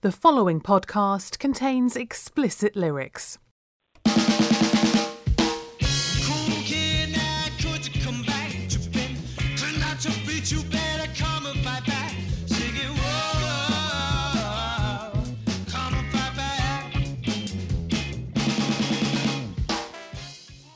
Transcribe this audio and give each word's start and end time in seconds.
The 0.00 0.12
following 0.12 0.60
podcast 0.60 1.40
contains 1.40 1.96
explicit 1.96 2.76
lyrics. 2.76 3.36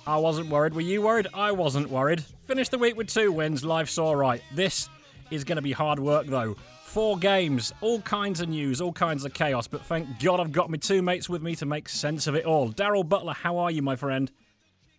I 0.04 0.16
wasn't 0.16 0.48
worried. 0.48 0.75
Were 0.75 0.80
you 0.80 1.00
worried? 1.00 1.29
I 1.32 1.52
wasn't 1.52 1.91
worried. 1.91 2.25
Finished 2.48 2.73
the 2.73 2.79
week 2.79 2.96
with 2.96 3.07
two 3.07 3.30
wins. 3.30 3.64
Life's 3.64 3.98
all 3.98 4.16
right. 4.16 4.43
This 4.52 4.89
is 5.30 5.45
going 5.45 5.57
to 5.57 5.62
be 5.62 5.70
hard 5.70 6.00
work, 6.00 6.27
though. 6.27 6.57
Four 6.93 7.16
games, 7.16 7.72
all 7.80 8.02
kinds 8.02 8.43
of 8.43 8.50
news, 8.50 8.79
all 8.79 8.93
kinds 8.93 9.25
of 9.25 9.32
chaos, 9.32 9.66
but 9.66 9.80
thank 9.80 10.20
God 10.22 10.40
I've 10.40 10.52
got 10.52 10.68
my 10.68 10.77
two 10.77 11.00
mates 11.00 11.26
with 11.26 11.40
me 11.40 11.54
to 11.54 11.64
make 11.64 11.89
sense 11.89 12.26
of 12.26 12.34
it 12.34 12.44
all. 12.44 12.71
Daryl 12.71 13.08
Butler, 13.08 13.32
how 13.32 13.57
are 13.57 13.71
you, 13.71 13.80
my 13.80 13.96
friend? 13.96 14.30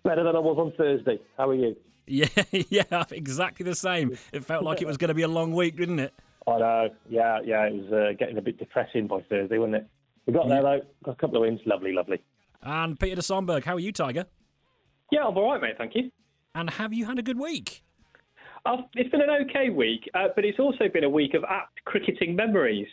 Better 0.04 0.24
than 0.24 0.36
I 0.36 0.40
was 0.40 0.58
on 0.58 0.72
Thursday. 0.76 1.20
How 1.38 1.50
are 1.50 1.54
you? 1.54 1.76
Yeah, 2.06 2.28
yeah, 2.52 3.04
exactly 3.12 3.64
the 3.64 3.76
same. 3.76 4.18
It 4.34 4.44
felt 4.44 4.64
like 4.64 4.82
it 4.82 4.88
was 4.88 4.98
going 4.98 5.10
to 5.10 5.14
be 5.14 5.22
a 5.22 5.28
long 5.28 5.54
week, 5.54 5.78
didn't 5.78 6.00
it? 6.00 6.14
I 6.48 6.58
know. 6.58 6.90
Yeah, 7.08 7.40
yeah. 7.46 7.68
It 7.68 7.76
was 7.76 7.94
uh, 7.94 8.14
getting 8.18 8.38
a 8.40 8.42
bit 8.42 8.58
depressing 8.58 9.06
by 9.08 9.22
Thursday, 9.30 9.60
wasn't 9.60 9.76
it? 9.76 9.88
We 10.26 10.34
got 10.34 10.50
there 10.50 10.64
though. 10.64 10.82
Got 11.06 11.12
a 11.12 11.16
couple 11.16 11.38
of 11.38 11.42
wins. 11.42 11.62
Lovely, 11.66 11.94
lovely. 11.94 12.22
And 12.64 13.00
Peter 13.00 13.16
de 13.16 13.22
Sonberg, 13.22 13.64
how 13.64 13.76
are 13.76 13.80
you, 13.80 13.92
Tiger? 13.92 14.26
Yeah, 15.12 15.26
I'm 15.28 15.38
all 15.38 15.52
right, 15.52 15.62
mate. 15.62 15.76
Thank 15.78 15.94
you. 15.96 16.10
And 16.56 16.72
have 16.72 16.92
you 16.92 17.06
had 17.06 17.20
a 17.20 17.24
good 17.24 17.40
week? 17.40 17.84
Uh, 18.66 18.78
it's 18.96 19.10
been 19.10 19.22
an 19.22 19.30
okay 19.30 19.70
week, 19.70 20.10
uh, 20.14 20.28
but 20.36 20.46
it's 20.46 20.60
also 20.60 20.88
been 20.88 21.04
a 21.04 21.10
week 21.10 21.34
of 21.34 21.44
apt 21.44 21.84
cricketing 21.84 22.36
memories. 22.36 22.88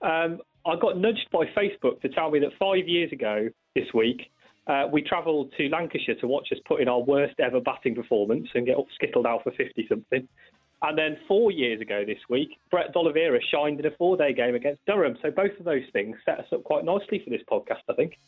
Um, 0.00 0.40
I 0.64 0.76
got 0.76 0.96
nudged 0.96 1.28
by 1.32 1.46
Facebook 1.56 2.00
to 2.02 2.08
tell 2.08 2.30
me 2.30 2.38
that 2.40 2.50
five 2.58 2.86
years 2.86 3.10
ago 3.12 3.48
this 3.74 3.86
week, 3.94 4.30
uh, 4.68 4.84
we 4.92 5.02
travelled 5.02 5.52
to 5.56 5.68
Lancashire 5.68 6.14
to 6.20 6.28
watch 6.28 6.48
us 6.52 6.58
put 6.66 6.80
in 6.80 6.88
our 6.88 7.00
worst 7.00 7.34
ever 7.40 7.60
batting 7.60 7.96
performance 7.96 8.46
and 8.54 8.64
get 8.64 8.76
skittled 8.94 9.26
out 9.26 9.42
for 9.42 9.50
50 9.52 9.86
something. 9.88 10.28
And 10.82 10.98
then 10.98 11.16
four 11.26 11.50
years 11.50 11.80
ago 11.80 12.04
this 12.06 12.18
week, 12.28 12.50
Brett 12.70 12.92
D'Oliveira 12.92 13.40
shined 13.50 13.80
in 13.80 13.86
a 13.86 13.96
four 13.96 14.16
day 14.16 14.32
game 14.32 14.54
against 14.54 14.84
Durham. 14.86 15.16
So 15.22 15.30
both 15.30 15.52
of 15.58 15.64
those 15.64 15.82
things 15.92 16.16
set 16.24 16.38
us 16.38 16.46
up 16.52 16.62
quite 16.64 16.84
nicely 16.84 17.20
for 17.24 17.30
this 17.30 17.42
podcast, 17.50 17.82
I 17.88 17.94
think. 17.94 18.18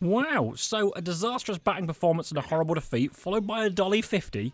Wow, 0.00 0.54
so 0.56 0.92
a 0.96 1.02
disastrous 1.02 1.58
batting 1.58 1.86
performance 1.86 2.30
and 2.30 2.38
a 2.38 2.42
horrible 2.42 2.74
defeat, 2.74 3.14
followed 3.14 3.46
by 3.46 3.64
a 3.64 3.70
dolly 3.70 4.00
50. 4.00 4.52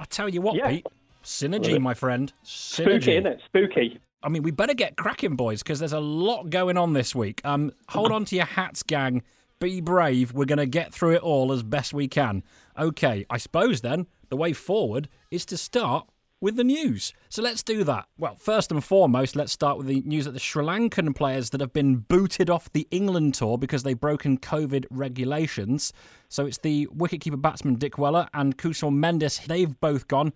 I 0.00 0.04
tell 0.04 0.28
you 0.28 0.40
what, 0.40 0.56
Yeah. 0.56 0.68
Pete, 0.70 0.86
synergy, 1.22 1.78
my 1.78 1.92
friend. 1.94 2.32
Synergy. 2.44 3.02
Spooky, 3.02 3.12
isn't 3.12 3.26
it? 3.26 3.40
Spooky. 3.44 4.00
I 4.22 4.28
mean, 4.30 4.42
we 4.42 4.50
better 4.50 4.74
get 4.74 4.96
cracking, 4.96 5.36
boys, 5.36 5.62
because 5.62 5.78
there's 5.78 5.92
a 5.92 6.00
lot 6.00 6.50
going 6.50 6.76
on 6.76 6.94
this 6.94 7.14
week. 7.14 7.40
Um, 7.44 7.72
hold 7.88 8.10
on 8.10 8.24
to 8.26 8.36
your 8.36 8.46
hats, 8.46 8.82
gang. 8.82 9.22
Be 9.60 9.80
brave. 9.82 10.32
We're 10.32 10.46
going 10.46 10.58
to 10.58 10.66
get 10.66 10.92
through 10.94 11.16
it 11.16 11.22
all 11.22 11.52
as 11.52 11.62
best 11.62 11.92
we 11.92 12.08
can. 12.08 12.42
Okay, 12.78 13.26
I 13.28 13.36
suppose 13.36 13.82
then 13.82 14.06
the 14.30 14.36
way 14.36 14.54
forward 14.54 15.08
is 15.30 15.44
to 15.46 15.56
start 15.58 16.08
with 16.40 16.56
the 16.56 16.64
news. 16.64 17.12
So 17.28 17.42
let's 17.42 17.62
do 17.62 17.84
that. 17.84 18.06
Well, 18.18 18.36
first 18.36 18.72
and 18.72 18.82
foremost, 18.82 19.36
let's 19.36 19.52
start 19.52 19.76
with 19.76 19.86
the 19.86 20.00
news 20.02 20.24
that 20.24 20.32
the 20.32 20.40
Sri 20.40 20.64
Lankan 20.64 21.14
players 21.14 21.50
that 21.50 21.60
have 21.60 21.72
been 21.72 21.96
booted 21.96 22.48
off 22.48 22.72
the 22.72 22.88
England 22.90 23.34
tour 23.34 23.58
because 23.58 23.82
they've 23.82 23.98
broken 23.98 24.38
COVID 24.38 24.86
regulations. 24.90 25.92
So 26.28 26.46
it's 26.46 26.58
the 26.58 26.86
wicketkeeper 26.88 27.40
batsman 27.40 27.76
Dickwella 27.76 28.28
and 28.32 28.56
Kusal 28.56 28.92
Mendis. 28.92 29.44
They've 29.44 29.78
both 29.80 30.08
gone. 30.08 30.32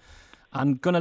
And 0.54 0.80
Gunnar 0.80 1.00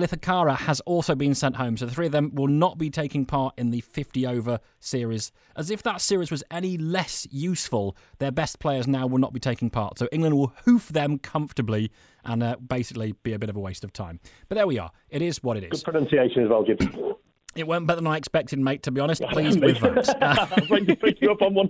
has 0.56 0.80
also 0.82 1.14
been 1.14 1.36
sent 1.36 1.56
home. 1.56 1.78
So 1.78 1.86
the 1.86 1.94
three 1.94 2.08
of 2.08 2.12
them 2.12 2.34
will 2.34 2.48
not 2.48 2.78
be 2.78 2.90
taking 2.90 3.26
part 3.26 3.54
in 3.58 3.70
the 3.70 3.82
50 3.82 4.26
over 4.26 4.60
series. 4.80 5.32
As 5.56 5.70
if 5.70 5.84
that 5.84 6.02
series 6.02 6.32
was 6.32 6.44
any 6.50 6.78
less 6.78 7.28
useful, 7.30 7.96
their 8.18 8.32
best 8.32 8.60
players 8.60 8.88
now 8.88 9.06
will 9.06 9.20
not 9.20 9.32
be 9.32 9.40
taking 9.40 9.70
part. 9.70 10.00
So 10.00 10.08
England 10.12 10.38
will 10.38 10.54
hoof 10.66 10.90
them 10.90 11.20
comfortably 11.20 11.92
and 12.26 12.42
uh, 12.42 12.56
basically 12.56 13.14
be 13.24 13.34
a 13.34 13.40
bit 13.40 13.50
of 13.50 13.56
a 13.56 13.60
waste 13.60 13.84
of 13.84 13.94
time. 13.94 14.20
But 14.50 14.56
there 14.56 14.66
we 14.66 14.80
are. 14.80 14.92
It 15.10 15.22
is 15.22 15.44
what 15.44 15.58
it 15.58 15.66
is. 15.66 15.84
Good 15.84 15.92
pronunciation 15.92 16.44
as 16.44 16.50
well, 16.50 16.64
Jim. 16.64 16.78
It 17.56 17.68
went 17.68 17.86
better 17.86 17.98
than 17.98 18.08
I 18.08 18.18
expected, 18.18 18.58
mate, 18.58 18.82
to 18.82 18.92
be 18.92 19.00
honest. 19.00 19.22
Pleased 19.22 19.62
with 19.62 19.80
that. 19.80 20.18
I 20.20 20.60
was 20.60 20.70
waiting 20.72 20.88
to 20.88 20.96
pick 20.96 21.22
you 21.22 21.32
up 21.32 21.44
on 21.44 21.54
one. 21.54 21.70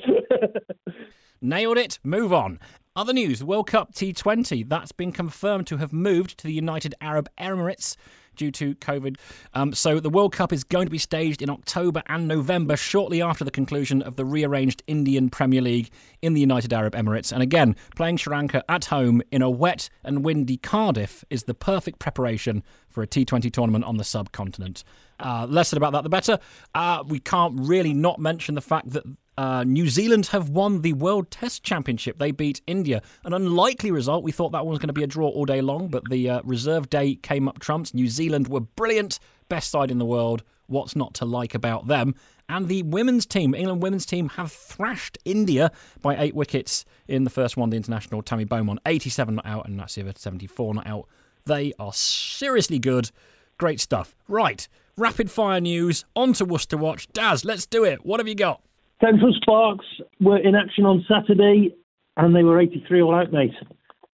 Nailed 1.41 1.77
it. 1.77 1.99
Move 2.05 2.31
on. 2.31 2.57
Other 2.95 3.11
news 3.13 3.43
World 3.43 3.65
Cup 3.65 3.91
T20. 3.95 4.69
That's 4.69 4.91
been 4.91 5.11
confirmed 5.11 5.65
to 5.65 5.77
have 5.77 5.91
moved 5.91 6.37
to 6.37 6.43
the 6.45 6.53
United 6.53 6.93
Arab 7.01 7.27
Emirates 7.39 7.95
due 8.35 8.51
to 8.51 8.75
COVID. 8.75 9.17
Um, 9.55 9.73
so 9.73 9.99
the 9.99 10.11
World 10.11 10.31
Cup 10.31 10.53
is 10.53 10.63
going 10.63 10.85
to 10.85 10.91
be 10.91 10.99
staged 10.99 11.41
in 11.41 11.49
October 11.49 12.03
and 12.05 12.27
November, 12.27 12.77
shortly 12.77 13.19
after 13.19 13.43
the 13.43 13.49
conclusion 13.49 14.03
of 14.03 14.15
the 14.15 14.25
rearranged 14.25 14.83
Indian 14.85 15.31
Premier 15.31 15.61
League 15.61 15.89
in 16.21 16.35
the 16.35 16.41
United 16.41 16.71
Arab 16.71 16.93
Emirates. 16.93 17.31
And 17.31 17.41
again, 17.41 17.75
playing 17.95 18.17
Sri 18.17 18.35
Lanka 18.35 18.63
at 18.69 18.85
home 18.85 19.23
in 19.31 19.41
a 19.41 19.49
wet 19.49 19.89
and 20.03 20.23
windy 20.23 20.57
Cardiff 20.57 21.25
is 21.31 21.45
the 21.45 21.55
perfect 21.55 21.97
preparation 21.97 22.61
for 22.89 23.01
a 23.01 23.07
T20 23.07 23.51
tournament 23.51 23.85
on 23.85 23.97
the 23.97 24.03
subcontinent. 24.03 24.83
Uh, 25.19 25.47
less 25.49 25.69
said 25.69 25.77
about 25.77 25.93
that, 25.93 26.03
the 26.03 26.09
better. 26.09 26.37
Uh, 26.75 27.03
we 27.07 27.19
can't 27.19 27.59
really 27.59 27.93
not 27.93 28.19
mention 28.19 28.53
the 28.53 28.61
fact 28.61 28.91
that 28.91 29.03
uh, 29.37 29.63
New 29.63 29.89
Zealand 29.89 30.27
have 30.27 30.49
won 30.49 30.81
the 30.81 30.93
World 30.93 31.31
Test 31.31 31.63
Championship. 31.63 32.19
They 32.19 32.31
beat 32.31 32.61
India. 32.67 33.01
An 33.23 33.33
unlikely 33.33 33.91
result. 33.91 34.23
We 34.23 34.31
thought 34.31 34.51
that 34.51 34.65
one 34.65 34.71
was 34.71 34.79
going 34.79 34.87
to 34.87 34.93
be 34.93 35.03
a 35.03 35.07
draw 35.07 35.27
all 35.27 35.45
day 35.45 35.61
long, 35.61 35.87
but 35.87 36.09
the 36.09 36.29
uh, 36.29 36.41
reserve 36.43 36.89
day 36.89 37.15
came 37.15 37.47
up 37.47 37.59
trumps. 37.59 37.93
New 37.93 38.07
Zealand 38.07 38.47
were 38.47 38.59
brilliant, 38.59 39.19
best 39.49 39.71
side 39.71 39.91
in 39.91 39.97
the 39.97 40.05
world. 40.05 40.43
What's 40.67 40.95
not 40.95 41.13
to 41.15 41.25
like 41.25 41.55
about 41.55 41.87
them? 41.87 42.15
And 42.49 42.67
the 42.67 42.83
women's 42.83 43.25
team, 43.25 43.55
England 43.55 43.81
women's 43.81 44.05
team, 44.05 44.29
have 44.29 44.51
thrashed 44.51 45.17
India 45.25 45.71
by 46.01 46.21
eight 46.21 46.35
wickets 46.35 46.85
in 47.07 47.23
the 47.23 47.29
first 47.29 47.57
one, 47.57 47.69
the 47.69 47.77
international. 47.77 48.21
Tammy 48.21 48.43
Beaumont, 48.43 48.79
87 48.85 49.35
not 49.35 49.45
out, 49.45 49.65
and 49.65 49.77
Nat 49.77 49.87
Sciver, 49.87 50.17
74 50.17 50.75
not 50.75 50.87
out. 50.87 51.07
They 51.45 51.73
are 51.79 51.93
seriously 51.93 52.79
good. 52.79 53.11
Great 53.57 53.79
stuff. 53.79 54.15
Right, 54.27 54.67
rapid 54.97 55.31
fire 55.31 55.61
news. 55.61 56.05
On 56.15 56.33
to 56.33 56.45
Worcester 56.45 56.77
Watch. 56.77 57.07
Daz, 57.13 57.45
let's 57.45 57.65
do 57.65 57.83
it. 57.83 58.05
What 58.05 58.19
have 58.19 58.27
you 58.27 58.35
got? 58.35 58.61
Central 59.03 59.33
Sparks 59.33 59.85
were 60.21 60.37
in 60.37 60.55
action 60.55 60.85
on 60.85 61.05
Saturday, 61.09 61.75
and 62.15 62.35
they 62.35 62.43
were 62.43 62.61
83 62.61 63.01
all 63.01 63.15
out, 63.15 63.33
mate. 63.33 63.53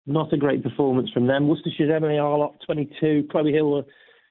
Not 0.08 0.34
a 0.34 0.38
great 0.38 0.64
performance 0.64 1.12
from 1.12 1.28
them. 1.28 1.48
Worcestershire's 1.48 1.92
Emily 1.94 2.18
Arlott, 2.18 2.54
22. 2.66 3.28
Chloe 3.32 3.52
Hill 3.52 3.70
were 3.70 3.84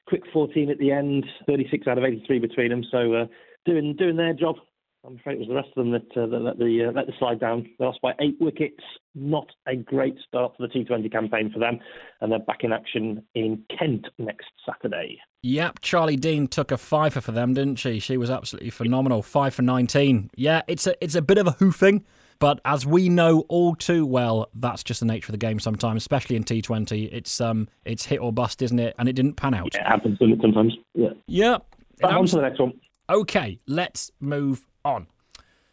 quick 0.09 0.23
14 0.33 0.71
at 0.71 0.79
the 0.79 0.91
end, 0.91 1.25
36 1.47 1.87
out 1.87 1.99
of 1.99 2.05
83 2.05 2.41
between 2.41 2.71
them. 2.71 2.83
So 2.91 3.13
uh, 3.15 3.27
doing 3.67 3.95
doing 3.97 4.17
their 4.17 4.35
job. 4.35 4.57
I'm 5.05 5.17
afraid 5.17 5.35
it 5.35 5.39
was 5.39 5.49
the 5.49 5.55
rest 5.55 5.69
of 5.77 5.85
them 5.85 5.93
that, 5.93 6.21
uh, 6.21 6.27
that 6.27 6.41
let 6.41 6.59
the 6.59 6.87
uh, 6.89 6.93
let 6.93 7.07
the 7.07 7.13
slide 7.19 7.39
down. 7.39 7.69
They 7.79 7.85
lost 7.85 8.01
by 8.03 8.13
eight 8.21 8.37
wickets. 8.41 8.83
Not 9.15 9.47
a 9.67 9.77
great 9.77 10.17
start 10.27 10.55
for 10.57 10.67
the 10.67 10.73
T20 10.73 11.11
campaign 11.11 11.51
for 11.53 11.61
them, 11.61 11.79
and 12.21 12.33
they're 12.33 12.41
back 12.41 12.65
in 12.65 12.73
action 12.73 13.23
in 13.35 13.63
Kent 13.79 14.07
next 14.19 14.49
Saturday. 14.67 15.19
Yep, 15.43 15.81
Charlie 15.83 16.17
Dean 16.17 16.49
took 16.49 16.73
a 16.73 16.77
fiver 16.77 17.21
for 17.21 17.33
them, 17.33 17.55
didn't 17.55 17.77
she? 17.77 18.01
She 18.01 18.17
was 18.17 18.29
absolutely 18.29 18.71
phenomenal. 18.71 19.23
Five 19.23 19.55
for 19.55 19.63
19. 19.63 20.31
Yeah, 20.35 20.63
it's 20.67 20.87
a 20.87 21.03
it's 21.03 21.15
a 21.15 21.23
bit 21.23 21.39
of 21.39 21.47
a 21.47 21.53
hoofing, 21.53 22.05
but 22.41 22.61
as 22.65 22.85
we 22.85 23.09
know 23.09 23.45
all 23.49 23.77
too 23.77 24.05
well, 24.05 24.51
that's 24.53 24.83
just 24.83 24.99
the 25.01 25.07
nature 25.07 25.29
of 25.29 25.33
the 25.33 25.39
game 25.39 25.61
sometimes, 25.61 26.03
especially 26.03 26.35
in 26.35 26.43
T20. 26.43 27.09
It's 27.13 27.41
um 27.41 27.69
it's 27.85 28.05
hit 28.05 28.19
or 28.19 28.33
bust, 28.33 28.63
isn't 28.63 28.79
it? 28.81 28.97
And 28.99 29.09
it 29.09 29.13
didn't 29.13 29.35
pan 29.35 29.55
out. 29.55 29.75
It 29.75 29.87
happens 29.87 30.19
sometimes. 30.19 30.75
Yeah. 30.95 31.11
Yeah. 31.29 31.59
Back 32.01 32.13
on 32.13 32.27
to 32.27 32.37
the 32.37 32.43
next 32.43 32.59
one. 32.59 32.73
Okay, 33.11 33.59
let's 33.67 34.11
move 34.21 34.67
on. 34.85 35.07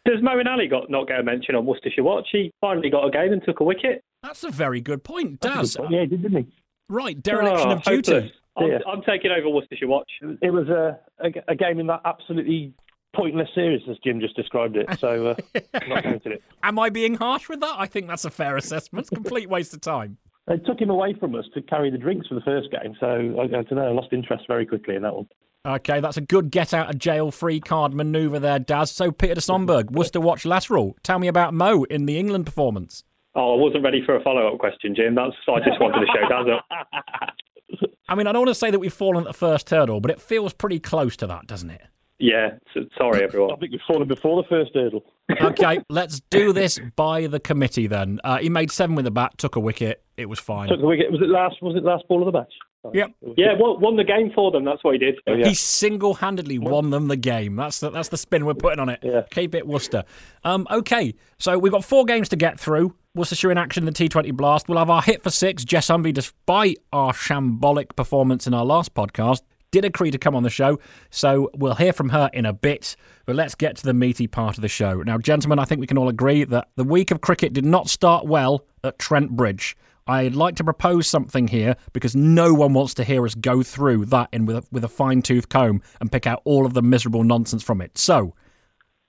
Does 0.04 0.20
Moeen 0.20 0.46
Ali 0.46 0.68
got 0.68 0.88
not 0.90 1.08
get 1.08 1.18
a 1.18 1.22
mention 1.22 1.54
on 1.56 1.66
Worcestershire 1.66 2.04
Watch? 2.04 2.28
He 2.30 2.52
finally 2.60 2.90
got 2.90 3.04
a 3.06 3.10
game 3.10 3.32
and 3.32 3.42
took 3.44 3.60
a 3.60 3.64
wicket. 3.64 4.04
That's 4.22 4.44
a 4.44 4.50
very 4.50 4.80
good 4.80 5.02
point, 5.02 5.40
Daz. 5.40 5.76
Yeah, 5.90 6.02
he 6.02 6.06
did, 6.06 6.22
didn't 6.22 6.44
he? 6.44 6.52
Right, 6.88 7.20
dereliction 7.20 7.68
Oh, 7.68 7.72
of 7.72 7.82
duty. 7.82 8.32
I'm, 8.56 8.70
Yeah. 8.70 8.78
I'm 8.86 9.02
taking 9.02 9.32
over 9.32 9.48
Worcestershire 9.48 9.88
Watch. 9.88 10.10
It 10.40 10.52
was 10.52 10.68
a, 10.68 10.98
a, 11.18 11.32
a 11.48 11.54
game 11.56 11.80
in 11.80 11.88
that 11.88 12.02
absolutely 12.04 12.72
pointless 13.14 13.48
series, 13.54 13.82
as 13.90 13.96
Jim 14.04 14.20
just 14.20 14.36
described 14.36 14.76
it. 14.76 14.86
So, 15.00 15.28
uh, 15.28 15.34
not 15.88 16.02
counted 16.04 16.32
it. 16.32 16.42
Am 16.62 16.78
I 16.78 16.88
being 16.90 17.14
harsh 17.14 17.48
with 17.48 17.60
that? 17.60 17.74
I 17.76 17.86
think 17.86 18.06
that's 18.06 18.24
a 18.24 18.30
fair 18.30 18.56
assessment. 18.56 19.08
Complete 19.08 19.48
waste 19.48 19.74
of 19.74 19.80
time. 19.80 20.18
They 20.46 20.58
took 20.58 20.80
him 20.80 20.90
away 20.90 21.14
from 21.14 21.34
us 21.34 21.46
to 21.54 21.62
carry 21.62 21.90
the 21.90 21.98
drinks 21.98 22.28
for 22.28 22.34
the 22.36 22.40
first 22.42 22.70
game. 22.70 22.94
So, 23.00 23.06
I, 23.40 23.42
I 23.44 23.46
don't 23.48 23.72
know, 23.72 23.88
I 23.88 23.90
lost 23.92 24.12
interest 24.12 24.44
very 24.46 24.64
quickly 24.66 24.94
in 24.94 25.02
that 25.02 25.14
one. 25.16 25.26
Okay, 25.66 25.98
that's 25.98 26.16
a 26.16 26.20
good 26.20 26.52
get 26.52 26.72
out 26.72 26.88
of 26.88 26.96
jail 26.96 27.32
free 27.32 27.58
card 27.58 27.92
manoeuvre 27.92 28.38
there, 28.38 28.60
Daz. 28.60 28.92
So, 28.92 29.10
Peter 29.10 29.34
de 29.34 29.40
Sonberg, 29.40 29.90
Worcester 29.90 30.20
Watch 30.20 30.44
lateral. 30.44 30.96
Tell 31.02 31.18
me 31.18 31.26
about 31.26 31.54
Mo 31.54 31.82
in 31.84 32.06
the 32.06 32.18
England 32.18 32.46
performance. 32.46 33.02
Oh, 33.34 33.54
I 33.54 33.60
wasn't 33.60 33.82
ready 33.82 34.00
for 34.06 34.14
a 34.14 34.22
follow 34.22 34.46
up 34.46 34.60
question, 34.60 34.94
Jim. 34.94 35.16
That's 35.16 35.34
I 35.48 35.58
just 35.58 35.80
wanted 35.80 36.00
to 36.00 36.06
show 36.06 36.28
Daz 36.28 36.46
up. 36.56 37.80
I 38.08 38.14
mean, 38.14 38.28
I 38.28 38.32
don't 38.32 38.42
want 38.42 38.50
to 38.50 38.54
say 38.54 38.70
that 38.70 38.78
we've 38.78 38.92
fallen 38.92 39.24
at 39.24 39.26
the 39.26 39.36
first 39.36 39.68
hurdle, 39.68 40.00
but 40.00 40.12
it 40.12 40.20
feels 40.20 40.52
pretty 40.52 40.78
close 40.78 41.16
to 41.16 41.26
that, 41.26 41.48
doesn't 41.48 41.70
it? 41.70 41.82
Yeah, 42.18 42.50
so, 42.72 42.82
sorry 42.96 43.24
everyone. 43.24 43.50
I 43.56 43.56
think 43.56 43.72
we've 43.72 43.80
fallen 43.88 44.06
before 44.06 44.42
the 44.42 44.48
first 44.48 44.70
hurdle. 44.74 45.04
Okay, 45.42 45.80
let's 45.90 46.20
do 46.30 46.52
this 46.52 46.78
by 46.94 47.26
the 47.26 47.40
committee 47.40 47.88
then. 47.88 48.20
Uh, 48.22 48.38
he 48.38 48.48
made 48.48 48.70
seven 48.70 48.94
with 48.94 49.04
the 49.04 49.10
bat, 49.10 49.36
took 49.38 49.56
a 49.56 49.60
wicket. 49.60 50.04
It 50.16 50.26
was 50.26 50.38
fine. 50.38 50.68
Took 50.68 50.80
the 50.80 50.86
wicket. 50.86 51.10
Was 51.10 51.20
it 51.20 51.28
last? 51.28 51.56
Was 51.60 51.74
it 51.74 51.82
last 51.82 52.06
ball 52.06 52.26
of 52.26 52.32
the 52.32 52.38
match? 52.38 52.52
Yep. 52.94 53.10
Yeah, 53.36 53.54
won, 53.58 53.80
won 53.80 53.96
the 53.96 54.04
game 54.04 54.30
for 54.34 54.50
them. 54.50 54.64
That's 54.64 54.82
what 54.84 54.94
he 54.94 54.98
did. 54.98 55.16
He 55.26 55.54
single-handedly 55.54 56.58
won 56.58 56.90
them 56.90 57.08
the 57.08 57.16
game. 57.16 57.56
That's 57.56 57.80
the, 57.80 57.90
that's 57.90 58.08
the 58.08 58.16
spin 58.16 58.44
we're 58.46 58.54
putting 58.54 58.80
on 58.80 58.88
it. 58.88 59.00
Yeah. 59.02 59.22
Keep 59.30 59.54
it 59.54 59.66
Worcester. 59.66 60.04
Um, 60.44 60.66
okay, 60.70 61.14
so 61.38 61.58
we've 61.58 61.72
got 61.72 61.84
four 61.84 62.04
games 62.04 62.28
to 62.30 62.36
get 62.36 62.58
through. 62.58 62.94
Worcestershire 63.14 63.50
in 63.50 63.58
action 63.58 63.84
the 63.86 63.92
T20 63.92 64.32
Blast. 64.34 64.68
We'll 64.68 64.78
have 64.78 64.90
our 64.90 65.02
hit 65.02 65.22
for 65.22 65.30
six. 65.30 65.64
Jess 65.64 65.88
Humby, 65.88 66.12
despite 66.12 66.78
our 66.92 67.12
shambolic 67.12 67.96
performance 67.96 68.46
in 68.46 68.52
our 68.54 68.64
last 68.64 68.94
podcast, 68.94 69.40
did 69.70 69.84
agree 69.84 70.10
to 70.10 70.18
come 70.18 70.34
on 70.36 70.42
the 70.42 70.50
show. 70.50 70.78
So 71.10 71.50
we'll 71.54 71.74
hear 71.74 71.92
from 71.92 72.10
her 72.10 72.30
in 72.32 72.46
a 72.46 72.52
bit. 72.52 72.96
But 73.24 73.36
let's 73.36 73.54
get 73.54 73.76
to 73.76 73.82
the 73.84 73.94
meaty 73.94 74.26
part 74.26 74.56
of 74.56 74.62
the 74.62 74.68
show. 74.68 75.02
Now, 75.02 75.18
gentlemen, 75.18 75.58
I 75.58 75.64
think 75.64 75.80
we 75.80 75.86
can 75.86 75.98
all 75.98 76.08
agree 76.08 76.44
that 76.44 76.68
the 76.76 76.84
week 76.84 77.10
of 77.10 77.20
cricket 77.20 77.52
did 77.52 77.64
not 77.64 77.88
start 77.88 78.26
well 78.26 78.64
at 78.84 78.98
Trent 78.98 79.30
Bridge. 79.32 79.76
I'd 80.06 80.34
like 80.34 80.56
to 80.56 80.64
propose 80.64 81.06
something 81.08 81.48
here 81.48 81.76
because 81.92 82.14
no 82.14 82.54
one 82.54 82.74
wants 82.74 82.94
to 82.94 83.04
hear 83.04 83.24
us 83.24 83.34
go 83.34 83.62
through 83.62 84.06
that 84.06 84.28
in 84.32 84.46
with 84.46 84.56
a, 84.56 84.64
with 84.70 84.84
a 84.84 84.88
fine 84.88 85.20
tooth 85.20 85.48
comb 85.48 85.82
and 86.00 86.12
pick 86.12 86.26
out 86.26 86.42
all 86.44 86.64
of 86.64 86.74
the 86.74 86.82
miserable 86.82 87.24
nonsense 87.24 87.62
from 87.62 87.80
it. 87.80 87.98
So, 87.98 88.34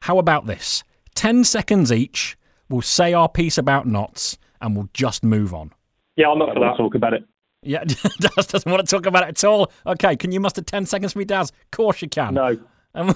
how 0.01 0.17
about 0.17 0.47
this? 0.47 0.83
10 1.15 1.43
seconds 1.43 1.91
each. 1.91 2.37
We'll 2.69 2.81
say 2.81 3.13
our 3.13 3.29
piece 3.29 3.57
about 3.57 3.85
knots 3.85 4.37
and 4.59 4.75
we'll 4.75 4.89
just 4.93 5.23
move 5.23 5.53
on. 5.53 5.71
Yeah, 6.15 6.29
I'm 6.29 6.39
not 6.39 6.49
I 6.49 6.53
for 6.53 6.59
that. 6.61 6.71
to 6.71 6.77
talk 6.77 6.95
about 6.95 7.13
it. 7.13 7.23
Yeah, 7.61 7.83
Daz 8.19 8.47
doesn't 8.47 8.71
want 8.71 8.87
to 8.87 8.95
talk 8.95 9.05
about 9.05 9.23
it 9.23 9.29
at 9.29 9.43
all. 9.43 9.71
Okay, 9.85 10.15
can 10.15 10.31
you 10.31 10.39
muster 10.39 10.61
10 10.61 10.85
seconds 10.87 11.13
for 11.13 11.19
me, 11.19 11.25
Daz? 11.25 11.51
Of 11.51 11.71
course 11.71 12.01
you 12.01 12.09
can. 12.09 12.33
No. 12.33 12.57
Um, 12.95 13.13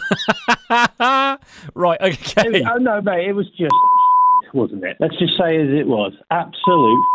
right, 1.74 2.00
okay. 2.02 2.64
Oh, 2.64 2.78
no, 2.78 3.02
mate, 3.02 3.28
it 3.28 3.34
was 3.34 3.48
just 3.58 3.74
wasn't 4.54 4.84
it? 4.84 4.98
Let's 5.00 5.18
just 5.18 5.34
say 5.38 5.56
as 5.56 5.70
it 5.70 5.88
was. 5.88 6.14
Absolute 6.30 7.06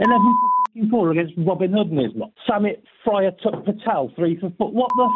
11 0.00 0.20
for 0.40 0.50
fucking 0.68 0.90
four 0.90 1.10
against 1.10 1.34
Robin 1.38 1.72
Hood 1.72 1.90
and 1.90 1.98
his 2.00 2.12
lot. 2.14 2.32
Samit 2.48 2.84
Fryer 3.04 3.32
took 3.42 3.64
Patel 3.64 4.12
three 4.16 4.38
for 4.38 4.50
four. 4.58 4.70
What 4.70 4.90
the 4.96 5.04
f- 5.04 5.12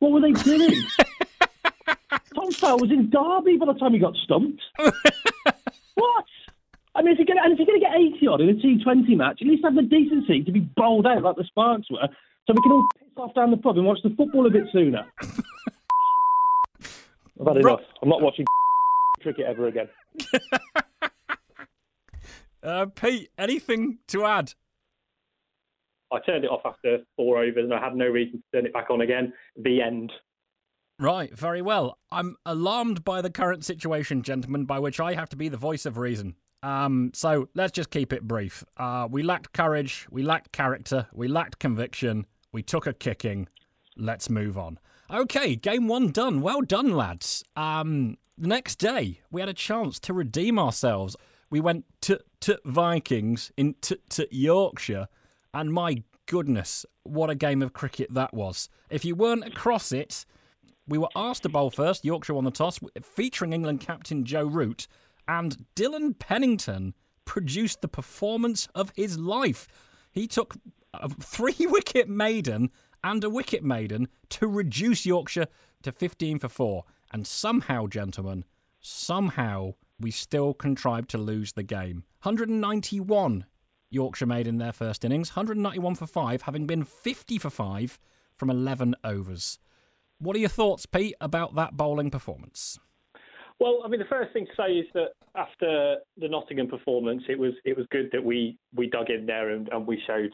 What 0.00 0.12
were 0.12 0.20
they 0.20 0.32
doing? 0.32 0.82
Tom 2.34 2.52
Fowler 2.52 2.82
was 2.82 2.90
in 2.90 3.10
Derby 3.10 3.56
by 3.56 3.66
the 3.72 3.78
time 3.78 3.92
he 3.92 3.98
got 3.98 4.14
stumped. 4.16 4.62
what? 4.78 6.24
I 6.94 7.02
mean, 7.02 7.12
if 7.12 7.18
you're 7.18 7.26
going 7.26 7.56
to 7.56 7.80
get 7.80 7.94
80 7.94 8.26
odd 8.26 8.40
in 8.40 8.48
a 8.50 8.54
T20 8.54 9.16
match, 9.16 9.38
at 9.40 9.46
least 9.48 9.64
have 9.64 9.74
the 9.74 9.82
decency 9.82 10.42
to 10.42 10.52
be 10.52 10.60
bowled 10.60 11.06
out 11.06 11.22
like 11.22 11.36
the 11.36 11.44
Sparks 11.44 11.90
were, 11.90 12.08
so 12.46 12.52
we 12.54 12.62
can 12.62 12.72
all 12.72 12.86
piss 12.98 13.08
off 13.16 13.34
down 13.34 13.50
the 13.50 13.56
pub 13.56 13.78
and 13.78 13.86
watch 13.86 13.98
the 14.02 14.10
football 14.16 14.46
a 14.46 14.50
bit 14.50 14.64
sooner. 14.72 15.06
I've 17.40 17.46
had 17.46 17.56
enough. 17.56 17.80
I'm 18.02 18.08
not 18.08 18.20
watching 18.20 18.44
cricket 19.22 19.46
ever 19.46 19.68
again. 19.68 19.88
Uh, 22.62 22.86
Pete, 22.86 23.30
anything 23.38 23.98
to 24.08 24.24
add? 24.24 24.54
I 26.12 26.18
turned 26.20 26.44
it 26.44 26.50
off 26.50 26.62
after 26.64 26.98
four 27.16 27.38
overs, 27.42 27.64
and 27.64 27.74
I 27.74 27.82
had 27.82 27.94
no 27.94 28.06
reason 28.06 28.42
to 28.42 28.58
turn 28.58 28.66
it 28.66 28.72
back 28.72 28.90
on 28.90 29.00
again. 29.00 29.32
The 29.56 29.80
end. 29.80 30.12
Right, 30.98 31.36
very 31.36 31.62
well. 31.62 31.98
I'm 32.10 32.36
alarmed 32.44 33.04
by 33.04 33.22
the 33.22 33.30
current 33.30 33.64
situation, 33.64 34.22
gentlemen, 34.22 34.64
by 34.64 34.78
which 34.78 35.00
I 35.00 35.14
have 35.14 35.28
to 35.30 35.36
be 35.36 35.48
the 35.48 35.56
voice 35.56 35.86
of 35.86 35.96
reason. 35.96 36.34
Um, 36.62 37.12
so 37.14 37.48
let's 37.54 37.72
just 37.72 37.90
keep 37.90 38.12
it 38.12 38.28
brief. 38.28 38.64
Uh, 38.76 39.08
we 39.10 39.22
lacked 39.22 39.52
courage, 39.52 40.06
we 40.10 40.22
lacked 40.22 40.52
character, 40.52 41.06
we 41.14 41.26
lacked 41.26 41.58
conviction, 41.58 42.26
we 42.52 42.62
took 42.62 42.86
a 42.86 42.92
kicking. 42.92 43.48
Let's 43.96 44.28
move 44.28 44.58
on. 44.58 44.78
Okay, 45.10 45.56
game 45.56 45.88
one 45.88 46.10
done. 46.10 46.42
Well 46.42 46.60
done, 46.60 46.92
lads. 46.92 47.44
Um, 47.56 48.18
the 48.36 48.48
next 48.48 48.76
day, 48.76 49.20
we 49.30 49.40
had 49.40 49.48
a 49.48 49.54
chance 49.54 49.98
to 50.00 50.12
redeem 50.12 50.58
ourselves. 50.58 51.16
We 51.50 51.60
went 51.60 51.84
to, 52.02 52.20
to 52.40 52.60
Vikings 52.64 53.52
in 53.56 53.74
to, 53.82 54.28
Yorkshire, 54.30 55.08
and 55.52 55.72
my 55.72 56.02
goodness, 56.26 56.86
what 57.02 57.30
a 57.30 57.34
game 57.34 57.62
of 57.62 57.72
cricket 57.72 58.12
that 58.14 58.32
was. 58.32 58.68
If 58.88 59.04
you 59.04 59.14
weren't 59.14 59.46
across 59.46 59.92
it, 59.92 60.24
we 60.86 60.98
were 60.98 61.08
asked 61.14 61.42
to 61.42 61.48
bowl 61.48 61.70
first. 61.70 62.04
Yorkshire 62.04 62.34
won 62.34 62.44
the 62.44 62.50
toss, 62.50 62.78
featuring 63.02 63.52
England 63.52 63.80
captain 63.80 64.24
Joe 64.24 64.44
Root, 64.46 64.86
and 65.28 65.64
Dillon 65.74 66.14
Pennington 66.14 66.94
produced 67.24 67.80
the 67.80 67.88
performance 67.88 68.68
of 68.74 68.92
his 68.96 69.18
life. 69.18 69.68
He 70.12 70.26
took 70.26 70.56
a 70.94 71.08
three 71.08 71.54
wicket 71.60 72.08
maiden 72.08 72.70
and 73.04 73.22
a 73.22 73.30
wicket 73.30 73.62
maiden 73.62 74.08
to 74.30 74.46
reduce 74.46 75.06
Yorkshire 75.06 75.46
to 75.82 75.92
15 75.92 76.38
for 76.38 76.48
4. 76.48 76.84
And 77.12 77.26
somehow, 77.26 77.86
gentlemen, 77.86 78.44
somehow 78.80 79.74
we 80.00 80.10
still 80.10 80.54
contrived 80.54 81.10
to 81.10 81.18
lose 81.18 81.52
the 81.52 81.62
game. 81.62 82.04
191 82.22 83.44
Yorkshire 83.90 84.26
made 84.26 84.46
in 84.46 84.58
their 84.58 84.72
first 84.72 85.04
innings, 85.04 85.30
191 85.30 85.96
for 85.96 86.06
5, 86.06 86.42
having 86.42 86.66
been 86.66 86.84
50 86.84 87.38
for 87.38 87.50
5 87.50 87.98
from 88.36 88.50
11 88.50 88.94
overs. 89.04 89.58
What 90.18 90.36
are 90.36 90.38
your 90.38 90.48
thoughts, 90.48 90.86
Pete, 90.86 91.16
about 91.20 91.54
that 91.56 91.76
bowling 91.76 92.10
performance? 92.10 92.78
Well, 93.58 93.82
I 93.84 93.88
mean, 93.88 94.00
the 94.00 94.06
first 94.06 94.32
thing 94.32 94.46
to 94.46 94.52
say 94.56 94.72
is 94.72 94.86
that 94.94 95.08
after 95.34 95.96
the 96.16 96.28
Nottingham 96.28 96.68
performance, 96.68 97.22
it 97.28 97.38
was 97.38 97.52
it 97.64 97.76
was 97.76 97.86
good 97.90 98.08
that 98.12 98.24
we 98.24 98.56
we 98.74 98.88
dug 98.88 99.10
in 99.10 99.26
there 99.26 99.50
and, 99.50 99.68
and 99.68 99.86
we 99.86 100.00
showed 100.06 100.30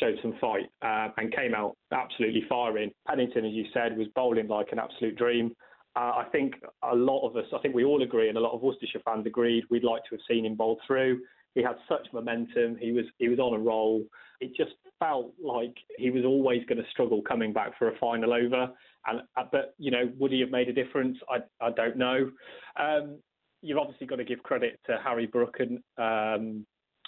showed 0.00 0.16
some 0.22 0.34
fight 0.40 0.66
uh, 0.82 1.08
and 1.16 1.34
came 1.34 1.54
out 1.54 1.76
absolutely 1.92 2.42
firing. 2.48 2.90
Pennington, 3.06 3.44
as 3.44 3.52
you 3.52 3.64
said, 3.72 3.96
was 3.96 4.08
bowling 4.16 4.48
like 4.48 4.68
an 4.72 4.80
absolute 4.80 5.16
dream. 5.16 5.54
Uh, 5.96 6.12
I 6.16 6.26
think 6.32 6.54
a 6.82 6.94
lot 6.94 7.26
of 7.26 7.36
us, 7.36 7.46
I 7.54 7.58
think 7.58 7.74
we 7.74 7.84
all 7.84 8.02
agree, 8.02 8.28
and 8.28 8.36
a 8.36 8.40
lot 8.40 8.52
of 8.52 8.62
Worcestershire 8.62 9.02
fans 9.04 9.26
agreed, 9.26 9.64
we'd 9.70 9.84
like 9.84 10.02
to 10.04 10.10
have 10.12 10.20
seen 10.28 10.44
him 10.44 10.56
bowl 10.56 10.80
through. 10.86 11.20
He 11.54 11.62
had 11.62 11.76
such 11.88 12.08
momentum. 12.12 12.76
He 12.80 12.90
was 12.90 13.04
he 13.18 13.28
was 13.28 13.38
on 13.38 13.54
a 13.54 13.58
roll. 13.58 14.04
It 14.40 14.56
just 14.56 14.72
felt 14.98 15.32
like 15.42 15.76
he 15.96 16.10
was 16.10 16.24
always 16.24 16.64
going 16.66 16.78
to 16.78 16.90
struggle 16.90 17.22
coming 17.22 17.52
back 17.52 17.78
for 17.78 17.88
a 17.88 17.98
final 17.98 18.32
over. 18.32 18.68
And 19.06 19.20
uh, 19.36 19.44
but 19.52 19.74
you 19.78 19.92
know, 19.92 20.10
would 20.18 20.32
he 20.32 20.40
have 20.40 20.50
made 20.50 20.68
a 20.68 20.72
difference? 20.72 21.16
I 21.30 21.38
I 21.64 21.70
don't 21.70 21.96
know. 21.96 22.30
Um, 22.76 23.18
you've 23.62 23.78
obviously 23.78 24.06
got 24.06 24.16
to 24.16 24.24
give 24.24 24.42
credit 24.42 24.80
to 24.86 24.98
Harry 25.02 25.26
Brook 25.26 25.58
and 25.60 25.78
um, 25.96 26.66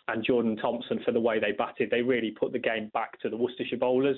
and 0.09 0.25
Jordan 0.25 0.57
Thompson 0.57 1.01
for 1.05 1.11
the 1.11 1.21
way 1.21 1.41
they 1.41 1.53
batted. 1.53 1.91
They 1.91 2.03
really 2.03 2.31
put 2.31 2.53
the 2.53 2.61
game 2.61 2.91
back 2.95 3.19
to 3.23 3.29
the 3.29 3.37
Worcestershire 3.37 3.79
bowlers. 3.79 4.17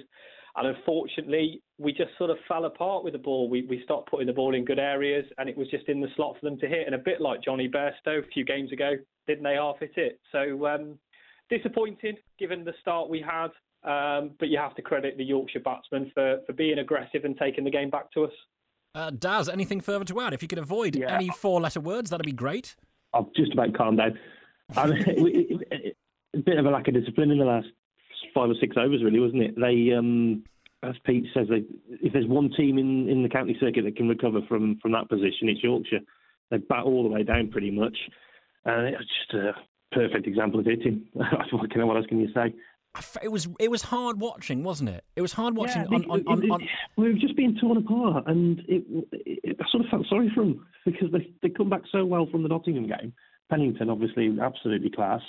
And 0.58 0.74
unfortunately, 0.76 1.62
we 1.78 1.92
just 1.92 2.10
sort 2.18 2.30
of 2.30 2.36
fell 2.48 2.64
apart 2.64 3.04
with 3.04 3.12
the 3.12 3.18
ball. 3.18 3.48
We 3.48 3.62
we 3.62 3.80
stopped 3.84 4.10
putting 4.10 4.26
the 4.26 4.32
ball 4.32 4.54
in 4.54 4.64
good 4.64 4.78
areas, 4.78 5.24
and 5.38 5.48
it 5.48 5.56
was 5.56 5.68
just 5.70 5.88
in 5.88 6.00
the 6.00 6.08
slot 6.16 6.34
for 6.40 6.48
them 6.50 6.58
to 6.58 6.66
hit. 6.66 6.86
And 6.86 6.94
a 6.94 6.98
bit 6.98 7.20
like 7.20 7.42
Jonny 7.42 7.68
Bairstow 7.68 8.18
a 8.24 8.26
few 8.34 8.44
games 8.44 8.72
ago, 8.72 8.92
didn't 9.26 9.44
they 9.44 9.54
half 9.54 9.78
hit 9.78 9.92
it? 9.96 10.20
So 10.32 10.66
um, 10.66 10.98
disappointed 11.50 12.16
given 12.38 12.64
the 12.64 12.74
start 12.80 13.08
we 13.08 13.20
had. 13.20 13.48
Um, 13.84 14.32
but 14.40 14.48
you 14.48 14.58
have 14.58 14.74
to 14.74 14.82
credit 14.82 15.16
the 15.16 15.24
Yorkshire 15.24 15.60
batsmen 15.60 16.10
for, 16.12 16.40
for 16.46 16.52
being 16.52 16.80
aggressive 16.80 17.24
and 17.24 17.38
taking 17.38 17.62
the 17.62 17.70
game 17.70 17.90
back 17.90 18.10
to 18.12 18.24
us. 18.24 18.32
Uh, 18.92 19.10
Daz, 19.10 19.48
anything 19.48 19.80
further 19.80 20.04
to 20.06 20.20
add? 20.20 20.32
If 20.34 20.42
you 20.42 20.48
could 20.48 20.58
avoid 20.58 20.96
Yeah. 20.96 21.14
any 21.14 21.28
four 21.28 21.60
letter 21.60 21.78
words, 21.78 22.10
that'd 22.10 22.26
be 22.26 22.32
great. 22.32 22.74
I've 23.14 23.32
just 23.36 23.52
about 23.52 23.74
calmed 23.74 23.98
down. 23.98 24.18
I 24.76 24.86
mean, 24.88 25.04
it- 25.06 25.66
it- 25.70 25.96
a 26.34 26.38
bit 26.38 26.58
of 26.58 26.66
a 26.66 26.70
lack 26.70 26.88
of 26.88 26.94
discipline 26.94 27.30
in 27.30 27.38
the 27.38 27.44
last 27.44 27.68
five 28.34 28.50
or 28.50 28.54
six 28.60 28.76
overs, 28.76 29.02
really, 29.02 29.20
wasn't 29.20 29.42
it? 29.42 29.54
They, 29.56 29.92
um, 29.96 30.42
as 30.82 30.94
Pete 31.04 31.26
says, 31.34 31.48
they, 31.48 31.64
if 32.02 32.12
there's 32.12 32.26
one 32.26 32.50
team 32.56 32.78
in, 32.78 33.08
in 33.08 33.22
the 33.22 33.28
county 33.28 33.56
circuit 33.60 33.84
that 33.84 33.96
can 33.96 34.08
recover 34.08 34.40
from, 34.48 34.78
from 34.80 34.92
that 34.92 35.08
position, 35.08 35.48
it's 35.48 35.62
Yorkshire. 35.62 36.00
They 36.50 36.58
bat 36.58 36.84
all 36.84 37.02
the 37.02 37.08
way 37.08 37.24
down 37.24 37.50
pretty 37.50 37.70
much, 37.70 37.96
and 38.64 38.88
it's 38.88 38.98
just 38.98 39.34
a 39.34 39.52
perfect 39.92 40.26
example 40.26 40.60
of 40.60 40.66
hitting. 40.66 41.06
what 41.12 41.70
can 41.70 41.86
what 41.86 41.96
else 41.96 42.06
can 42.06 42.20
you 42.20 42.28
say? 42.32 42.54
It 43.22 43.30
was 43.30 43.48
it 43.60 43.70
was 43.70 43.82
hard 43.82 44.18
watching, 44.18 44.62
wasn't 44.62 44.90
it? 44.90 45.04
It 45.14 45.20
was 45.20 45.32
hard 45.32 45.56
watching 45.56 45.82
Yeah, 45.82 45.96
on, 45.96 46.04
on, 46.10 46.24
on, 46.26 46.50
on, 46.50 46.68
we 46.96 47.12
were 47.12 47.18
just 47.18 47.36
being 47.36 47.56
torn 47.60 47.76
apart, 47.76 48.24
and 48.26 48.60
it, 48.60 48.82
it, 49.12 49.56
I 49.60 49.64
sort 49.70 49.84
of 49.84 49.90
felt 49.90 50.06
sorry 50.08 50.32
for 50.34 50.44
them 50.44 50.66
because 50.86 51.12
they 51.12 51.30
they 51.42 51.50
come 51.50 51.68
back 51.68 51.82
so 51.92 52.04
well 52.04 52.26
from 52.30 52.42
the 52.42 52.48
Nottingham 52.48 52.88
game. 52.88 53.12
Pennington, 53.50 53.90
obviously, 53.90 54.34
absolutely 54.40 54.90
class. 54.90 55.20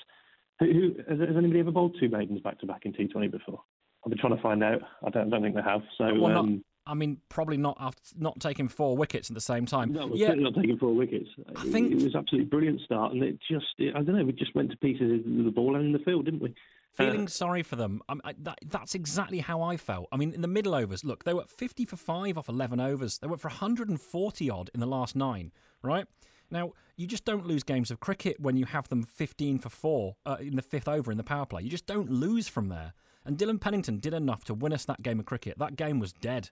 Who, 0.60 0.66
who 0.66 0.96
has, 1.10 1.20
has 1.20 1.38
anybody 1.38 1.60
ever 1.60 1.72
bowled 1.72 1.98
two 2.00 2.10
maidens 2.10 2.42
back 2.42 2.60
to 2.60 2.66
back 2.66 2.84
in 2.86 2.94
T20 2.94 3.32
before? 3.32 3.62
I've 4.06 4.10
been 4.10 4.20
trying 4.20 4.36
to 4.36 4.42
find 4.42 4.64
out. 4.64 4.82
I 5.06 5.10
don't, 5.10 5.30
don't 5.30 5.42
think 5.42 5.56
they 5.56 5.62
have. 5.62 5.82
So 5.98 6.06
Well, 6.06 6.32
not- 6.32 6.40
um, 6.40 6.64
I 6.86 6.96
mean, 6.96 7.18
probably 7.30 7.58
not 7.58 7.78
after 7.80 8.02
not 8.18 8.40
taking 8.40 8.68
four 8.68 8.98
wickets 8.98 9.30
at 9.30 9.36
the 9.36 9.42
same 9.42 9.68
time. 9.68 9.92
no, 9.94 10.10
yeah, 10.16 10.28
certainly 10.30 10.50
not 10.50 10.56
taking 10.60 10.78
four 10.78 10.96
wickets. 10.96 11.30
I 11.56 11.64
think- 11.66 11.92
it, 11.92 11.96
was 12.04 12.16
absolutely 12.16 12.50
brilliant 12.50 12.82
start, 12.82 13.14
and 13.14 13.22
it 13.22 13.38
just 13.50 13.68
it, 13.78 13.96
I 13.96 14.02
don't 14.02 14.16
know. 14.16 14.24
We 14.26 14.32
just 14.32 14.56
went 14.56 14.72
to 14.72 14.78
pieces 14.78 15.22
with 15.26 15.46
the 15.46 15.52
ball 15.52 15.76
and 15.76 15.86
in 15.86 15.92
the 15.92 16.00
field, 16.00 16.26
didn't 16.26 16.42
we? 16.42 16.56
feeling 16.92 17.28
sorry 17.28 17.64
for 17.64 17.76
them. 17.76 18.02
I, 18.10 18.16
I, 18.24 18.34
that, 18.40 18.60
that's 18.66 18.96
exactly 18.96 19.40
how 19.40 19.62
I 19.62 19.78
felt. 19.78 20.08
I 20.12 20.18
mean, 20.18 20.34
in 20.34 20.42
the 20.42 20.48
middle 20.48 20.74
overs, 20.76 21.06
look, 21.06 21.24
they 21.24 21.34
were 21.34 21.46
50 21.46 21.86
for 21.86 21.96
five 21.96 22.38
off 22.38 22.50
11 22.50 22.80
overs. 22.80 23.20
They 23.20 23.28
went 23.28 23.40
for 23.40 23.48
140 23.48 24.50
odd 24.50 24.70
in 24.74 24.80
the 24.80 24.88
last 24.88 25.16
nine, 25.16 25.52
right? 25.82 26.08
Now, 26.52 26.74
you 26.98 27.08
just 27.08 27.26
don't 27.26 27.46
lose 27.46 27.64
games 27.64 27.92
of 27.92 28.00
cricket 28.00 28.40
when 28.40 28.58
you 28.58 28.66
have 28.66 28.90
them 28.90 29.04
15 29.04 29.60
for 29.60 29.70
four 29.70 30.16
uh, 30.26 30.38
in 30.40 30.56
the 30.56 30.62
fifth 30.62 30.88
over 30.88 31.12
in 31.12 31.18
the 31.18 31.24
power 31.24 31.46
play. 31.46 31.62
You 31.62 31.70
just 31.70 31.86
don't 31.86 32.10
lose 32.12 32.48
from 32.48 32.70
there. 32.70 32.94
And 33.30 33.38
Dillon 33.38 33.60
Pennington 33.60 34.00
did 34.00 34.16
enough 34.16 34.44
to 34.46 34.56
win 34.56 34.74
us 34.74 34.86
that 34.86 35.04
game 35.04 35.20
of 35.20 35.28
cricket. 35.28 35.60
That 35.60 35.76
game 35.76 36.00
was 36.00 36.14
dead. 36.14 36.50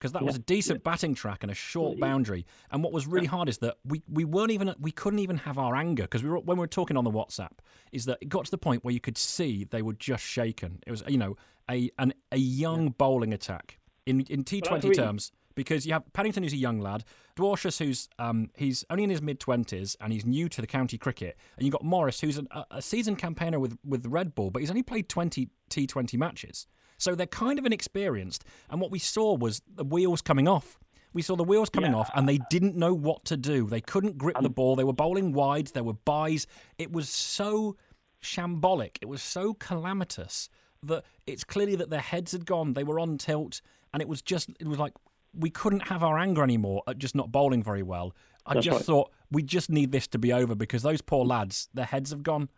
because 0.00 0.12
that 0.12 0.22
was 0.22 0.36
a 0.36 0.38
decent 0.38 0.82
batting 0.82 1.14
track 1.14 1.42
and 1.42 1.50
a 1.52 1.54
short 1.54 2.00
boundary. 2.00 2.46
And 2.70 2.82
what 2.82 2.92
was 2.92 3.06
really 3.06 3.26
hard 3.26 3.48
is 3.48 3.58
that 3.58 3.76
we, 3.84 4.02
we 4.08 4.24
weren't 4.24 4.50
even 4.50 4.74
we 4.80 4.92
couldn't 4.92 5.18
even 5.18 5.38
have 5.38 5.58
our 5.58 5.76
anger 5.76 6.04
because 6.04 6.22
we 6.22 6.30
were, 6.30 6.38
when 6.38 6.56
we 6.56 6.60
were 6.60 6.66
talking 6.66 6.96
on 6.96 7.04
the 7.04 7.10
WhatsApp 7.10 7.58
is 7.92 8.06
that 8.06 8.18
it 8.22 8.28
got 8.28 8.46
to 8.46 8.50
the 8.50 8.58
point 8.58 8.82
where 8.84 8.94
you 8.94 9.00
could 9.00 9.18
see 9.18 9.64
they 9.64 9.82
were 9.82 9.92
just 9.92 10.24
shaken. 10.24 10.78
It 10.86 10.90
was 10.90 11.02
you 11.06 11.18
know 11.18 11.36
a 11.68 11.90
an, 11.98 12.14
a 12.32 12.38
young 12.38 12.90
bowling 12.90 13.34
attack 13.34 13.78
in 14.06 14.20
in 14.22 14.44
T 14.44 14.60
Twenty 14.62 14.90
terms 14.90 15.32
because 15.60 15.84
you 15.84 15.92
have 15.92 16.10
Paddington 16.14 16.42
who's 16.42 16.54
a 16.54 16.56
young 16.56 16.80
lad, 16.80 17.04
Dwarshuis 17.36 17.78
who's 17.84 18.08
um, 18.18 18.48
he's 18.56 18.82
only 18.88 19.04
in 19.04 19.10
his 19.10 19.20
mid 19.20 19.38
twenties 19.38 19.94
and 20.00 20.10
he's 20.10 20.24
new 20.24 20.48
to 20.48 20.62
the 20.62 20.66
county 20.66 20.96
cricket, 20.96 21.36
and 21.58 21.66
you 21.66 21.70
have 21.70 21.80
got 21.80 21.84
Morris 21.84 22.18
who's 22.18 22.38
an, 22.38 22.48
a, 22.50 22.64
a 22.70 22.80
seasoned 22.80 23.18
campaigner 23.18 23.60
with 23.60 23.76
with 23.84 24.06
Red 24.06 24.34
Bull, 24.34 24.50
but 24.50 24.62
he's 24.62 24.70
only 24.70 24.82
played 24.82 25.10
twenty 25.10 25.50
T 25.68 25.86
Twenty 25.86 26.16
matches, 26.16 26.66
so 26.96 27.14
they're 27.14 27.26
kind 27.26 27.58
of 27.58 27.66
inexperienced. 27.66 28.42
And 28.70 28.80
what 28.80 28.90
we 28.90 28.98
saw 28.98 29.36
was 29.36 29.60
the 29.74 29.84
wheels 29.84 30.22
coming 30.22 30.48
off. 30.48 30.78
We 31.12 31.20
saw 31.20 31.36
the 31.36 31.44
wheels 31.44 31.68
coming 31.68 31.94
off, 31.94 32.08
and 32.14 32.26
they 32.26 32.38
didn't 32.48 32.74
know 32.74 32.94
what 32.94 33.26
to 33.26 33.36
do. 33.36 33.66
They 33.66 33.82
couldn't 33.82 34.16
grip 34.16 34.38
the 34.40 34.48
ball. 34.48 34.76
They 34.76 34.84
were 34.84 34.94
bowling 34.94 35.34
wide. 35.34 35.66
There 35.66 35.84
were 35.84 35.92
buys. 35.92 36.46
It 36.78 36.90
was 36.90 37.10
so 37.10 37.76
shambolic. 38.22 38.96
It 39.02 39.08
was 39.08 39.20
so 39.20 39.52
calamitous 39.52 40.48
that 40.84 41.04
it's 41.26 41.44
clearly 41.44 41.76
that 41.76 41.90
their 41.90 42.00
heads 42.00 42.32
had 42.32 42.46
gone. 42.46 42.72
They 42.72 42.84
were 42.84 42.98
on 42.98 43.18
tilt, 43.18 43.60
and 43.92 44.00
it 44.00 44.08
was 44.08 44.22
just 44.22 44.48
it 44.58 44.66
was 44.66 44.78
like 44.78 44.94
we 45.34 45.50
couldn't 45.50 45.88
have 45.88 46.02
our 46.02 46.18
anger 46.18 46.42
anymore 46.42 46.82
at 46.88 46.98
just 46.98 47.14
not 47.14 47.30
bowling 47.30 47.62
very 47.62 47.82
well. 47.82 48.14
I 48.46 48.54
That's 48.54 48.64
just 48.66 48.76
right. 48.76 48.84
thought 48.84 49.12
we 49.30 49.42
just 49.42 49.70
need 49.70 49.92
this 49.92 50.06
to 50.08 50.18
be 50.18 50.32
over 50.32 50.54
because 50.54 50.82
those 50.82 51.00
poor 51.02 51.24
lads, 51.24 51.68
their 51.74 51.84
heads 51.84 52.10
have 52.10 52.22
gone. 52.22 52.48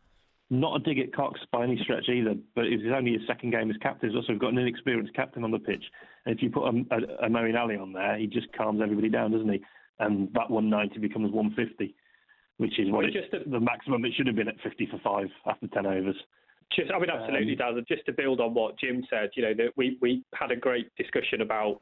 Not 0.51 0.77
a 0.77 0.79
dig 0.81 0.99
at 0.99 1.15
Cox 1.15 1.41
by 1.51 1.65
any 1.65 1.79
stretch 1.83 2.09
either, 2.09 2.35
but 2.55 2.67
it 2.67 2.83
was 2.85 2.93
only 2.95 3.13
his 3.13 3.23
second 3.27 3.51
game 3.53 3.71
as 3.71 3.77
captain. 3.79 4.11
He's 4.11 4.17
also 4.17 4.35
got 4.39 4.53
an 4.53 4.59
inexperienced 4.59 5.15
captain 5.15 5.45
on 5.45 5.51
the 5.51 5.59
pitch. 5.59 5.83
And 6.27 6.37
if 6.37 6.43
you 6.43 6.51
put 6.51 6.65
a, 6.65 6.85
a, 6.95 7.27
a 7.27 7.29
Moeen 7.31 7.59
Ali 7.59 7.77
on 7.77 7.93
there, 7.93 8.17
he 8.19 8.27
just 8.27 8.53
calms 8.53 8.81
everybody 8.83 9.09
down, 9.09 9.33
doesn't 9.33 9.49
he? 9.51 9.63
And 9.99 10.29
that 10.35 10.51
190 10.51 10.99
becomes 11.01 11.33
150, 11.33 11.95
which 12.59 12.79
is 12.79 12.91
what 12.91 13.07
it, 13.07 13.13
just 13.15 13.33
a- 13.33 13.49
the 13.49 13.61
maximum 13.61 14.05
it 14.05 14.13
should 14.15 14.27
have 14.27 14.37
been 14.37 14.49
at 14.49 14.61
50 14.63 14.87
for 14.91 14.99
five 15.03 15.29
after 15.47 15.67
10 15.69 15.87
overs. 15.87 16.17
Just, 16.77 16.91
I 16.93 16.99
mean, 16.99 17.11
absolutely, 17.11 17.53
Um, 17.61 17.75
Daz. 17.77 17.85
Just 17.89 18.05
to 18.07 18.13
build 18.13 18.41
on 18.41 18.55
what 18.55 18.79
Jim 18.79 19.05
said, 19.11 19.31
you 19.37 19.43
know, 19.43 19.53
that 19.55 19.73
we 19.77 19.99
we 20.01 20.23
had 20.35 20.51
a 20.51 20.57
great 20.57 20.95
discussion 20.97 21.41
about 21.43 21.73
the 21.75 21.81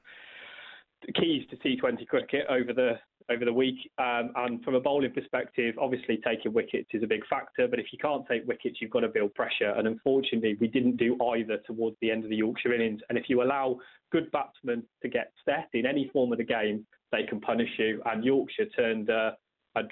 keys 1.15 1.45
to 1.51 1.57
T20 1.57 2.07
cricket 2.07 2.47
over 2.49 2.73
the 2.73 2.93
over 3.31 3.45
the 3.45 3.53
week, 3.53 3.77
um, 3.99 4.33
and 4.37 4.63
from 4.65 4.75
a 4.75 4.81
bowling 4.81 5.13
perspective, 5.13 5.77
obviously 5.81 6.21
taking 6.27 6.53
wickets 6.53 6.89
is 6.93 7.05
a 7.05 7.07
big 7.07 7.25
factor. 7.29 7.69
But 7.69 7.79
if 7.79 7.87
you 7.93 7.99
can't 7.99 8.27
take 8.29 8.45
wickets, 8.47 8.79
you've 8.81 8.91
got 8.91 9.01
to 9.01 9.09
build 9.09 9.35
pressure, 9.35 9.73
and 9.77 9.87
unfortunately, 9.87 10.57
we 10.61 10.67
didn't 10.67 10.97
do 10.97 11.17
either 11.35 11.59
towards 11.65 11.97
the 12.01 12.11
end 12.11 12.25
of 12.25 12.31
the 12.31 12.37
Yorkshire 12.37 12.75
innings. 12.75 13.01
And 13.09 13.17
if 13.17 13.27
you 13.29 13.43
allow 13.43 13.79
good 14.11 14.31
batsmen 14.33 14.83
to 15.03 15.09
get 15.09 15.33
set 15.45 15.69
in 15.75 15.87
any 15.87 16.11
form 16.13 16.33
of 16.33 16.39
the 16.39 16.45
game, 16.45 16.85
they 17.13 17.23
can 17.29 17.41
punish 17.41 17.71
you. 17.79 18.03
And 18.05 18.25
Yorkshire 18.25 18.67
turned 18.77 19.11
a 19.11 19.37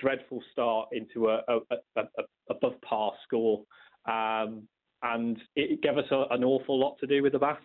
dreadful 0.00 0.42
start 0.52 0.88
into 0.92 1.28
a, 1.28 1.42
a, 1.48 1.58
a, 1.96 2.00
a 2.00 2.22
above 2.50 2.80
par 2.82 3.12
score. 3.24 3.62
Um, 4.06 4.66
and 5.02 5.38
it 5.54 5.80
gave 5.82 5.96
us 5.96 6.06
an 6.10 6.42
awful 6.42 6.78
lot 6.78 6.96
to 7.00 7.06
do 7.06 7.22
with 7.22 7.32
the 7.32 7.38
bat. 7.38 7.60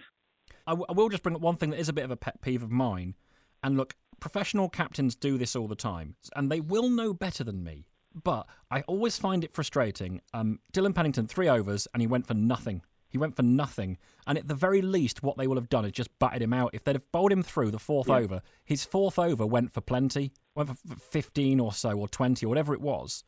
I, 0.68 0.72
w- 0.72 0.86
I 0.88 0.94
will 0.94 1.10
just 1.10 1.24
bring 1.24 1.36
up 1.36 1.42
one 1.42 1.56
thing 1.56 1.72
that 1.72 1.80
is 1.80 1.90
a 1.90 1.94
bit 1.94 2.06
of 2.06 2.12
a 2.12 2.16
pet 2.16 2.42
peeve 2.42 2.64
of 2.64 2.72
mine. 2.72 3.16
And 3.64 3.78
look, 3.78 3.96
professional 4.20 4.70
captains 4.70 5.16
do 5.16 5.38
this 5.38 5.56
all 5.56 5.68
the 5.68 5.76
time, 5.76 6.16
and 6.36 6.52
they 6.52 6.60
will 6.60 6.90
know 6.90 7.14
better 7.14 7.44
than 7.44 7.64
me. 7.64 7.86
But 8.24 8.48
I 8.70 8.82
always 8.82 9.18
find 9.18 9.44
it 9.44 9.54
frustrating. 9.54 10.22
Um, 10.34 10.60
Dillon 10.72 10.94
Pennington, 10.94 11.28
three 11.28 11.50
overs, 11.50 11.88
and 11.94 12.02
he 12.02 12.08
went 12.08 12.28
for 12.28 12.36
nothing. 12.36 12.84
He 13.10 13.18
went 13.18 13.36
for 13.36 13.44
nothing. 13.44 13.98
And 14.28 14.38
at 14.38 14.48
the 14.48 14.56
very 14.56 14.82
least, 14.82 15.24
what 15.24 15.38
they 15.38 15.48
will 15.48 15.56
have 15.56 15.70
done 15.70 15.86
is 15.86 15.92
just 15.92 16.18
batted 16.20 16.42
him 16.42 16.54
out. 16.54 16.72
If 16.74 16.84
they'd 16.84 16.96
have 16.96 17.12
bowled 17.12 17.32
him 17.32 17.44
through 17.44 17.72
the 17.72 17.80
fourth 17.80 18.10
over, 18.10 18.42
his 18.66 18.86
fourth 18.86 19.18
over 19.18 19.46
went 19.46 19.72
for 19.72 19.82
plenty, 19.82 20.32
went 20.56 20.70
for 20.70 20.96
15 20.96 21.60
or 21.60 21.74
so, 21.74 21.98
or 21.98 22.08
20, 22.08 22.46
or 22.46 22.50
whatever 22.50 22.74
it 22.74 22.82
was 22.82 23.24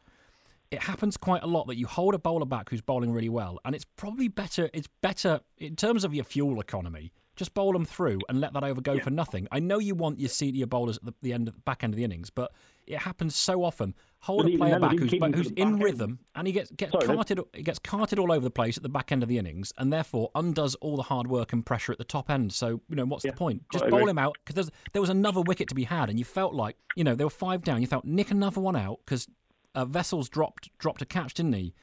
it 0.72 0.82
happens 0.82 1.18
quite 1.18 1.44
a 1.44 1.48
lot 1.48 1.68
that 1.68 1.77
you 1.77 1.88
hold 1.88 2.13
a 2.13 2.18
bowler 2.18 2.46
back 2.46 2.70
who's 2.70 2.82
bowling 2.82 3.12
really 3.12 3.30
well, 3.30 3.60
and 3.65 3.75
it's 3.75 3.86
probably 3.96 4.27
better. 4.27 4.70
It's 4.74 4.89
better 5.01 5.39
in 5.58 5.75
terms 5.75 6.04
of 6.04 6.13
your 6.13 6.25
fuel 6.25 6.60
economy. 6.60 7.12
Just 7.36 7.54
bowl 7.54 7.74
them 7.74 7.86
through 7.86 8.20
and 8.30 8.39
let 8.39 8.54
that 8.54 8.63
over 8.63 8.80
go 8.80 9.00
for 9.00 9.10
nothing. 9.10 9.48
I 9.51 9.60
know 9.60 9.80
you 9.80 9.94
want 9.94 10.20
your 10.20 10.30
senior 10.30 10.68
bowlers 10.68 10.98
at 10.98 11.06
the, 11.06 11.13
the 11.22 11.34
end, 11.34 11.51
back 11.65 11.84
end 11.84 11.94
of 11.94 11.98
the 11.98 12.04
innings, 12.06 12.30
but 12.30 12.54
it 12.88 13.00
happens 13.00 13.36
so 13.36 13.63
often. 13.63 13.94
Hold 14.20 14.44
But 14.44 14.54
a 14.54 14.58
player 14.58 14.80
back 14.80 14.92
who's, 14.98 15.10
keep 15.10 15.22
him 15.22 15.32
to 15.32 15.38
who's 15.38 15.51
in 15.51 15.68
end. 15.68 15.84
rhythm, 15.84 16.20
and 16.34 16.48
he 16.48 16.54
gets 16.54 16.72
gets 16.72 16.94
Sorry, 16.94 17.06
carted. 17.06 17.39
He 17.54 17.62
gets 17.62 17.80
carted 17.80 18.20
all 18.20 18.32
over 18.32 18.44
the 18.44 18.51
place 18.51 18.77
at 18.77 18.84
the 18.84 18.89
back 18.89 19.12
end 19.12 19.22
of 19.22 19.30
the 19.30 19.38
innings, 19.38 19.74
and 19.77 19.92
therefore 19.92 20.32
undoes 20.34 20.75
all 20.75 20.96
the 20.96 21.04
hard 21.04 21.27
work 21.27 21.51
and 21.54 21.65
pressure 21.65 21.92
at 21.92 21.98
the 21.98 22.06
top 22.06 22.30
end. 22.30 22.54
So 22.54 22.82
you 22.89 22.96
know 22.96 23.06
what's 23.06 23.24
the 23.24 23.34
point? 23.34 23.63
Just 23.72 23.88
bowl 23.89 24.08
him 24.08 24.18
out 24.18 24.38
because 24.46 24.72
there 24.94 25.01
was 25.01 25.10
another 25.10 25.42
wicket 25.42 25.68
to 25.70 25.75
be 25.75 25.84
had, 25.84 26.10
and 26.10 26.18
you 26.18 26.25
felt 26.25 26.54
like 26.54 26.77
you 26.96 27.04
know 27.04 27.15
there 27.15 27.25
were 27.25 27.32
five 27.32 27.63
down. 27.63 27.82
You 27.82 27.88
felt 27.88 28.06
nick 28.06 28.32
another 28.32 28.62
one 28.62 28.75
out 28.75 29.00
because 29.06 29.27
uh, 29.75 29.86
Wessels 29.89 30.30
dropped 30.30 30.70
dropped 30.77 31.01
a 31.01 31.06
catch, 31.06 31.34
didn't 31.34 31.54
he? 31.54 31.74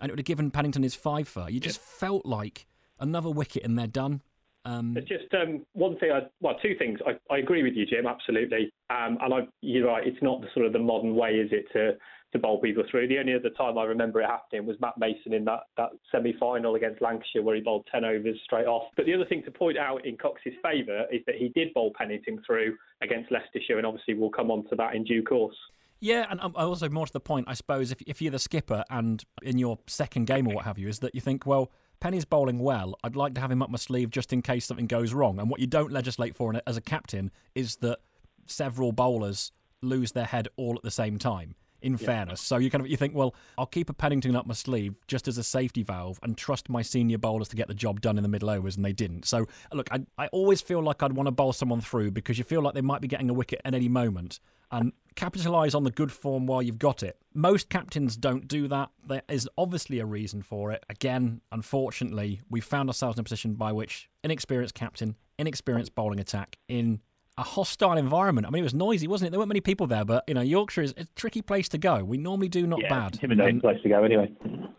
And 0.00 0.08
it 0.08 0.12
would 0.12 0.20
have 0.20 0.26
given 0.26 0.50
Pennington 0.50 0.82
his 0.82 0.94
five 0.94 1.28
for. 1.28 1.50
You 1.50 1.60
just 1.60 1.80
felt 1.80 2.24
like 2.24 2.66
another 2.98 3.30
wicket 3.30 3.64
and 3.64 3.78
they're 3.78 3.86
done. 3.86 4.22
Um, 4.64 4.96
just 5.08 5.32
um, 5.32 5.64
one 5.72 5.98
thing. 5.98 6.12
I, 6.12 6.20
well, 6.40 6.56
two 6.62 6.74
things. 6.78 6.98
I, 7.06 7.12
I 7.34 7.38
agree 7.38 7.62
with 7.62 7.74
you, 7.74 7.86
Jim. 7.86 8.06
Absolutely. 8.06 8.72
Um, 8.90 9.16
and 9.22 9.32
I, 9.32 9.38
you're 9.62 9.86
right. 9.86 10.06
It's 10.06 10.22
not 10.22 10.42
the 10.42 10.48
sort 10.54 10.66
of 10.66 10.72
the 10.72 10.78
modern 10.78 11.14
way, 11.14 11.36
is 11.36 11.50
it, 11.52 11.66
to 11.72 11.96
to 12.32 12.38
bowl 12.38 12.60
people 12.60 12.84
through? 12.88 13.08
The 13.08 13.18
only 13.18 13.34
other 13.34 13.50
time 13.50 13.76
I 13.76 13.84
remember 13.84 14.20
it 14.20 14.26
happening 14.26 14.64
was 14.64 14.76
Matt 14.80 14.98
Mason 14.98 15.32
in 15.32 15.44
that 15.46 15.60
that 15.76 15.90
semi-final 16.12 16.74
against 16.74 17.02
Lancashire, 17.02 17.42
where 17.42 17.56
he 17.56 17.62
bowled 17.62 17.88
ten 17.90 18.04
overs 18.04 18.38
straight 18.44 18.66
off. 18.66 18.84
But 18.96 19.06
the 19.06 19.14
other 19.14 19.24
thing 19.24 19.42
to 19.44 19.50
point 19.50 19.78
out 19.78 20.06
in 20.06 20.16
Cox's 20.16 20.54
favour 20.62 21.06
is 21.10 21.22
that 21.26 21.36
he 21.36 21.48
did 21.48 21.72
bowl 21.74 21.92
Pennington 21.96 22.40
through 22.46 22.76
against 23.02 23.32
Leicestershire, 23.32 23.78
and 23.78 23.86
obviously 23.86 24.14
we'll 24.14 24.30
come 24.30 24.50
on 24.50 24.68
to 24.68 24.76
that 24.76 24.94
in 24.94 25.04
due 25.04 25.22
course. 25.22 25.56
Yeah, 26.00 26.26
and 26.30 26.40
um, 26.40 26.54
also 26.56 26.88
more 26.88 27.06
to 27.06 27.12
the 27.12 27.20
point, 27.20 27.46
I 27.48 27.54
suppose, 27.54 27.92
if, 27.92 28.00
if 28.06 28.22
you're 28.22 28.30
the 28.30 28.38
skipper 28.38 28.84
and 28.88 29.22
in 29.42 29.58
your 29.58 29.78
second 29.86 30.26
game 30.26 30.48
or 30.48 30.54
what 30.54 30.64
have 30.64 30.78
you, 30.78 30.88
is 30.88 31.00
that 31.00 31.14
you 31.14 31.20
think, 31.20 31.44
well, 31.44 31.70
Penny's 32.00 32.24
bowling 32.24 32.58
well. 32.58 32.96
I'd 33.04 33.16
like 33.16 33.34
to 33.34 33.40
have 33.40 33.50
him 33.50 33.62
up 33.62 33.70
my 33.70 33.78
sleeve 33.78 34.10
just 34.10 34.32
in 34.32 34.42
case 34.42 34.66
something 34.66 34.86
goes 34.86 35.12
wrong. 35.12 35.38
And 35.38 35.50
what 35.50 35.60
you 35.60 35.66
don't 35.66 35.92
legislate 35.92 36.34
for 36.34 36.52
as 36.66 36.76
a 36.76 36.80
captain 36.80 37.30
is 37.54 37.76
that 37.76 37.98
several 38.46 38.92
bowlers 38.92 39.52
lose 39.82 40.12
their 40.12 40.24
head 40.24 40.48
all 40.56 40.74
at 40.74 40.82
the 40.82 40.90
same 40.90 41.18
time. 41.18 41.54
In 41.82 41.96
fairness, 41.96 42.42
so 42.42 42.58
you 42.58 42.70
kind 42.70 42.84
of 42.84 42.90
you 42.90 42.98
think, 42.98 43.14
well, 43.14 43.34
I'll 43.56 43.64
keep 43.64 43.88
a 43.88 43.94
Pennington 43.94 44.36
up 44.36 44.46
my 44.46 44.52
sleeve 44.52 44.96
just 45.08 45.26
as 45.28 45.38
a 45.38 45.42
safety 45.42 45.82
valve 45.82 46.20
and 46.22 46.36
trust 46.36 46.68
my 46.68 46.82
senior 46.82 47.16
bowlers 47.16 47.48
to 47.48 47.56
get 47.56 47.68
the 47.68 47.74
job 47.74 48.02
done 48.02 48.18
in 48.18 48.22
the 48.22 48.28
middle 48.28 48.50
overs, 48.50 48.76
and 48.76 48.84
they 48.84 48.92
didn't. 48.92 49.24
So 49.24 49.46
look, 49.72 49.88
I, 49.90 50.00
I 50.18 50.26
always 50.26 50.60
feel 50.60 50.82
like 50.82 51.02
I'd 51.02 51.14
want 51.14 51.28
to 51.28 51.30
bowl 51.30 51.54
someone 51.54 51.80
through 51.80 52.10
because 52.10 52.36
you 52.36 52.44
feel 52.44 52.60
like 52.60 52.74
they 52.74 52.82
might 52.82 53.00
be 53.00 53.08
getting 53.08 53.30
a 53.30 53.32
wicket 53.32 53.62
at 53.64 53.74
any 53.74 53.88
moment, 53.88 54.40
and 54.70 54.92
capitalise 55.16 55.74
on 55.74 55.84
the 55.84 55.90
good 55.90 56.12
form 56.12 56.46
while 56.46 56.62
you've 56.62 56.78
got 56.78 57.02
it. 57.02 57.18
Most 57.34 57.68
captains 57.68 58.16
don't 58.16 58.46
do 58.48 58.68
that. 58.68 58.90
There 59.06 59.22
is 59.28 59.48
obviously 59.58 59.98
a 59.98 60.06
reason 60.06 60.42
for 60.42 60.70
it. 60.72 60.84
Again, 60.88 61.40
unfortunately, 61.52 62.40
we 62.50 62.60
found 62.60 62.88
ourselves 62.88 63.16
in 63.16 63.20
a 63.20 63.24
position 63.24 63.54
by 63.54 63.72
which 63.72 64.08
inexperienced 64.24 64.74
captain, 64.74 65.16
inexperienced 65.38 65.94
bowling 65.94 66.20
attack 66.20 66.56
in 66.68 67.00
a 67.38 67.42
hostile 67.42 67.96
environment. 67.96 68.46
I 68.46 68.50
mean, 68.50 68.60
it 68.60 68.64
was 68.64 68.74
noisy, 68.74 69.06
wasn't 69.06 69.28
it? 69.28 69.30
There 69.30 69.38
weren't 69.40 69.48
many 69.48 69.60
people 69.60 69.86
there, 69.86 70.04
but 70.04 70.24
you 70.26 70.34
know, 70.34 70.40
Yorkshire 70.42 70.82
is 70.82 70.94
a 70.96 71.04
tricky 71.16 71.42
place 71.42 71.68
to 71.70 71.78
go. 71.78 72.04
We 72.04 72.18
normally 72.18 72.48
do 72.48 72.66
not 72.66 72.80
yeah, 72.82 72.88
bad. 72.88 73.14
intimidating 73.14 73.54
And- 73.54 73.62
place 73.62 73.80
to 73.82 73.88
go 73.88 74.02
anyway. 74.04 74.30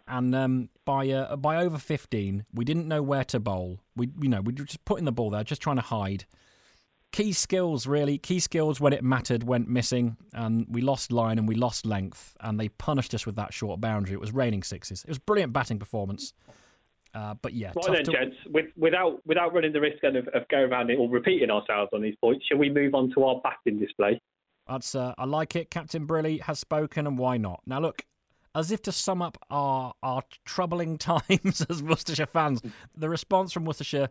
and 0.07 0.35
um, 0.35 0.69
by 0.85 1.09
uh, 1.09 1.35
by 1.37 1.57
over 1.63 1.77
fifteen, 1.77 2.45
we 2.53 2.65
didn't 2.65 2.87
know 2.87 3.01
where 3.01 3.23
to 3.25 3.39
bowl. 3.39 3.79
We 3.95 4.09
you 4.21 4.29
know 4.29 4.41
we 4.41 4.53
were 4.53 4.65
just 4.65 4.83
putting 4.85 5.05
the 5.05 5.11
ball 5.11 5.29
there, 5.31 5.43
just 5.43 5.61
trying 5.61 5.77
to 5.77 5.81
hide. 5.81 6.25
Key 7.11 7.33
skills, 7.33 7.87
really, 7.87 8.17
key 8.17 8.39
skills 8.39 8.79
when 8.79 8.93
it 8.93 9.03
mattered 9.03 9.43
went 9.43 9.67
missing, 9.67 10.15
and 10.33 10.65
we 10.69 10.81
lost 10.81 11.11
line 11.11 11.37
and 11.37 11.47
we 11.47 11.55
lost 11.55 11.85
length, 11.85 12.37
and 12.39 12.57
they 12.57 12.69
punished 12.69 13.13
us 13.13 13.25
with 13.25 13.35
that 13.35 13.53
short 13.53 13.81
boundary. 13.81 14.13
It 14.13 14.21
was 14.21 14.31
raining 14.31 14.63
sixes. 14.63 15.03
It 15.03 15.09
was 15.09 15.19
brilliant 15.19 15.51
batting 15.51 15.77
performance, 15.77 16.33
uh, 17.13 17.33
but 17.41 17.53
yeah, 17.53 17.73
Right 17.75 17.85
then, 17.95 18.05
to- 18.05 18.11
gents, 18.13 18.37
with, 18.49 18.67
without 18.77 19.19
without 19.25 19.53
running 19.53 19.73
the 19.73 19.81
risk 19.81 19.97
then 20.01 20.15
of, 20.15 20.27
of 20.29 20.47
going 20.47 20.71
around 20.71 20.89
it 20.89 20.95
or 20.95 21.09
repeating 21.09 21.49
ourselves 21.51 21.89
on 21.93 22.01
these 22.01 22.15
points, 22.21 22.45
shall 22.47 22.57
we 22.57 22.69
move 22.69 22.95
on 22.95 23.11
to 23.15 23.23
our 23.25 23.41
batting 23.41 23.77
display? 23.77 24.21
That's 24.69 24.95
uh, 24.95 25.13
I 25.17 25.25
like 25.25 25.57
it. 25.57 25.69
Captain 25.69 26.07
Brilly 26.07 26.39
has 26.43 26.59
spoken, 26.59 27.07
and 27.07 27.17
why 27.17 27.35
not? 27.35 27.61
Now 27.65 27.81
look, 27.81 28.05
as 28.55 28.71
if 28.71 28.81
to 28.83 28.93
sum 28.93 29.21
up 29.21 29.37
our 29.49 29.93
our 30.01 30.23
troubling 30.45 30.97
times 30.97 31.65
as 31.69 31.83
Worcestershire 31.83 32.25
fans, 32.25 32.61
the 32.95 33.09
response 33.09 33.51
from 33.51 33.65
Worcestershire, 33.65 34.07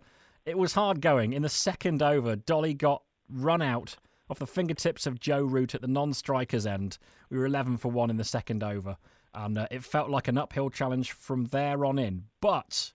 it 0.50 0.58
was 0.58 0.74
hard 0.74 1.00
going. 1.00 1.32
In 1.32 1.42
the 1.42 1.48
second 1.48 2.02
over, 2.02 2.34
Dolly 2.34 2.74
got 2.74 3.02
run 3.32 3.62
out 3.62 3.96
off 4.28 4.40
the 4.40 4.46
fingertips 4.46 5.06
of 5.06 5.20
Joe 5.20 5.42
Root 5.42 5.74
at 5.74 5.80
the 5.80 5.86
non-striker's 5.86 6.66
end. 6.66 6.98
We 7.30 7.38
were 7.38 7.46
11 7.46 7.78
for 7.78 7.90
one 7.90 8.10
in 8.10 8.16
the 8.16 8.24
second 8.24 8.62
over, 8.62 8.96
and 9.32 9.56
uh, 9.56 9.68
it 9.70 9.84
felt 9.84 10.10
like 10.10 10.28
an 10.28 10.36
uphill 10.36 10.68
challenge 10.68 11.12
from 11.12 11.46
there 11.46 11.84
on 11.84 11.98
in. 11.98 12.24
But 12.40 12.92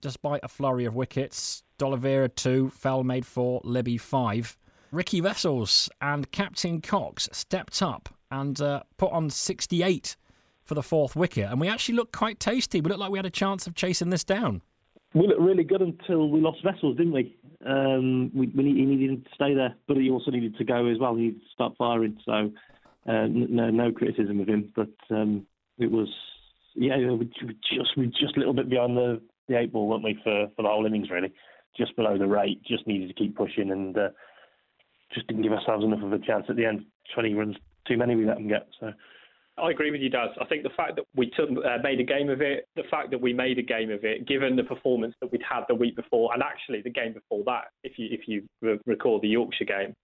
despite 0.00 0.40
a 0.42 0.48
flurry 0.48 0.86
of 0.86 0.94
wickets, 0.94 1.62
D'Oliveira 1.78 2.30
two, 2.30 2.70
Fell 2.70 3.04
made 3.04 3.26
four, 3.26 3.60
Libby 3.62 3.98
five. 3.98 4.56
Riki 4.90 5.20
Wessels 5.20 5.90
and 6.00 6.30
Captain 6.32 6.80
Cox 6.80 7.28
stepped 7.32 7.82
up 7.82 8.08
and 8.30 8.58
uh, 8.60 8.82
put 8.96 9.12
on 9.12 9.28
68 9.28 10.16
for 10.64 10.74
the 10.74 10.82
fourth 10.82 11.14
wicket, 11.14 11.50
and 11.50 11.60
we 11.60 11.68
actually 11.68 11.94
looked 11.94 12.16
quite 12.16 12.40
tasty. 12.40 12.80
We 12.80 12.88
looked 12.88 13.00
like 13.00 13.10
we 13.10 13.18
had 13.18 13.26
a 13.26 13.30
chance 13.30 13.66
of 13.66 13.74
chasing 13.74 14.08
this 14.10 14.24
down. 14.24 14.62
We 15.14 15.26
looked 15.26 15.40
really 15.40 15.64
good 15.64 15.80
until 15.80 16.28
we 16.28 16.40
lost 16.40 16.64
Wessels, 16.64 16.96
didn't 16.96 17.12
we? 17.12 17.36
Um, 17.64 18.30
we, 18.34 18.48
we 18.48 18.62
need, 18.64 18.76
he 18.76 18.84
needed 18.84 19.24
to 19.24 19.30
stay 19.34 19.54
there, 19.54 19.74
but 19.88 19.96
he 19.96 20.10
also 20.10 20.30
needed 20.30 20.56
to 20.58 20.64
go 20.64 20.86
as 20.86 20.98
well. 20.98 21.14
He 21.14 21.26
needed 21.26 21.40
start 21.54 21.74
firing. 21.78 22.18
So 22.24 22.52
uh, 23.08 23.26
no, 23.28 23.70
no 23.70 23.92
criticism 23.92 24.40
of 24.40 24.48
him, 24.48 24.72
but 24.74 24.90
um, 25.10 25.46
it 25.78 25.90
was 25.90 26.08
yeah, 26.74 26.96
we 26.98 27.14
we 27.14 27.56
just 27.72 27.96
we 27.96 28.06
just 28.06 28.36
a 28.36 28.38
little 28.38 28.52
bit 28.52 28.68
behind 28.68 28.96
the, 28.96 29.20
the 29.48 29.58
eight 29.58 29.72
ball, 29.72 29.88
weren't 29.88 30.04
we, 30.04 30.18
for 30.22 30.48
for 30.54 30.62
the 30.62 30.68
whole 30.68 30.84
innings 30.84 31.08
really, 31.10 31.32
just 31.76 31.96
below 31.96 32.18
the 32.18 32.26
rate. 32.26 32.62
Just 32.64 32.86
needed 32.86 33.08
to 33.08 33.14
keep 33.14 33.36
pushing 33.36 33.70
and 33.70 33.96
uh, 33.96 34.08
just 35.14 35.26
didn't 35.28 35.42
give 35.42 35.52
ourselves 35.52 35.84
enough 35.84 36.02
of 36.02 36.12
a 36.12 36.18
chance 36.18 36.44
at 36.48 36.56
the 36.56 36.66
end. 36.66 36.84
Twenty 37.14 37.32
runs 37.32 37.56
too 37.88 37.96
many 37.96 38.16
we 38.16 38.26
let 38.26 38.36
them 38.36 38.48
get. 38.48 38.68
So. 38.80 38.92
I 39.58 39.70
agree 39.70 39.90
with 39.90 40.02
you, 40.02 40.10
Daz. 40.10 40.30
I 40.40 40.44
think 40.44 40.64
the 40.64 40.70
fact 40.76 40.96
that 40.96 41.04
we 41.14 41.30
took, 41.30 41.48
uh, 41.50 41.78
made 41.82 41.98
a 41.98 42.04
game 42.04 42.28
of 42.28 42.42
it, 42.42 42.66
the 42.76 42.82
fact 42.90 43.10
that 43.10 43.20
we 43.20 43.32
made 43.32 43.58
a 43.58 43.62
game 43.62 43.90
of 43.90 44.04
it, 44.04 44.26
given 44.26 44.54
the 44.54 44.64
performance 44.64 45.14
that 45.20 45.32
we'd 45.32 45.42
had 45.48 45.62
the 45.68 45.74
week 45.74 45.96
before, 45.96 46.32
and 46.34 46.42
actually 46.42 46.82
the 46.82 46.90
game 46.90 47.14
before 47.14 47.42
that, 47.46 47.64
if 47.82 47.98
you 47.98 48.08
if 48.10 48.28
you 48.28 48.46
re- 48.60 48.78
recall 48.84 49.18
the 49.20 49.28
Yorkshire 49.28 49.64
game, 49.64 49.94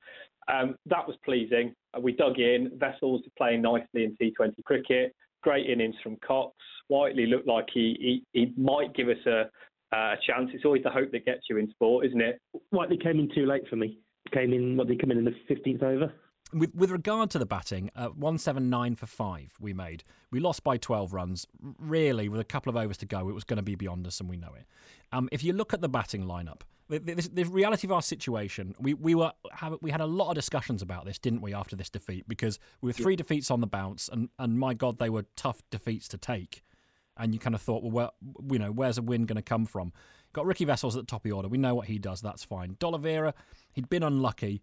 um, 0.49 0.75
that 0.87 1.07
was 1.07 1.17
pleasing. 1.25 1.75
Uh, 1.95 2.01
we 2.01 2.13
dug 2.13 2.39
in. 2.39 2.71
Wessels 2.81 3.23
playing 3.37 3.63
nicely 3.63 4.05
in 4.05 4.17
T20 4.21 4.53
cricket. 4.65 5.15
Great 5.43 5.69
innings 5.69 5.97
from 6.03 6.17
Cox. 6.27 6.55
Whiteley 6.89 7.27
looked 7.27 7.47
like 7.47 7.67
he 7.73 8.23
he, 8.33 8.41
he 8.41 8.53
might 8.57 8.95
give 8.95 9.09
us 9.09 9.27
a 9.27 9.51
a 9.95 10.15
chance. 10.27 10.51
It's 10.55 10.65
always 10.65 10.83
the 10.83 10.91
hope 10.91 11.13
that 11.13 11.27
gets 11.27 11.43
you 11.51 11.59
in 11.59 11.71
sport, 11.71 12.07
isn't 12.07 12.21
it? 12.21 12.41
Whiteley 12.71 12.97
came 12.97 13.21
in 13.21 13.29
too 13.35 13.47
late 13.47 13.69
for 13.69 13.77
me. 13.77 13.99
Came 14.33 14.55
in, 14.55 14.77
what 14.79 14.87
did 14.87 14.95
he 14.95 14.99
come 14.99 15.11
in 15.11 15.19
in 15.19 15.25
the 15.25 15.35
15th 15.51 15.83
over? 15.83 16.13
With 16.53 16.75
with 16.75 16.91
regard 16.91 17.31
to 17.31 17.39
the 17.39 17.47
batting, 17.47 17.91
uh, 17.97 18.09
one 18.09 18.39
seven 18.39 18.69
nine 18.69 18.95
for 18.95 19.07
five 19.07 19.55
we 19.59 19.73
made. 19.73 20.05
We 20.31 20.39
lost 20.39 20.63
by 20.63 20.77
twelve 20.77 21.13
runs. 21.13 21.47
Really, 21.79 22.29
with 22.29 22.41
a 22.41 22.45
couple 22.45 22.71
of 22.71 22.77
overs 22.77 22.99
to 22.99 23.07
go, 23.07 23.29
it 23.29 23.33
was 23.33 23.45
going 23.45 23.57
to 23.57 23.63
be 23.63 23.75
beyond 23.75 24.07
us, 24.07 24.21
and 24.21 24.29
we 24.29 24.37
know 24.37 24.53
it. 24.55 24.67
Um, 25.13 25.29
if 25.33 25.43
you 25.43 25.53
look 25.53 25.73
at 25.73 25.81
the 25.81 25.89
batting 25.89 26.25
lineup, 26.25 26.61
the, 26.89 26.99
the, 26.99 27.15
the 27.33 27.45
reality 27.45 27.87
of 27.87 27.93
our 27.93 28.03
situation, 28.03 28.75
we 28.79 28.93
we 28.93 29.15
were 29.15 29.33
have, 29.53 29.79
we 29.81 29.91
had 29.91 30.03
a 30.03 30.07
lot 30.07 30.29
of 30.29 30.35
discussions 30.35 30.83
about 30.83 31.07
this, 31.07 31.19
didn't 31.19 31.41
we? 31.41 31.55
After 31.55 31.75
this 31.75 31.89
defeat, 31.89 32.29
because 32.29 32.59
we 32.83 32.89
were 32.89 32.93
three 32.93 33.17
defeats 33.17 33.51
on 33.51 33.61
the 33.61 33.67
bounce, 33.67 34.11
and 34.13 34.29
and 34.39 34.59
my 34.59 34.75
God, 34.75 34.99
they 34.99 35.11
were 35.11 35.25
tough 35.37 35.63
defeats 35.71 36.07
to 36.09 36.19
take. 36.19 36.63
And 37.15 37.35
you 37.35 37.39
kind 37.39 37.55
of 37.55 37.61
thought, 37.61 37.83
well, 37.83 38.15
where, 38.23 38.53
you 38.53 38.59
know, 38.59 38.73
where's 38.73 38.97
a 38.97 39.03
win 39.03 39.27
going 39.27 39.37
to 39.37 39.43
come 39.43 39.67
from? 39.67 39.93
Got 40.33 40.47
Riki 40.47 40.65
Wessels 40.65 40.97
at 40.97 41.03
the 41.03 41.07
top 41.07 41.21
of 41.21 41.25
the 41.25 41.33
order. 41.33 41.47
We 41.47 41.59
know 41.59 41.75
what 41.75 41.87
he 41.87 41.99
does. 41.99 42.23
That's 42.23 42.43
fine. 42.43 42.77
D'Oliveira, 42.79 43.35
he'd 43.75 43.91
been 43.91 44.03
unlucky. 44.03 44.63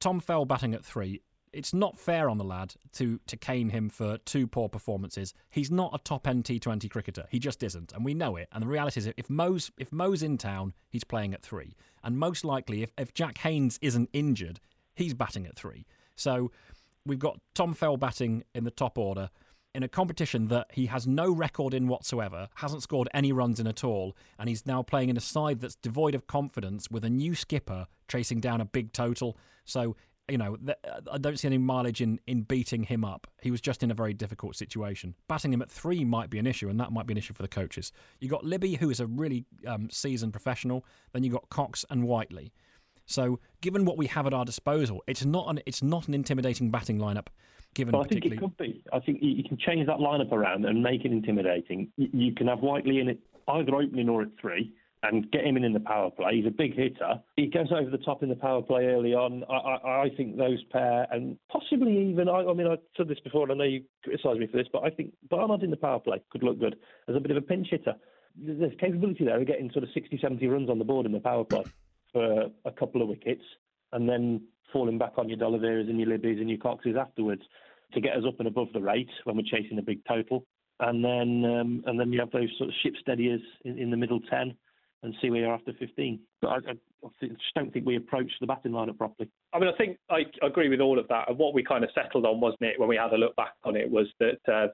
Tom 0.00 0.20
Fell 0.20 0.44
batting 0.44 0.74
at 0.74 0.84
three. 0.84 1.22
It's 1.52 1.72
not 1.72 1.98
fair 1.98 2.28
on 2.28 2.36
the 2.36 2.44
lad 2.44 2.74
to 2.92 3.20
to 3.26 3.36
cane 3.36 3.70
him 3.70 3.88
for 3.88 4.18
two 4.18 4.46
poor 4.46 4.68
performances. 4.68 5.32
He's 5.50 5.70
not 5.70 5.94
a 5.94 5.98
top 5.98 6.26
end 6.26 6.44
T20 6.44 6.90
cricketer. 6.90 7.26
He 7.30 7.38
just 7.38 7.62
isn't, 7.62 7.92
and 7.92 8.04
we 8.04 8.12
know 8.14 8.36
it. 8.36 8.48
And 8.52 8.62
the 8.62 8.68
reality 8.68 9.00
is, 9.00 9.10
if 9.16 9.30
Mo's 9.30 9.70
if 9.78 9.90
Mo's 9.90 10.22
in 10.22 10.36
town, 10.36 10.74
he's 10.90 11.04
playing 11.04 11.32
at 11.32 11.42
three, 11.42 11.74
and 12.04 12.18
most 12.18 12.44
likely, 12.44 12.82
if 12.82 12.92
if 12.98 13.14
Jack 13.14 13.38
Haynes 13.38 13.78
isn't 13.80 14.10
injured, 14.12 14.60
he's 14.94 15.14
batting 15.14 15.46
at 15.46 15.56
three. 15.56 15.86
So 16.16 16.50
we've 17.06 17.18
got 17.18 17.40
Tom 17.54 17.72
Fell 17.72 17.96
batting 17.96 18.44
in 18.54 18.64
the 18.64 18.70
top 18.70 18.98
order 18.98 19.30
in 19.78 19.84
a 19.84 19.88
competition 19.88 20.48
that 20.48 20.66
he 20.72 20.86
has 20.86 21.06
no 21.06 21.30
record 21.30 21.72
in 21.72 21.86
whatsoever, 21.86 22.48
hasn't 22.56 22.82
scored 22.82 23.08
any 23.14 23.30
runs 23.30 23.60
in 23.60 23.66
at 23.68 23.84
all, 23.84 24.16
and 24.36 24.48
he's 24.48 24.66
now 24.66 24.82
playing 24.82 25.08
in 25.08 25.16
a 25.16 25.20
side 25.20 25.60
that's 25.60 25.76
devoid 25.76 26.16
of 26.16 26.26
confidence 26.26 26.90
with 26.90 27.04
a 27.04 27.08
new 27.08 27.32
skipper 27.32 27.86
chasing 28.08 28.40
down 28.40 28.60
a 28.60 28.64
big 28.64 28.92
total. 28.92 29.36
So, 29.64 29.94
you 30.28 30.36
know, 30.36 30.58
I 31.12 31.18
don't 31.18 31.38
see 31.38 31.46
any 31.46 31.58
mileage 31.58 32.00
in, 32.00 32.18
in 32.26 32.42
beating 32.42 32.82
him 32.82 33.04
up. 33.04 33.28
He 33.40 33.52
was 33.52 33.60
just 33.60 33.84
in 33.84 33.92
a 33.92 33.94
very 33.94 34.12
difficult 34.14 34.56
situation. 34.56 35.14
Batting 35.28 35.52
him 35.52 35.62
at 35.62 35.70
three 35.70 36.04
might 36.04 36.28
be 36.28 36.40
an 36.40 36.46
issue, 36.48 36.68
and 36.68 36.80
that 36.80 36.90
might 36.90 37.06
be 37.06 37.14
an 37.14 37.18
issue 37.18 37.34
for 37.34 37.42
the 37.42 37.48
coaches. 37.48 37.92
You've 38.18 38.32
got 38.32 38.44
Libby, 38.44 38.74
who 38.74 38.90
is 38.90 38.98
a 38.98 39.06
really 39.06 39.44
um, 39.64 39.90
seasoned 39.90 40.32
professional, 40.32 40.84
then 41.12 41.22
you've 41.22 41.34
got 41.34 41.50
Cox 41.50 41.84
and 41.88 42.02
Whiteley. 42.02 42.52
So, 43.06 43.38
given 43.60 43.84
what 43.84 43.96
we 43.96 44.08
have 44.08 44.26
at 44.26 44.34
our 44.34 44.44
disposal, 44.44 45.04
it's 45.06 45.24
not 45.24 45.48
an 45.48 45.60
it's 45.66 45.84
not 45.84 46.08
an 46.08 46.14
intimidating 46.14 46.72
batting 46.72 46.98
lineup. 46.98 47.28
Given 47.78 47.92
Well, 47.92 48.02
I 48.02 48.08
think 48.08 48.24
it 48.24 48.40
could 48.40 48.56
be. 48.56 48.82
I 48.92 48.98
think 48.98 49.20
you 49.22 49.44
can 49.44 49.56
change 49.56 49.86
that 49.86 49.98
lineup 49.98 50.32
around 50.32 50.64
and 50.64 50.82
make 50.82 51.04
it 51.04 51.12
intimidating. 51.12 51.92
You, 51.96 52.34
can 52.34 52.48
have 52.48 52.58
Whiteley 52.58 52.98
in 52.98 53.08
it 53.08 53.20
either 53.46 53.72
opening 53.72 54.08
or 54.08 54.22
at 54.22 54.30
three 54.40 54.72
and 55.04 55.30
get 55.30 55.44
him 55.44 55.56
in 55.56 55.62
in 55.62 55.74
the 55.74 55.80
power 55.80 56.10
play. 56.10 56.38
He's 56.38 56.46
a 56.46 56.50
big 56.50 56.74
hitter. 56.74 57.20
He 57.36 57.46
goes 57.46 57.68
over 57.70 57.88
the 57.88 57.98
top 57.98 58.24
in 58.24 58.30
the 58.30 58.34
power 58.34 58.62
play 58.62 58.86
early 58.86 59.14
on. 59.14 59.44
I, 59.48 59.54
I, 59.54 60.02
I 60.06 60.08
think 60.16 60.36
those 60.36 60.60
pair, 60.72 61.06
and 61.12 61.38
possibly 61.48 62.10
even, 62.10 62.28
I, 62.28 62.40
I 62.40 62.52
mean, 62.52 62.66
I've 62.66 62.80
said 62.96 63.06
this 63.06 63.20
before 63.20 63.44
and 63.44 63.52
I 63.52 63.54
know 63.54 63.70
you 63.70 63.84
criticise 64.02 64.38
me 64.38 64.48
for 64.48 64.56
this, 64.56 64.66
but 64.72 64.82
I 64.82 64.90
think 64.90 65.12
Barnard 65.30 65.62
in 65.62 65.70
the 65.70 65.76
power 65.76 66.00
play 66.00 66.20
could 66.30 66.42
look 66.42 66.58
good 66.58 66.74
as 67.08 67.14
a 67.14 67.20
bit 67.20 67.30
of 67.30 67.36
a 67.36 67.42
pinch 67.42 67.68
hitter. 67.70 67.94
There's 68.36 68.72
capability 68.80 69.24
there 69.24 69.40
of 69.40 69.46
getting 69.46 69.70
sort 69.70 69.84
of 69.84 69.90
60, 69.94 70.18
70 70.20 70.44
runs 70.48 70.68
on 70.68 70.80
the 70.80 70.84
board 70.84 71.06
in 71.06 71.12
the 71.12 71.20
power 71.20 71.44
play 71.44 71.62
for 72.12 72.48
a 72.64 72.72
couple 72.72 73.02
of 73.02 73.08
wickets 73.08 73.44
and 73.92 74.08
then 74.08 74.42
falling 74.72 74.98
back 74.98 75.12
on 75.16 75.28
your 75.28 75.38
D'Oliveiras 75.38 75.88
and 75.88 76.00
your 76.00 76.08
Libbies 76.08 76.40
and 76.40 76.50
your 76.50 76.58
Coxes 76.58 76.96
afterwards 76.96 77.42
to 77.94 78.00
get 78.00 78.16
us 78.16 78.24
up 78.26 78.38
and 78.38 78.48
above 78.48 78.68
the 78.72 78.80
rate 78.80 79.10
when 79.24 79.36
we're 79.36 79.42
chasing 79.42 79.78
a 79.78 79.82
big 79.82 80.00
total. 80.06 80.44
And 80.80 81.04
then 81.04 81.44
um, 81.44 81.82
and 81.86 81.98
then 81.98 82.12
you 82.12 82.20
have 82.20 82.30
those 82.30 82.50
sort 82.56 82.70
of 82.70 82.74
ship 82.82 82.94
steadiers 83.00 83.40
in, 83.64 83.78
in 83.78 83.90
the 83.90 83.96
middle 83.96 84.20
10 84.20 84.54
and 85.02 85.14
see 85.20 85.30
where 85.30 85.40
you're 85.40 85.54
after 85.54 85.72
15. 85.78 86.18
But 86.42 86.48
I, 86.48 86.54
I, 86.54 86.72
I 87.04 87.08
just 87.20 87.54
don't 87.54 87.72
think 87.72 87.86
we 87.86 87.96
approached 87.96 88.34
the 88.40 88.46
batting 88.46 88.72
lineup 88.72 88.98
properly. 88.98 89.30
I 89.52 89.58
mean, 89.58 89.68
I 89.68 89.76
think 89.76 89.96
I 90.10 90.22
agree 90.44 90.68
with 90.68 90.80
all 90.80 90.98
of 90.98 91.06
that. 91.08 91.28
And 91.28 91.38
what 91.38 91.54
we 91.54 91.62
kind 91.62 91.84
of 91.84 91.90
settled 91.94 92.26
on, 92.26 92.40
wasn't 92.40 92.62
it, 92.62 92.80
when 92.80 92.88
we 92.88 92.96
had 92.96 93.12
a 93.12 93.16
look 93.16 93.36
back 93.36 93.54
on 93.64 93.76
it, 93.76 93.88
was 93.88 94.06
that 94.18 94.38
uh, 94.52 94.66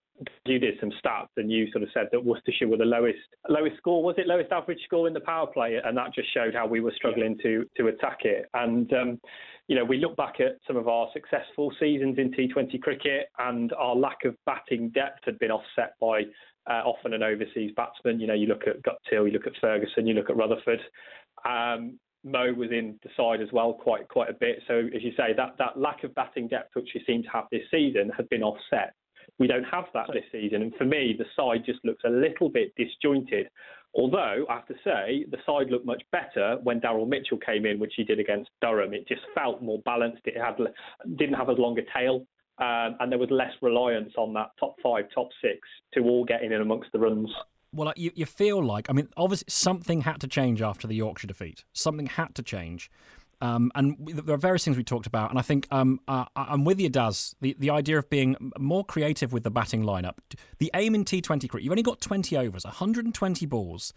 you 0.47 0.59
did 0.59 0.75
some 0.81 0.91
stats 1.05 1.29
and 1.37 1.51
you 1.51 1.71
sort 1.73 1.83
of 1.83 1.91
said 1.93 2.09
that 2.13 2.25
Worcestershire 2.25 2.69
were 2.69 2.77
the 2.77 2.85
lowest 2.85 3.19
lowest 3.49 3.77
score, 3.77 4.03
was 4.03 4.15
it 4.19 4.27
lowest 4.27 4.51
average 4.53 4.81
score 4.85 5.07
in 5.07 5.15
the 5.15 5.21
power 5.21 5.47
play, 5.47 5.79
and 5.83 5.97
that 5.97 6.15
just 6.15 6.33
showed 6.33 6.55
how 6.55 6.67
we 6.67 6.81
were 6.81 6.93
struggling 6.97 7.37
to 7.43 7.65
to 7.77 7.89
attack 7.89 8.21
it. 8.25 8.47
And 8.55 8.91
um, 8.95 9.21
you 9.69 9.77
know, 9.77 9.85
we 9.85 9.99
look 9.99 10.17
back 10.17 10.41
at 10.41 10.59
some 10.67 10.77
of 10.77 10.89
our 10.89 11.09
successful 11.13 11.73
seasons 11.81 12.19
in 12.19 12.31
T20 12.33 12.81
cricket, 12.83 13.29
and 13.39 13.73
our 13.75 13.97
lack 13.97 14.25
of 14.25 14.37
batting 14.45 14.91
depth 14.91 15.21
had 15.25 15.39
been 15.39 15.51
offset 15.51 15.95
by 16.01 16.23
uh, 16.71 16.83
often 16.85 17.15
an 17.15 17.23
overseas 17.23 17.73
batsman. 17.77 18.21
You 18.21 18.27
know, 18.27 18.35
you 18.35 18.47
look 18.47 18.67
at 18.67 18.83
Guptill, 18.83 19.27
you 19.27 19.31
look 19.31 19.47
at 19.47 19.53
Ferguson, 19.61 20.07
you 20.07 20.15
look 20.15 20.31
at 20.31 20.37
Rutherford. 20.37 20.81
Um, 21.49 21.99
Mo 22.25 22.53
was 22.55 22.71
in 22.71 22.99
the 23.03 23.11
side 23.17 23.43
as 23.43 23.53
well 23.53 23.75
quite 23.75 24.09
quite 24.09 24.31
a 24.31 24.35
bit. 24.35 24.63
So 24.67 24.89
as 24.95 25.03
you 25.03 25.13
say, 25.17 25.35
that 25.37 25.57
that 25.59 25.79
lack 25.79 26.05
of 26.05 26.15
batting 26.15 26.49
depth 26.49 26.75
which 26.75 26.89
we 26.95 27.03
seem 27.07 27.23
to 27.23 27.29
have 27.29 27.45
this 27.53 27.63
season 27.71 28.11
had 28.17 28.29
been 28.31 28.43
offset. 28.43 28.95
We 29.39 29.47
don't 29.47 29.65
have 29.65 29.85
that 29.95 30.09
this 30.13 30.25
season, 30.33 30.63
and 30.63 30.75
for 30.77 30.85
me, 30.85 31.17
the 31.19 31.25
side 31.37 31.65
just 31.65 31.85
looks 31.85 32.03
a 32.05 32.11
little 32.11 32.49
bit 32.49 32.73
disjointed. 32.77 33.49
Although 33.97 34.45
I 34.49 34.55
have 34.55 34.67
to 34.67 34.75
say, 34.83 35.25
the 35.31 35.39
side 35.47 35.71
looked 35.71 35.87
much 35.87 36.03
better 36.11 36.59
when 36.63 36.81
Daryl 36.81 37.09
Mitchell 37.09 37.39
came 37.39 37.65
in, 37.65 37.79
which 37.79 37.93
he 37.97 38.03
did 38.03 38.19
against 38.19 38.51
Durham. 38.61 38.93
It 38.93 39.07
just 39.07 39.23
felt 39.35 39.63
more 39.63 39.81
balanced. 39.85 40.23
It 40.25 40.37
had 40.37 40.57
didn't 41.17 41.35
have 41.35 41.49
as 41.49 41.59
long 41.59 41.79
a 41.79 41.83
tail, 41.97 42.27
um, 42.59 42.97
and 43.01 43.11
there 43.11 43.19
was 43.19 43.31
less 43.31 43.53
reliance 43.63 44.13
on 44.17 44.33
that 44.35 44.51
top 44.59 44.77
five, 44.83 45.05
top 45.15 45.29
six 45.41 45.61
to 45.95 46.01
all 46.01 46.25
getting 46.25 46.53
in 46.53 46.61
amongst 46.61 46.91
the 46.93 46.99
runs. 46.99 47.31
Well, 47.73 47.93
you, 47.97 48.13
you 48.15 48.27
feel 48.27 48.65
like, 48.65 48.89
I 48.89 48.93
mean, 48.93 49.09
obviously 49.17 49.47
something 49.49 50.03
had 50.03 50.21
to 50.21 50.29
change 50.29 50.63
after 50.63 50.87
the 50.87 50.95
Yorkshire 50.95 51.27
defeat. 51.27 51.65
Something 51.73 52.07
had 52.07 52.35
to 52.37 52.43
change. 52.43 52.91
Um, 53.41 53.71
and 53.75 53.97
there 54.01 54.35
are 54.35 54.39
various 54.39 54.65
things 54.65 54.77
we 54.77 54.85
talked 54.85 55.07
about. 55.07 55.31
And 55.31 55.39
I 55.39 55.43
think 55.43 55.67
um, 55.71 56.01
uh, 56.09 56.25
I- 56.37 56.47
I'm 56.51 56.65
with 56.65 56.81
you, 56.81 56.89
Daz. 56.89 57.35
The, 57.41 57.55
the 57.59 57.71
idea 57.71 57.99
of 57.99 58.09
being 58.11 58.37
more 58.59 58.85
creative 58.85 59.33
with 59.33 59.43
the 59.45 59.51
batting 59.51 59.83
lineup. 59.83 60.15
The 60.59 60.71
aim 60.75 60.95
in 60.95 61.05
T20 61.05 61.49
cricket, 61.49 61.63
you've 61.65 61.73
only 61.73 61.83
got 61.83 62.01
20 62.01 62.37
overs, 62.37 62.65
120 62.65 63.47
balls. 63.47 63.93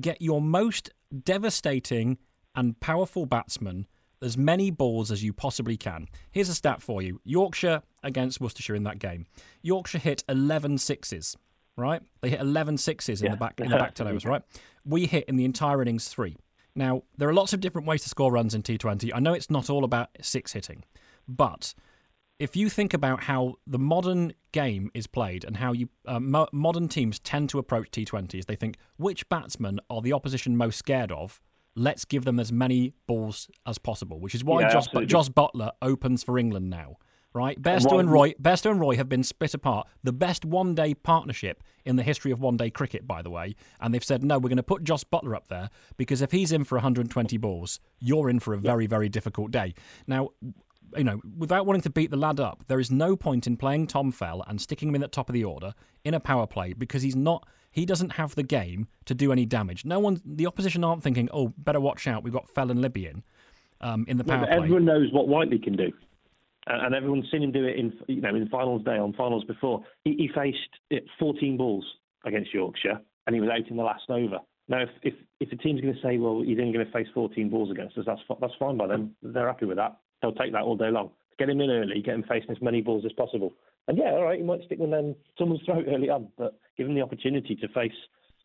Get 0.00 0.20
your 0.22 0.40
most 0.40 0.90
devastating 1.24 2.18
and 2.54 2.78
powerful 2.80 3.26
batsman 3.26 3.86
as 4.20 4.36
many 4.36 4.70
balls 4.72 5.12
as 5.12 5.22
you 5.22 5.32
possibly 5.32 5.76
can. 5.76 6.08
Here's 6.32 6.48
a 6.48 6.54
stat 6.54 6.82
for 6.82 7.00
you 7.02 7.20
Yorkshire 7.24 7.82
against 8.02 8.40
Worcestershire 8.40 8.74
in 8.74 8.82
that 8.84 8.98
game. 8.98 9.26
Yorkshire 9.62 9.98
hit 9.98 10.24
11 10.28 10.78
sixes 10.78 11.36
right? 11.76 12.02
They 12.22 12.30
hit 12.30 12.40
11 12.40 12.76
sixes 12.78 13.20
in 13.22 13.26
Yeah. 13.26 13.30
the 13.34 13.36
back 13.36 13.60
in 13.60 13.68
the 13.70 13.76
back 13.84 13.94
10 13.94 14.08
overs, 14.08 14.24
right? 14.24 14.42
We 14.84 15.06
hit 15.06 15.26
in 15.28 15.36
the 15.36 15.44
entire 15.44 15.80
innings 15.80 16.08
three. 16.08 16.34
Now 16.74 17.02
there 17.16 17.28
are 17.28 17.34
lots 17.34 17.52
of 17.52 17.60
different 17.60 17.86
ways 17.86 18.02
to 18.02 18.08
score 18.08 18.32
runs 18.32 18.54
in 18.54 18.62
T20. 18.62 19.10
I 19.14 19.20
know 19.20 19.32
it's 19.32 19.50
not 19.50 19.68
all 19.70 19.84
about 19.84 20.10
six 20.20 20.52
hitting, 20.52 20.84
but 21.26 21.74
if 22.38 22.54
you 22.54 22.68
think 22.68 22.94
about 22.94 23.24
how 23.24 23.54
the 23.66 23.78
modern 23.78 24.32
game 24.52 24.90
is 24.94 25.06
played 25.06 25.44
and 25.44 25.56
how 25.56 25.72
you 25.72 25.88
uh, 26.06 26.20
mo- 26.20 26.48
modern 26.52 26.88
teams 26.88 27.18
tend 27.18 27.48
to 27.50 27.58
approach 27.58 27.90
T20s, 27.90 28.46
they 28.46 28.54
think 28.56 28.76
which 28.96 29.28
batsmen 29.28 29.80
are 29.90 30.00
the 30.00 30.12
opposition 30.12 30.56
most 30.56 30.76
scared 30.78 31.10
of. 31.10 31.40
Let's 31.74 32.04
give 32.04 32.24
them 32.24 32.40
as 32.40 32.50
many 32.50 32.92
balls 33.06 33.48
as 33.66 33.78
possible, 33.78 34.18
which 34.18 34.34
is 34.34 34.42
why 34.42 34.62
Yeah, 34.62 34.70
Jos. 34.70 34.88
Jos 35.06 35.28
Buttler 35.28 35.70
opens 35.82 36.24
for 36.24 36.38
England 36.38 36.70
now. 36.70 36.96
Right, 37.38 37.62
Bairstow 37.62 38.00
and 38.00 38.10
Roy, 38.10 38.32
Bairstow 38.32 38.72
and 38.72 38.80
Roy 38.80 38.96
have 38.96 39.08
been 39.08 39.22
split 39.22 39.54
apart. 39.54 39.86
The 40.02 40.12
best 40.12 40.44
one-day 40.44 40.94
partnership 40.94 41.62
in 41.84 41.94
the 41.94 42.02
history 42.02 42.32
of 42.32 42.40
one-day 42.40 42.70
cricket, 42.70 43.06
by 43.06 43.22
the 43.22 43.30
way. 43.30 43.54
And 43.80 43.94
they've 43.94 44.02
said 44.02 44.24
no, 44.24 44.38
we're 44.40 44.48
going 44.48 44.56
to 44.56 44.64
put 44.64 44.82
Jos 44.82 45.04
Buttler 45.04 45.36
up 45.36 45.46
there 45.46 45.70
because 45.96 46.20
if 46.20 46.32
he's 46.32 46.50
in 46.50 46.64
for 46.64 46.74
120 46.74 47.36
balls, 47.36 47.78
you're 48.00 48.28
in 48.28 48.40
for 48.40 48.54
a 48.54 48.58
very, 48.58 48.88
very 48.88 49.08
difficult 49.08 49.52
day. 49.52 49.74
Now, 50.08 50.30
you 50.96 51.04
know, 51.04 51.20
without 51.36 51.64
wanting 51.64 51.82
to 51.82 51.90
beat 51.90 52.10
the 52.10 52.16
lad 52.16 52.40
up, 52.40 52.64
there 52.66 52.80
is 52.80 52.90
no 52.90 53.14
point 53.14 53.46
in 53.46 53.56
playing 53.56 53.86
Tom 53.86 54.10
Fell 54.10 54.44
and 54.48 54.60
sticking 54.60 54.88
him 54.88 54.96
in 54.96 55.00
the 55.00 55.06
top 55.06 55.28
of 55.28 55.32
the 55.32 55.44
order 55.44 55.74
in 56.04 56.14
a 56.14 56.20
power 56.20 56.46
play 56.46 56.72
because 56.72 57.02
he's 57.02 57.16
not. 57.16 57.46
He 57.70 57.86
doesn't 57.86 58.14
have 58.14 58.34
the 58.34 58.42
game 58.42 58.88
to 59.04 59.14
do 59.14 59.30
any 59.30 59.46
damage. 59.46 59.84
No 59.84 60.00
one, 60.00 60.20
the 60.24 60.46
opposition 60.46 60.82
aren't 60.82 61.04
thinking, 61.04 61.28
"Oh, 61.32 61.52
better 61.56 61.78
watch 61.78 62.08
out. 62.08 62.24
We've 62.24 62.32
got 62.32 62.48
Fell 62.48 62.72
and 62.72 62.80
Libby 62.80 63.06
in 63.06 63.22
um, 63.80 64.06
in 64.08 64.16
the 64.16 64.24
power 64.24 64.46
play." 64.46 64.56
everyone 64.56 64.84
knows 64.86 65.12
what 65.12 65.28
Whiteley 65.28 65.58
can 65.58 65.76
do, 65.76 65.92
and, 66.68 66.94
everyone's 66.94 67.30
seen 67.30 67.42
him 67.42 67.52
do 67.52 67.64
it 67.64 67.76
in 67.76 67.92
you 68.06 68.20
know 68.20 68.34
in 68.34 68.48
finals 68.48 68.84
day 68.84 68.98
on 68.98 69.12
finals 69.14 69.44
before. 69.44 69.84
He, 70.04 70.12
he 70.12 70.30
faced 70.34 70.58
eh, 70.92 71.00
14 71.18 71.56
balls 71.56 71.84
against 72.24 72.52
Yorkshire, 72.52 73.00
and 73.26 73.34
he 73.34 73.40
was 73.40 73.50
out 73.50 73.68
in 73.70 73.76
the 73.76 73.82
last 73.82 74.08
over. 74.08 74.38
Now, 74.68 74.82
if 74.82 74.90
if, 75.02 75.14
if 75.40 75.50
the 75.50 75.56
team's 75.56 75.80
going 75.80 75.94
to 75.94 76.02
say, 76.02 76.18
well, 76.18 76.42
he's 76.44 76.58
only 76.58 76.72
going 76.72 76.86
to 76.86 76.92
face 76.92 77.08
14 77.14 77.48
balls 77.48 77.70
against 77.70 77.96
us, 77.98 78.04
that's 78.06 78.20
that's 78.40 78.54
fine 78.58 78.76
by 78.76 78.86
them. 78.86 79.14
They're 79.22 79.46
happy 79.46 79.66
with 79.66 79.78
that. 79.78 79.98
They'll 80.20 80.32
take 80.32 80.52
that 80.52 80.62
all 80.62 80.76
day 80.76 80.90
long. 80.90 81.10
Get 81.38 81.48
him 81.48 81.60
in 81.60 81.70
early, 81.70 82.02
get 82.02 82.14
him 82.14 82.24
facing 82.28 82.50
as 82.50 82.60
many 82.60 82.80
balls 82.80 83.04
as 83.06 83.12
possible. 83.12 83.52
And 83.86 83.96
yeah, 83.96 84.10
all 84.10 84.24
right, 84.24 84.38
he 84.38 84.44
might 84.44 84.64
stick 84.64 84.78
them 84.78 84.90
down 84.90 85.14
someone's 85.38 85.62
throat 85.64 85.86
early 85.88 86.10
on, 86.10 86.28
but 86.36 86.58
give 86.76 86.86
him 86.86 86.94
the 86.94 87.02
opportunity 87.02 87.54
to 87.56 87.68
face 87.68 87.92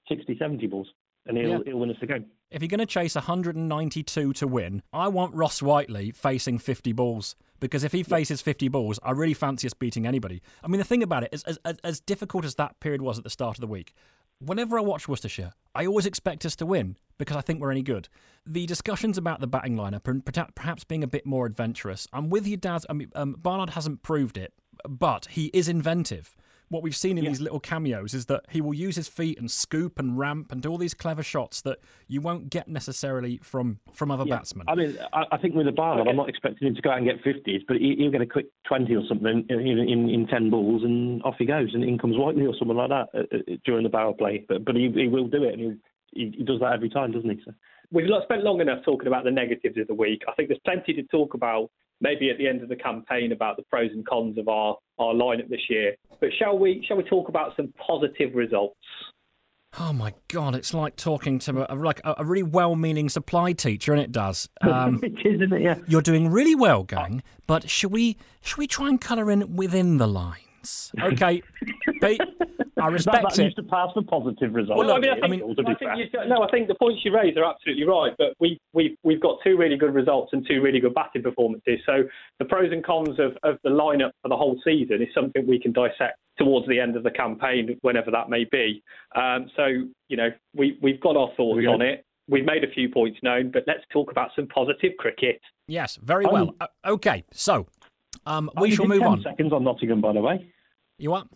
60, 0.08 0.38
70 0.38 0.68
balls, 0.68 0.88
and 1.26 1.38
he'll, 1.38 1.50
Yeah. 1.50 1.60
he'll 1.66 1.80
win 1.80 1.90
us 1.92 1.98
the 2.00 2.08
game. 2.08 2.26
If 2.52 2.62
you're 2.62 2.70
going 2.70 2.80
to 2.80 2.86
chase 2.86 3.16
192 3.16 4.34
to 4.34 4.48
win, 4.48 4.84
I 4.92 5.08
want 5.08 5.34
Ross 5.34 5.62
Whiteley 5.62 6.12
facing 6.12 6.60
50 6.60 6.92
balls. 6.94 7.36
Because 7.60 7.84
if 7.86 7.94
he 7.94 8.04
faces 8.04 8.42
50 8.42 8.68
balls, 8.68 9.00
I 9.04 9.12
really 9.12 9.34
fancy 9.34 9.68
us 9.68 9.74
beating 9.74 10.06
anybody. 10.06 10.42
I 10.64 10.68
mean, 10.68 10.80
the 10.80 10.84
thing 10.84 11.02
about 11.02 11.24
it 11.24 11.30
is, 11.32 11.44
as, 11.46 11.58
as, 11.64 11.78
as 11.84 12.00
difficult 12.02 12.44
as 12.44 12.56
that 12.56 12.80
period 12.82 13.02
was 13.02 13.18
at 13.18 13.24
the 13.24 13.30
start 13.30 13.56
of 13.58 13.62
the 13.62 13.68
week, 13.68 13.94
whenever 14.40 14.78
I 14.78 14.82
watch 14.82 15.08
Worcestershire, 15.08 15.54
I 15.74 15.86
always 15.86 16.06
expect 16.06 16.46
us 16.46 16.58
to 16.58 16.66
win 16.66 16.98
because 17.18 17.38
I 17.38 17.42
think 17.42 17.62
we're 17.62 17.72
any 17.72 17.82
good. 17.82 18.10
The 18.46 18.66
discussions 18.66 19.18
about 19.18 19.40
the 19.40 19.48
batting 19.48 19.78
lineup 19.78 20.08
and 20.10 20.26
perhaps 20.56 20.84
being 20.84 21.04
a 21.04 21.08
bit 21.08 21.26
more 21.26 21.46
adventurous, 21.46 22.06
I'm 22.12 22.30
with 22.30 22.46
you, 22.46 22.58
Daz. 22.58 22.86
I 22.90 22.94
mean, 22.94 23.12
um, 23.16 23.38
Barnard 23.40 23.70
hasn't 23.72 24.04
proved 24.04 24.38
it, 24.38 24.54
but 24.88 25.28
he 25.32 25.46
is 25.54 25.70
inventive. 25.70 26.36
What 26.70 26.84
we've 26.84 26.96
seen 26.96 27.18
in 27.18 27.26
these 27.26 27.42
little 27.42 27.60
cameos 27.60 28.14
is 28.14 28.26
that 28.28 28.46
he 28.50 28.62
will 28.62 28.74
use 28.74 28.96
his 28.96 29.08
feet 29.08 29.38
and 29.40 29.50
scoop 29.50 30.00
and 30.00 30.18
ramp 30.18 30.52
and 30.52 30.62
do 30.62 30.70
all 30.70 30.78
these 30.78 30.94
clever 30.94 31.24
shots 31.24 31.62
that 31.62 31.80
you 32.08 32.22
won't 32.22 32.50
get 32.50 32.68
necessarily 32.68 33.40
from 33.44 33.80
from 33.94 34.12
other 34.12 34.26
batsmen. 34.26 34.66
I 34.68 34.76
mean, 34.76 34.98
I, 35.14 35.24
I 35.32 35.38
think 35.38 35.56
with 35.56 35.66
the 35.66 35.72
Barnard, 35.72 36.08
I'm 36.08 36.16
not 36.16 36.30
expecting 36.30 36.68
him 36.68 36.76
to 36.76 36.82
go 36.82 36.92
out 36.92 36.98
and 36.98 37.06
get 37.06 37.24
50s, 37.24 37.62
but 37.68 37.78
he, 37.78 37.96
he'll 37.98 38.12
get 38.12 38.22
a 38.22 38.26
quick 38.26 38.48
20 38.68 38.96
or 38.96 39.04
something 39.08 39.46
in, 39.50 39.60
in, 39.60 40.10
in 40.10 40.28
10 40.28 40.50
balls, 40.50 40.84
and 40.84 41.22
off 41.24 41.36
he 41.38 41.46
goes, 41.46 41.70
and 41.74 41.84
in 41.84 41.98
comes 41.98 42.18
Whiteley 42.18 42.46
or 42.46 42.56
someone 42.58 42.78
like 42.78 42.90
that 42.90 43.08
uh, 43.14 43.36
uh, 43.36 43.56
during 43.66 43.84
the 43.84 43.90
power 43.90 44.14
play. 44.14 44.46
But 44.48 44.66
but 44.66 44.76
he, 44.76 44.92
he 44.94 45.08
will 45.08 45.28
do 45.28 45.44
it, 45.44 45.54
and 45.54 45.80
he, 46.14 46.24
he, 46.24 46.38
he 46.38 46.44
does 46.44 46.60
that 46.60 46.74
every 46.74 46.90
time, 46.90 47.12
doesn't 47.12 47.30
he? 47.30 47.40
So. 47.46 47.54
We've 47.94 48.10
not 48.10 48.24
spent 48.24 48.44
long 48.44 48.60
enough 48.60 48.84
talking 48.84 49.08
about 49.08 49.24
the 49.24 49.32
negatives 49.32 49.78
of 49.78 49.88
the 49.88 49.94
week. 49.94 50.24
I 50.28 50.34
think 50.34 50.50
there's 50.50 50.60
plenty 50.66 50.94
to 50.94 51.04
talk 51.04 51.36
about 51.36 51.70
maybe 52.02 52.32
at 52.32 52.40
the 52.40 52.48
end 52.48 52.64
of 52.64 52.70
the 52.70 52.76
campaign 52.76 53.32
about 53.32 53.56
the 53.56 53.64
pros 53.64 53.92
and 53.92 54.06
cons 54.06 54.38
of 54.40 54.48
our, 54.48 54.76
our 54.98 55.14
lineup 55.14 55.48
this 55.48 55.62
year. 55.70 55.96
But 56.20 56.30
shall 56.40 56.58
we 56.58 56.84
shall 56.88 56.98
we 56.98 57.04
talk 57.04 57.30
about 57.30 57.56
some 57.56 57.72
positive 57.88 58.34
results? 58.34 58.76
Oh 59.80 59.94
my 59.94 60.14
god, 60.28 60.54
it's 60.56 60.74
like 60.74 60.96
talking 60.96 61.40
to 61.40 61.72
a, 61.72 61.76
like 61.76 62.02
a, 62.04 62.16
a 62.20 62.26
really 62.26 62.44
well-meaning 62.44 63.10
supply 63.10 63.54
teacher, 63.54 63.92
and 63.92 64.02
it 64.02 64.12
does. 64.12 64.50
Um, 64.62 65.00
it 65.04 65.14
is, 65.26 65.42
isn't 65.42 65.54
it? 65.54 65.62
Yeah. 65.62 65.76
you're 65.88 66.02
doing 66.02 66.30
really 66.30 66.56
well, 66.56 66.84
gang. 66.84 67.22
But 67.48 67.70
should 67.70 67.92
we 67.92 68.18
should 68.42 68.58
we 68.58 68.68
try 68.68 68.90
and 68.90 69.00
colour 69.00 69.30
in 69.30 69.56
within 69.56 69.98
the 69.98 70.08
lines? 70.08 70.92
Okay, 71.00 71.44
Pete, 72.02 72.22
I 72.84 72.88
That, 72.88 72.94
respect 72.94 73.24
that 73.30 73.40
it. 73.40 73.44
used 73.46 73.56
to 73.58 73.64
pass 73.64 73.90
for 73.94 74.04
positive 74.04 74.54
results. 74.54 74.78
Well, 74.78 74.88
look, 74.88 74.98
I 74.98 75.00
mean, 75.00 75.10
I 75.12 75.14
I 75.26 75.30
think, 75.30 75.42
mean- 75.46 75.56
to 75.56 75.64
be 75.64 75.72
I 75.72 75.76
think 75.76 76.12
fair. 76.12 76.24
you, 76.24 76.30
no, 76.30 76.44
I 76.44 76.52
think 76.52 76.68
the 76.68 76.76
points 76.76 77.02
you 77.06 77.16
raise 77.16 77.36
are 77.38 77.46
absolutely 77.46 77.86
right. 77.86 78.14
But 78.18 78.34
we, 78.40 78.60
we've 78.74 78.96
we've 79.04 79.22
got 79.22 79.40
two 79.44 79.58
really 79.58 79.78
good 79.78 79.94
results 79.94 80.34
and 80.34 80.46
two 80.48 80.62
really 80.62 80.80
good 80.80 80.94
batting 80.94 81.24
performances. 81.24 81.80
So 81.86 82.04
the 82.40 82.46
pros 82.46 82.72
and 82.72 82.84
cons 82.84 83.20
of, 83.20 83.38
of 83.44 83.58
the 83.64 83.70
lineup 83.70 84.12
for 84.22 84.30
the 84.30 84.38
whole 84.38 84.60
season 84.64 85.02
is 85.02 85.08
something 85.16 85.48
we 85.48 85.60
can 85.60 85.72
dissect 85.72 86.18
towards 86.38 86.68
the 86.68 86.80
end 86.80 86.96
of 86.96 87.04
the 87.04 87.12
campaign, 87.12 87.78
whenever 87.82 88.10
that 88.12 88.30
may 88.30 88.46
be. 88.52 88.84
Um, 89.16 89.50
so 89.56 89.66
you 90.10 90.18
know, 90.18 90.30
we 90.56 90.78
we've 90.82 91.00
got 91.00 91.16
our 91.16 91.30
thoughts 91.38 91.58
we 91.58 91.68
on 91.68 91.82
it. 91.82 92.04
We've 92.30 92.46
made 92.46 92.64
a 92.64 92.72
few 92.72 92.88
points 92.90 93.20
known, 93.22 93.52
but 93.52 93.64
let's 93.68 93.84
talk 93.92 94.10
about 94.10 94.30
some 94.36 94.48
positive 94.48 94.94
cricket. 94.98 95.42
Yes, 95.68 95.98
very 96.02 96.26
well. 96.26 96.56
Uh, 96.62 96.68
okay, 96.86 97.24
so 97.32 97.68
um, 98.26 98.50
we 98.62 98.72
shall 98.72 98.88
move 98.88 99.00
10 99.02 99.08
on. 99.08 99.22
seconds 99.22 99.52
on 99.52 99.64
Nottingham, 99.66 100.00
by 100.00 100.14
the 100.14 100.22
way. 100.22 100.48
You 100.98 101.12
what? 101.12 101.28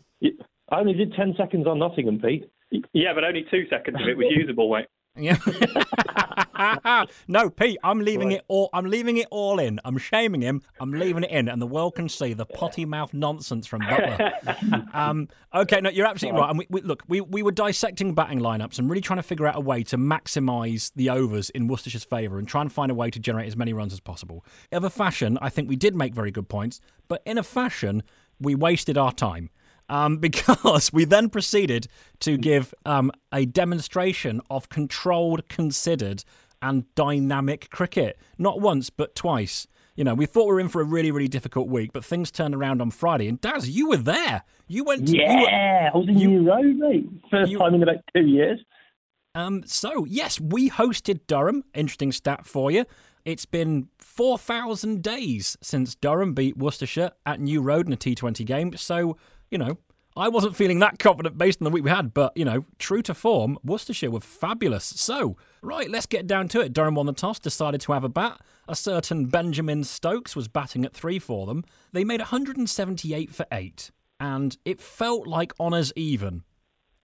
I 0.69 0.79
only 0.79 0.93
did 0.93 1.13
10 1.13 1.35
seconds 1.37 1.67
on 1.67 1.79
Nottingham, 1.79 2.19
Pete. 2.19 2.49
Yeah, 2.93 3.13
but 3.13 3.23
only 3.23 3.45
two 3.49 3.65
seconds 3.69 3.97
of 4.01 4.07
it 4.07 4.17
was 4.17 4.27
usable, 4.35 4.73
mate. 4.73 4.87
Yeah. 5.19 5.37
no, 7.27 7.49
Pete, 7.49 7.77
I'm 7.83 7.99
leaving 7.99 8.31
it 8.33 8.43
all. 8.47 8.69
I'm 8.73 8.85
leaving 8.85 9.17
it 9.17 9.27
all 9.31 9.59
in. 9.59 9.79
I'm 9.83 9.97
shaming 9.97 10.41
him. 10.41 10.61
I'm 10.79 10.91
leaving 10.91 11.23
it 11.23 11.31
in, 11.31 11.49
and 11.49 11.61
the 11.61 11.67
world 11.67 11.95
can 11.95 12.07
see 12.07 12.33
the 12.33 12.45
potty 12.45 12.85
mouth 12.85 13.13
nonsense 13.13 13.65
from 13.65 13.81
Butler. 13.81 14.31
um, 14.93 15.27
okay, 15.53 15.81
no, 15.81 15.89
you're 15.89 16.05
absolutely 16.05 16.39
right. 16.39 16.49
And 16.49 16.59
we, 16.59 16.67
we, 16.69 16.81
look, 16.81 17.03
we, 17.07 17.21
we 17.21 17.41
were 17.41 17.51
dissecting 17.51 18.13
batting 18.13 18.39
lineups 18.39 18.77
and 18.77 18.89
really 18.89 19.01
trying 19.01 19.17
to 19.17 19.23
figure 19.23 19.47
out 19.47 19.55
a 19.55 19.61
way 19.61 19.83
to 19.83 19.97
maximise 19.97 20.91
the 20.95 21.09
overs 21.09 21.49
in 21.49 21.67
Worcestershire's 21.67 22.03
favour 22.03 22.37
and 22.37 22.47
try 22.47 22.61
and 22.61 22.71
find 22.71 22.91
a 22.91 22.95
way 22.95 23.09
to 23.09 23.19
generate 23.19 23.47
as 23.47 23.57
many 23.57 23.73
runs 23.73 23.93
as 23.93 23.99
possible. 23.99 24.45
Of 24.71 24.83
a 24.83 24.89
fashion, 24.89 25.37
I 25.41 25.49
think 25.49 25.67
we 25.67 25.75
did 25.75 25.95
make 25.95 26.13
very 26.13 26.31
good 26.31 26.47
points, 26.47 26.79
but 27.07 27.23
in 27.25 27.37
a 27.37 27.43
fashion, 27.43 28.03
we 28.39 28.53
wasted 28.53 28.97
our 28.97 29.11
time 29.11 29.49
um, 29.89 30.17
because 30.27 30.91
we 30.93 31.05
then 31.05 31.29
proceeded 31.29 31.87
to 32.21 32.37
give 32.37 32.73
um, 32.85 33.11
a 33.33 33.45
demonstration 33.45 34.41
of 34.49 34.69
controlled, 34.69 35.47
considered, 35.49 36.23
and 36.61 36.83
dynamic 36.95 37.69
cricket. 37.69 38.17
Not 38.37 38.59
once, 38.61 38.89
but 38.89 39.15
twice. 39.15 39.67
You 39.95 40.03
know, 40.03 40.13
we 40.13 40.27
thought 40.27 40.45
we 40.45 40.53
were 40.53 40.59
in 40.59 40.69
for 40.69 40.81
a 40.81 40.85
really, 40.85 41.09
really 41.09 41.27
difficult 41.27 41.67
week, 41.69 41.91
but 41.91 42.05
things 42.05 42.29
turned 42.29 42.53
around 42.53 42.81
on 42.81 42.91
Friday. 42.91 43.27
And 43.27 43.41
Daz, 43.41 43.67
you 43.69 43.89
were 43.89 43.97
there. 43.97 44.43
You 44.67 44.83
went. 44.83 45.07
To, 45.07 45.13
you 45.15 45.23
were- 45.23 45.27
Yeah, 45.49 45.89
I 45.93 45.97
was 45.97 46.07
in 46.07 46.17
you- 46.19 46.29
New 46.29 46.47
Road, 46.51 46.75
mate. 46.75 47.09
First 47.31 47.51
you- 47.51 47.57
time 47.57 47.73
in 47.73 47.81
about 47.81 47.97
two 48.15 48.21
years. 48.25 48.59
Um, 49.33 49.63
so, 49.65 50.05
yes, 50.05 50.39
we 50.39 50.69
hosted 50.69 51.21
Durham. 51.27 51.63
Interesting 51.73 52.11
stat 52.11 52.45
for 52.45 52.69
you. 52.71 52.85
It's 53.25 53.45
been 53.45 53.87
4,000 53.99 55.01
days 55.03 55.57
since 55.61 55.95
Durham 55.95 56.33
beat 56.33 56.57
Worcestershire 56.57 57.11
at 57.25 57.39
New 57.39 57.61
Road 57.61 57.87
in 57.87 57.93
a 57.93 57.97
T20 57.97 58.45
game. 58.45 58.75
So, 58.77 59.17
you 59.51 59.57
know, 59.57 59.77
I 60.17 60.29
wasn't 60.29 60.55
feeling 60.55 60.79
that 60.79 60.97
confident 60.97 61.37
based 61.37 61.61
on 61.61 61.65
the 61.65 61.69
week 61.69 61.83
we 61.83 61.91
had, 61.91 62.13
but, 62.13 62.35
you 62.35 62.43
know, 62.43 62.65
true 62.79 63.03
to 63.03 63.13
form, 63.13 63.59
Worcestershire 63.63 64.09
were 64.09 64.19
fabulous. 64.19 64.83
So, 64.83 65.37
right, 65.61 65.89
let's 65.89 66.07
get 66.07 66.25
down 66.25 66.47
to 66.49 66.61
it. 66.61 66.73
Durham 66.73 66.95
won 66.95 67.05
the 67.05 67.13
toss, 67.13 67.37
decided 67.37 67.81
to 67.81 67.91
have 67.91 68.03
a 68.03 68.09
bat. 68.09 68.41
A 68.67 68.75
certain 68.75 69.27
Benjamin 69.27 69.83
Stokes 69.83 70.35
was 70.35 70.47
batting 70.47 70.85
at 70.85 70.93
three 70.93 71.19
for 71.19 71.45
them. 71.45 71.63
They 71.93 72.03
made 72.03 72.19
178 72.19 73.33
for 73.33 73.45
eight, 73.51 73.91
and 74.19 74.57
it 74.65 74.81
felt 74.81 75.27
like 75.27 75.53
honours 75.59 75.93
even. 75.95 76.43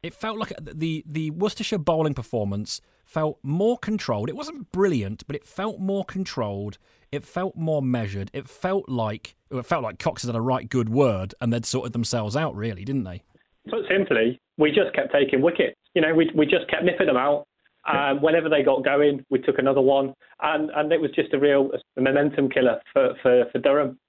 It 0.02 0.14
felt 0.14 0.38
like 0.38 0.52
the 0.60 1.04
the 1.08 1.32
Worcestershire 1.32 1.78
bowling 1.78 2.14
performance 2.14 2.82
felt 3.14 3.38
more 3.44 3.78
controlled. 3.78 4.28
It 4.28 4.36
wasn't 4.36 4.72
brilliant, 4.72 5.26
but 5.28 5.36
it 5.36 5.46
felt 5.46 5.80
more 5.80 6.04
controlled. 6.04 6.80
It 7.12 7.24
felt 7.24 7.56
more 7.56 7.82
measured. 7.82 8.32
It 8.34 8.50
felt 8.50 8.90
like 8.90 9.36
it 9.52 9.66
felt 9.66 9.84
like 9.84 10.00
Cox 10.00 10.24
had 10.26 10.36
a 10.36 10.42
right 10.42 10.68
good 10.68 10.90
word, 10.90 11.36
and 11.40 11.54
they'd 11.54 11.66
sorted 11.66 11.94
themselves 11.94 12.36
out, 12.36 12.56
really, 12.56 12.84
didn't 12.84 13.04
they? 13.04 13.22
Put 13.70 13.86
simply, 13.88 14.42
we 14.58 14.72
just 14.72 14.94
kept 14.96 15.14
taking 15.14 15.42
wickets. 15.42 15.76
You 15.94 16.02
know, 16.02 16.16
we 16.16 16.32
we 16.36 16.46
just 16.46 16.68
kept 16.70 16.84
nipping 16.84 17.08
them 17.08 17.18
out. 17.18 17.46
Um, 17.86 18.22
whenever 18.22 18.48
they 18.48 18.64
got 18.64 18.84
going, 18.84 19.26
we 19.30 19.40
took 19.40 19.60
another 19.60 19.82
one, 19.82 20.14
and, 20.42 20.72
and 20.74 20.92
it 20.92 21.02
was 21.02 21.12
just 21.12 21.34
a 21.34 21.40
real 21.40 21.70
a 21.98 22.02
momentum 22.02 22.50
killer 22.50 22.80
for, 22.94 23.14
for, 23.22 23.44
for 23.52 23.60
Durham. 23.60 24.00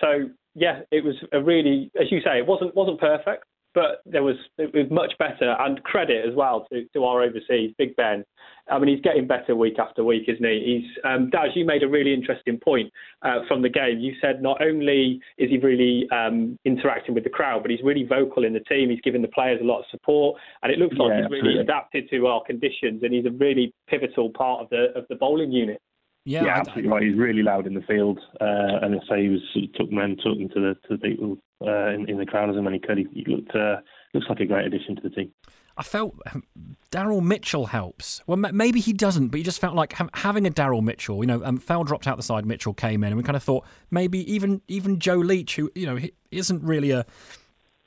So 0.00 0.30
yeah, 0.54 0.80
it 0.90 1.04
was 1.04 1.14
a 1.32 1.42
really, 1.42 1.90
as 2.00 2.10
you 2.10 2.20
say, 2.22 2.38
it 2.38 2.46
wasn't 2.46 2.74
wasn't 2.74 2.98
perfect, 2.98 3.44
but 3.74 4.00
there 4.06 4.22
was 4.22 4.36
it 4.58 4.74
was 4.74 4.90
much 4.90 5.12
better, 5.18 5.56
and 5.60 5.82
credit 5.84 6.24
as 6.28 6.34
well 6.34 6.66
to, 6.72 6.84
to 6.94 7.04
our 7.04 7.22
overseas 7.22 7.72
Big 7.78 7.94
Ben. 7.96 8.24
I 8.70 8.78
mean, 8.78 8.94
he's 8.94 9.02
getting 9.02 9.26
better 9.26 9.56
week 9.56 9.78
after 9.78 10.04
week, 10.04 10.24
isn't 10.28 10.44
he? 10.44 10.82
He's 10.82 11.04
um, 11.04 11.30
Daz, 11.30 11.50
you 11.54 11.64
made 11.64 11.82
a 11.82 11.88
really 11.88 12.12
interesting 12.12 12.58
point 12.58 12.92
uh, 13.22 13.40
from 13.48 13.62
the 13.62 13.68
game. 13.68 13.98
You 13.98 14.14
said 14.20 14.42
not 14.42 14.60
only 14.62 15.20
is 15.38 15.50
he 15.50 15.58
really 15.58 16.08
um, 16.10 16.58
interacting 16.64 17.14
with 17.14 17.24
the 17.24 17.30
crowd, 17.30 17.62
but 17.62 17.70
he's 17.70 17.80
really 17.82 18.04
vocal 18.04 18.44
in 18.44 18.52
the 18.52 18.60
team. 18.60 18.90
He's 18.90 19.00
giving 19.02 19.22
the 19.22 19.28
players 19.28 19.60
a 19.62 19.64
lot 19.64 19.80
of 19.80 19.84
support, 19.90 20.38
and 20.62 20.72
it 20.72 20.78
looks 20.78 20.96
like 20.96 21.10
Yeah, 21.10 21.22
he's 21.22 21.30
really 21.30 21.58
absolutely. 21.58 21.60
adapted 21.62 22.10
to 22.10 22.26
our 22.26 22.42
conditions, 22.44 23.02
and 23.02 23.12
he's 23.14 23.26
a 23.26 23.30
really 23.30 23.72
pivotal 23.88 24.30
part 24.30 24.62
of 24.62 24.70
the 24.70 24.92
of 24.96 25.06
the 25.08 25.14
bowling 25.16 25.52
unit. 25.52 25.80
Yeah, 26.28 26.44
Yeah, 26.44 26.54
I- 26.56 26.58
absolutely 26.58 26.90
right. 26.90 27.02
He's 27.02 27.16
really 27.16 27.42
loud 27.42 27.66
in 27.66 27.74
the 27.74 27.80
field, 27.82 28.18
uh, 28.40 28.44
and 28.82 28.94
I 28.94 28.98
say 29.08 29.22
he 29.22 29.28
was 29.30 29.40
he 29.54 29.66
took 29.78 29.90
men 29.90 30.16
talking 30.22 30.48
to 30.50 30.60
the 30.60 30.74
to 30.88 30.96
the 30.96 30.98
people 30.98 31.38
uh, 31.66 31.88
in, 31.88 32.08
in 32.08 32.18
the 32.18 32.26
crowd 32.26 32.50
as 32.50 32.62
many 32.62 32.78
could. 32.78 32.98
He, 32.98 33.06
he 33.12 33.24
looked 33.26 33.54
uh, 33.54 33.76
looks 34.14 34.26
like 34.28 34.40
a 34.40 34.46
great 34.46 34.66
addition 34.66 34.94
to 34.96 35.02
the 35.02 35.10
team. 35.10 35.30
I 35.78 35.82
felt 35.84 36.16
um, 36.34 36.42
Daryl 36.90 37.22
Mitchell 37.22 37.66
helps. 37.66 38.20
Well, 38.26 38.36
maybe 38.36 38.80
he 38.80 38.92
doesn't, 38.92 39.28
but 39.28 39.38
you 39.38 39.44
just 39.44 39.60
felt 39.60 39.76
like 39.76 39.92
ha- 39.92 40.08
having 40.14 40.44
a 40.44 40.50
Daryl 40.50 40.82
Mitchell. 40.82 41.18
You 41.22 41.28
know, 41.28 41.44
um, 41.44 41.56
Fell 41.56 41.84
dropped 41.84 42.08
out 42.08 42.16
the 42.16 42.22
side, 42.24 42.44
Mitchell 42.44 42.74
came 42.74 43.04
in, 43.04 43.08
and 43.08 43.16
we 43.16 43.22
kind 43.22 43.36
of 43.36 43.42
thought 43.42 43.64
maybe 43.90 44.30
even 44.32 44.60
even 44.68 44.98
Joe 44.98 45.16
Leach, 45.18 45.56
who 45.56 45.70
you 45.74 45.86
know 45.86 45.96
he 45.96 46.12
isn't 46.30 46.62
really 46.62 46.90
a 46.90 47.06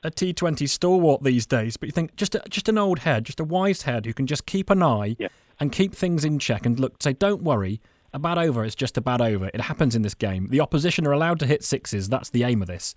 a 0.03 0.09
T20 0.09 0.67
stalwart 0.67 1.21
these 1.21 1.45
days, 1.45 1.77
but 1.77 1.85
you 1.87 1.91
think 1.93 2.15
just 2.15 2.33
a, 2.33 2.41
just 2.49 2.67
an 2.67 2.79
old 2.79 2.97
head, 2.99 3.23
just 3.23 3.39
a 3.39 3.43
wise 3.43 3.83
head 3.83 4.07
who 4.07 4.13
can 4.13 4.25
just 4.25 4.47
keep 4.47 4.71
an 4.71 4.81
eye 4.81 5.15
Yeah. 5.19 5.27
and 5.59 5.71
keep 5.71 5.93
things 5.93 6.25
in 6.25 6.39
check 6.39 6.65
and 6.65 6.79
look 6.79 6.95
say, 7.03 7.13
don't 7.13 7.43
worry. 7.43 7.79
A 8.13 8.19
bad 8.19 8.37
over 8.37 8.63
is 8.65 8.75
just 8.75 8.97
a 8.97 9.01
bad 9.01 9.21
over. 9.21 9.49
It 9.53 9.61
happens 9.61 9.95
in 9.95 10.01
this 10.01 10.13
game. 10.13 10.47
The 10.49 10.59
opposition 10.59 11.07
are 11.07 11.11
allowed 11.13 11.39
to 11.39 11.45
hit 11.47 11.63
sixes. 11.63 12.09
That's 12.09 12.29
the 12.29 12.43
aim 12.43 12.61
of 12.61 12.67
this. 12.67 12.93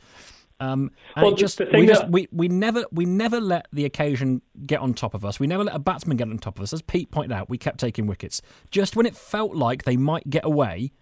Um, 0.61 0.91
and 1.17 1.25
Well, 1.27 1.35
just 1.35 1.61
we 1.73 1.87
just 1.87 2.03
that- 2.03 2.11
we, 2.11 2.29
we 2.33 2.49
never 2.49 2.85
we 2.93 3.05
never 3.05 3.41
let 3.41 3.67
the 3.73 3.85
occasion 3.85 4.41
get 4.67 4.81
on 4.81 4.95
top 4.95 5.15
of 5.15 5.25
us. 5.25 5.39
We 5.41 5.47
never 5.47 5.65
let 5.65 5.75
a 5.75 5.79
batsman 5.81 6.17
get 6.17 6.29
on 6.29 6.39
top 6.39 6.59
of 6.59 6.63
us. 6.63 6.73
As 6.73 6.83
Pete 6.83 7.11
pointed 7.11 7.33
out, 7.33 7.49
we 7.49 7.59
kept 7.59 7.79
taking 7.79 8.07
wickets. 8.07 8.41
Just 8.71 8.97
when 8.97 9.07
it 9.07 9.17
felt 9.17 9.55
like 9.55 9.85
they 9.85 9.97
might 9.97 10.29
get 10.31 10.45
away, 10.45 10.93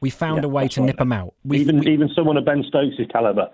we 0.00 0.10
found 0.10 0.42
Yeah, 0.42 0.46
a 0.46 0.48
way 0.48 0.68
to 0.68 0.80
right. 0.80 0.86
nip 0.86 0.96
them 0.96 1.12
out. 1.12 1.34
We, 1.44 1.58
even 1.60 1.80
we- 1.80 1.92
even 1.92 2.08
someone 2.14 2.36
of 2.36 2.44
Ben 2.46 2.64
Stokes' 2.66 2.94
calibre, 3.12 3.50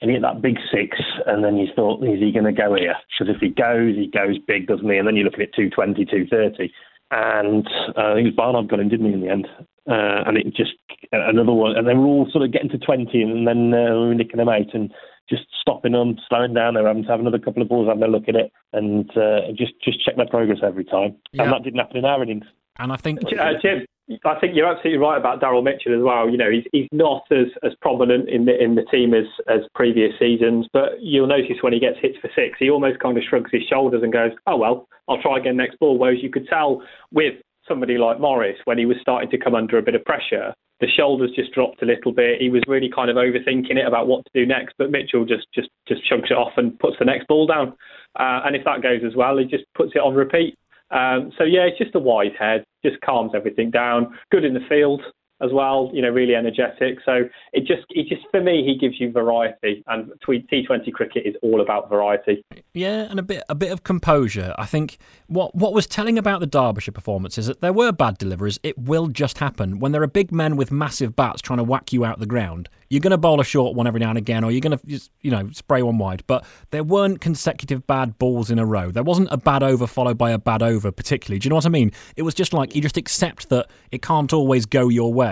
and 0.00 0.10
he 0.10 0.14
hit 0.16 0.22
that 0.22 0.40
big 0.42 0.56
six, 0.72 0.98
and 1.26 1.44
then 1.44 1.56
you 1.58 1.68
thought, 1.76 2.02
is 2.04 2.18
he 2.20 2.32
going 2.32 2.44
to 2.46 2.52
go 2.52 2.74
here? 2.74 2.96
Because 3.18 3.34
if 3.34 3.40
he 3.40 3.48
goes, 3.50 3.94
he 3.94 4.06
goes 4.08 4.38
big, 4.46 4.66
doesn't 4.66 4.88
he? 4.90 4.96
And 4.96 5.06
then 5.06 5.16
you're 5.16 5.24
looking 5.26 5.42
at 5.42 5.54
220, 5.54 6.04
230. 6.06 6.72
And 7.14 7.66
uh, 7.96 8.10
I 8.10 8.14
think 8.14 8.26
it 8.26 8.34
was 8.34 8.36
Barnard 8.36 8.68
got 8.68 8.80
him, 8.80 8.88
didn't 8.88 9.06
he, 9.06 9.12
in 9.12 9.20
the 9.20 9.28
end? 9.28 9.46
Uh, 9.88 10.26
and 10.26 10.36
it 10.36 10.46
just 10.54 10.72
another 11.12 11.52
one, 11.52 11.76
and 11.76 11.86
they 11.86 11.94
were 11.94 12.06
all 12.06 12.28
sort 12.32 12.42
of 12.44 12.52
getting 12.52 12.70
to 12.70 12.78
20, 12.78 13.20
and 13.22 13.46
then 13.46 13.72
uh, 13.72 13.92
we 13.92 14.08
were 14.08 14.14
nicking 14.14 14.38
them 14.38 14.48
out 14.48 14.72
and 14.74 14.90
just 15.28 15.44
stopping 15.60 15.92
them, 15.92 16.16
slowing 16.28 16.54
down. 16.54 16.74
They 16.74 16.80
were 16.80 16.88
having 16.88 17.04
to 17.04 17.10
have 17.10 17.20
another 17.20 17.38
couple 17.38 17.62
of 17.62 17.68
balls, 17.68 17.86
having 17.86 18.02
a 18.02 18.08
look 18.08 18.28
at 18.28 18.34
it, 18.34 18.50
and 18.72 19.08
uh, 19.16 19.52
just 19.56 19.74
just 19.84 20.04
check 20.04 20.16
their 20.16 20.26
progress 20.26 20.58
every 20.62 20.84
time. 20.84 21.14
Yeah. 21.32 21.44
And 21.44 21.52
that 21.52 21.62
didn't 21.62 21.78
happen 21.78 21.98
in 21.98 22.04
our 22.04 22.22
innings. 22.22 22.46
and 22.78 22.92
I 22.92 22.96
think 22.96 23.20
Uh, 23.24 23.52
Jim, 23.62 23.86
I 24.24 24.38
think 24.38 24.54
you're 24.54 24.70
absolutely 24.70 24.98
right 24.98 25.16
about 25.16 25.40
Daryl 25.40 25.64
Mitchell 25.64 25.96
as 25.96 26.02
well. 26.02 26.28
You 26.28 26.36
know, 26.36 26.50
he's 26.50 26.64
he's 26.72 26.88
not 26.92 27.24
as, 27.30 27.46
as 27.62 27.72
prominent 27.80 28.28
in 28.28 28.44
the 28.44 28.62
in 28.62 28.74
the 28.74 28.84
team 28.90 29.14
as 29.14 29.24
as 29.48 29.60
previous 29.74 30.12
seasons, 30.18 30.68
but 30.72 31.00
you'll 31.00 31.26
notice 31.26 31.62
when 31.62 31.72
he 31.72 31.80
gets 31.80 31.98
hit 32.00 32.16
for 32.20 32.28
six, 32.34 32.58
he 32.58 32.68
almost 32.68 33.00
kind 33.00 33.16
of 33.16 33.24
shrugs 33.24 33.50
his 33.50 33.62
shoulders 33.68 34.02
and 34.02 34.12
goes, 34.12 34.32
"Oh 34.46 34.56
well, 34.56 34.88
I'll 35.08 35.22
try 35.22 35.38
again 35.38 35.56
next 35.56 35.78
ball." 35.78 35.96
Whereas 35.98 36.22
you 36.22 36.30
could 36.30 36.46
tell 36.48 36.82
with 37.12 37.34
somebody 37.66 37.96
like 37.96 38.20
Morris 38.20 38.58
when 38.64 38.76
he 38.76 38.84
was 38.84 38.98
starting 39.00 39.30
to 39.30 39.38
come 39.38 39.54
under 39.54 39.78
a 39.78 39.82
bit 39.82 39.94
of 39.94 40.04
pressure, 40.04 40.52
the 40.80 40.86
shoulders 40.86 41.30
just 41.34 41.52
dropped 41.52 41.82
a 41.82 41.86
little 41.86 42.12
bit. 42.12 42.42
He 42.42 42.50
was 42.50 42.62
really 42.68 42.90
kind 42.94 43.08
of 43.08 43.16
overthinking 43.16 43.76
it 43.76 43.86
about 43.86 44.06
what 44.06 44.24
to 44.26 44.30
do 44.34 44.44
next, 44.44 44.74
but 44.76 44.90
Mitchell 44.90 45.24
just 45.24 45.46
just 45.54 45.68
just 45.88 46.02
chugs 46.10 46.30
it 46.30 46.36
off 46.36 46.52
and 46.58 46.78
puts 46.78 46.96
the 46.98 47.06
next 47.06 47.26
ball 47.26 47.46
down. 47.46 47.68
Uh, 48.18 48.42
and 48.44 48.54
if 48.54 48.64
that 48.64 48.82
goes 48.82 49.00
as 49.06 49.16
well, 49.16 49.38
he 49.38 49.44
just 49.44 49.64
puts 49.74 49.92
it 49.94 49.98
on 49.98 50.14
repeat. 50.14 50.58
Um, 50.94 51.32
so 51.36 51.44
yeah, 51.44 51.62
it's 51.62 51.78
just 51.78 51.94
a 51.94 51.98
wise 51.98 52.32
head, 52.38 52.64
just 52.84 53.00
calms 53.00 53.32
everything 53.34 53.70
down. 53.70 54.16
Good 54.30 54.44
in 54.44 54.54
the 54.54 54.64
field 54.68 55.02
as 55.42 55.50
well, 55.52 55.90
you 55.92 56.00
know, 56.00 56.10
really 56.10 56.34
energetic. 56.34 56.98
So 57.04 57.28
it 57.52 57.66
just, 57.66 57.84
it 57.90 58.08
just 58.08 58.22
for 58.30 58.40
me, 58.40 58.64
he 58.64 58.78
gives 58.78 59.00
you 59.00 59.10
variety, 59.10 59.82
and 59.88 60.12
T20 60.26 60.92
cricket 60.92 61.26
is 61.26 61.34
all 61.42 61.60
about 61.60 61.88
variety. 61.88 62.44
Yeah, 62.72 63.06
and 63.10 63.18
a 63.18 63.22
bit 63.22 63.42
a 63.48 63.54
bit 63.54 63.72
of 63.72 63.82
composure. 63.82 64.54
I 64.58 64.66
think 64.66 64.98
what 65.26 65.54
what 65.54 65.72
was 65.72 65.86
telling 65.86 66.18
about 66.18 66.40
the 66.40 66.46
Derbyshire 66.46 66.92
performance 66.92 67.38
is 67.38 67.46
that 67.46 67.60
there 67.60 67.72
were 67.72 67.92
bad 67.92 68.18
deliveries. 68.18 68.58
It 68.62 68.78
will 68.78 69.08
just 69.08 69.38
happen 69.38 69.78
when 69.80 69.92
there 69.92 70.02
are 70.02 70.08
big 70.08 70.32
men 70.32 70.56
with 70.56 70.70
massive 70.70 71.16
bats 71.16 71.42
trying 71.42 71.58
to 71.58 71.64
whack 71.64 71.92
you 71.92 72.04
out 72.04 72.14
of 72.14 72.20
the 72.20 72.26
ground. 72.26 72.68
You're 72.88 73.00
going 73.00 73.10
to 73.10 73.18
bowl 73.18 73.40
a 73.40 73.44
short 73.44 73.74
one 73.74 73.88
every 73.88 73.98
now 73.98 74.10
and 74.10 74.18
again, 74.18 74.44
or 74.44 74.52
you're 74.52 74.60
going 74.60 74.78
to 74.78 75.00
you 75.20 75.30
know 75.30 75.50
spray 75.52 75.82
one 75.82 75.98
wide. 75.98 76.22
But 76.26 76.44
there 76.70 76.84
weren't 76.84 77.20
consecutive 77.20 77.86
bad 77.86 78.18
balls 78.18 78.50
in 78.50 78.58
a 78.58 78.66
row. 78.66 78.90
There 78.90 79.02
wasn't 79.02 79.28
a 79.32 79.36
bad 79.36 79.62
over 79.62 79.86
followed 79.86 80.16
by 80.16 80.30
a 80.30 80.38
bad 80.38 80.62
over, 80.62 80.92
particularly. 80.92 81.40
Do 81.40 81.46
you 81.46 81.50
know 81.50 81.56
what 81.56 81.66
I 81.66 81.70
mean? 81.70 81.90
It 82.16 82.22
was 82.22 82.34
just 82.34 82.52
like 82.52 82.74
you 82.74 82.80
just 82.80 82.96
accept 82.96 83.48
that 83.48 83.68
it 83.90 84.02
can't 84.02 84.32
always 84.32 84.66
go 84.66 84.88
your 84.88 85.12
way. 85.12 85.23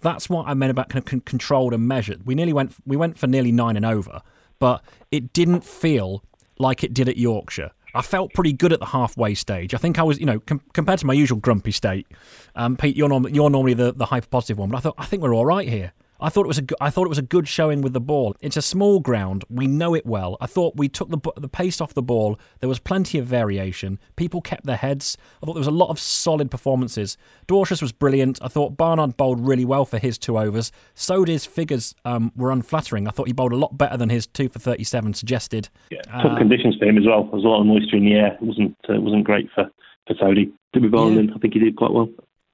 That's 0.00 0.28
what 0.28 0.46
I 0.46 0.54
meant 0.54 0.70
about 0.70 0.88
kind 0.88 1.00
of 1.00 1.04
con- 1.04 1.20
controlled 1.20 1.74
and 1.74 1.86
measured. 1.86 2.26
We 2.26 2.34
nearly 2.34 2.52
went 2.52 2.74
we 2.86 2.96
went 2.96 3.18
for 3.18 3.26
nearly 3.26 3.52
nine 3.52 3.76
and 3.76 3.84
over, 3.86 4.20
but 4.58 4.82
it 5.10 5.32
didn't 5.32 5.64
feel 5.64 6.22
like 6.58 6.84
it 6.84 6.92
did 6.94 7.08
at 7.08 7.16
Yorkshire. 7.16 7.70
I 7.94 8.02
felt 8.02 8.34
pretty 8.34 8.52
good 8.52 8.72
at 8.72 8.80
the 8.80 8.86
halfway 8.86 9.34
stage. 9.34 9.74
I 9.74 9.78
think 9.78 9.98
I 9.98 10.02
was, 10.02 10.18
you 10.20 10.26
know, 10.26 10.40
com- 10.40 10.60
compared 10.74 10.98
to 11.00 11.06
my 11.06 11.14
usual 11.14 11.38
grumpy 11.38 11.72
state. 11.72 12.06
Um, 12.54 12.76
Pete, 12.76 12.96
you're, 12.96 13.08
norm- 13.08 13.28
you're 13.28 13.48
normally 13.50 13.74
the, 13.74 13.92
the 13.92 14.04
hyper 14.06 14.26
positive 14.26 14.58
one, 14.58 14.68
but 14.68 14.76
I 14.76 14.80
thought 14.80 14.94
I 14.98 15.06
think 15.06 15.22
we're 15.22 15.34
all 15.34 15.46
right 15.46 15.68
here. 15.68 15.92
I 16.20 16.28
thought 16.30 16.44
it 16.44 16.48
was 16.48 16.58
a 16.58 16.64
I 16.80 16.90
thought 16.90 17.04
it 17.06 17.08
was 17.08 17.18
a 17.18 17.22
good 17.22 17.46
showing 17.46 17.80
with 17.80 17.92
the 17.92 18.00
ball. 18.00 18.34
It's 18.40 18.56
a 18.56 18.62
small 18.62 18.98
ground. 19.00 19.44
We 19.48 19.66
know 19.66 19.94
it 19.94 20.04
well. 20.04 20.36
I 20.40 20.46
thought 20.46 20.76
we 20.76 20.88
took 20.88 21.10
the 21.10 21.18
the 21.36 21.48
pace 21.48 21.80
off 21.80 21.94
the 21.94 22.02
ball. 22.02 22.38
There 22.60 22.68
was 22.68 22.78
plenty 22.78 23.18
of 23.18 23.26
variation. 23.26 23.98
People 24.16 24.40
kept 24.40 24.64
their 24.66 24.76
heads. 24.76 25.16
I 25.42 25.46
thought 25.46 25.54
there 25.54 25.60
was 25.60 25.66
a 25.68 25.70
lot 25.70 25.90
of 25.90 25.98
solid 25.98 26.50
performances. 26.50 27.16
Dwarshuis 27.46 27.80
was 27.82 27.92
brilliant. 27.92 28.38
I 28.42 28.48
thought 28.48 28.76
Barnard 28.76 29.16
bowled 29.16 29.46
really 29.46 29.64
well 29.64 29.84
for 29.84 29.98
his 29.98 30.18
two 30.18 30.38
overs. 30.38 30.72
Sodhi's 30.94 31.44
figures 31.44 31.94
um, 32.04 32.32
were 32.36 32.50
unflattering. 32.50 33.06
I 33.06 33.10
thought 33.12 33.26
he 33.28 33.32
bowled 33.32 33.52
a 33.52 33.56
lot 33.56 33.78
better 33.78 33.96
than 33.96 34.08
his 34.10 34.26
two 34.26 34.48
for 34.48 34.58
37 34.58 35.14
suggested. 35.14 35.68
Tough 36.22 36.38
conditions 36.38 36.76
for 36.78 36.86
him 36.86 36.98
as 36.98 37.06
well. 37.06 37.22
There 37.24 37.32
was 37.32 37.44
a 37.44 37.48
lot 37.48 37.60
of 37.60 37.66
moisture 37.66 37.96
in 37.96 38.04
the 38.04 38.14
air. 38.14 38.32
It 38.34 38.42
wasn't 38.42 38.76
uh, 38.88 39.00
wasn't 39.00 39.24
great 39.24 39.48
for 39.54 39.70
for 40.06 40.14
Sodhi. 40.14 40.50
To 40.74 40.80
be 40.80 40.88
bowling, 40.88 41.14
Yeah. 41.14 41.20
in. 41.20 41.32
I 41.34 41.38
think 41.38 41.54
he 41.54 41.60
did 41.60 41.76
quite 41.76 41.92
well. 41.92 42.08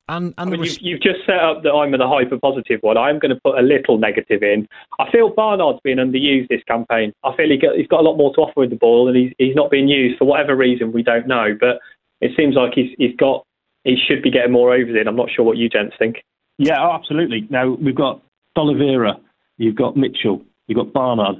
And 0.08 0.34
and 0.36 0.48
I 0.48 0.50
mean, 0.50 0.60
res- 0.60 0.82
you've, 0.82 1.00
you've 1.00 1.00
just 1.00 1.24
set 1.26 1.38
up 1.38 1.62
that 1.62 1.72
I'm 1.72 1.94
in 1.94 2.00
the 2.00 2.08
hyper 2.08 2.38
positive 2.38 2.80
one. 2.82 2.98
I'm 2.98 3.18
going 3.18 3.34
to 3.34 3.40
put 3.42 3.58
a 3.58 3.62
little 3.62 3.98
negative 3.98 4.42
in. 4.42 4.68
I 4.98 5.10
feel 5.10 5.30
Barnard's 5.30 5.80
been 5.82 5.96
underused 5.98 6.48
this 6.48 6.62
campaign. 6.64 7.12
I 7.24 7.34
feel 7.36 7.48
he 7.48 7.56
got, 7.56 7.76
he's 7.76 7.86
got 7.86 8.00
a 8.00 8.02
lot 8.02 8.16
more 8.16 8.34
to 8.34 8.42
offer 8.42 8.60
with 8.60 8.70
the 8.70 8.76
ball, 8.76 9.08
and 9.08 9.16
he's 9.16 9.32
he's 9.38 9.54
not 9.54 9.70
being 9.70 9.88
used 9.88 10.18
for 10.18 10.26
whatever 10.26 10.54
reason 10.54 10.92
we 10.92 11.02
don't 11.02 11.26
know. 11.26 11.56
But 11.58 11.78
it 12.20 12.32
seems 12.36 12.54
like 12.54 12.72
he's 12.74 12.94
he's 12.98 13.16
got 13.16 13.46
he 13.84 13.96
should 13.96 14.22
be 14.22 14.30
getting 14.30 14.52
more 14.52 14.74
overs 14.74 14.96
in. 15.00 15.08
I'm 15.08 15.16
not 15.16 15.30
sure 15.34 15.44
what 15.44 15.56
you 15.56 15.70
gents 15.70 15.96
think. 15.98 16.22
Yeah, 16.58 16.80
oh, 16.80 16.92
absolutely. 16.92 17.46
Now 17.50 17.72
we've 17.74 17.94
got 17.94 18.22
D'Oliveira, 18.54 19.18
you've 19.56 19.76
got 19.76 19.96
Mitchell, 19.96 20.42
you've 20.66 20.76
got 20.76 20.92
Barnard, 20.92 21.36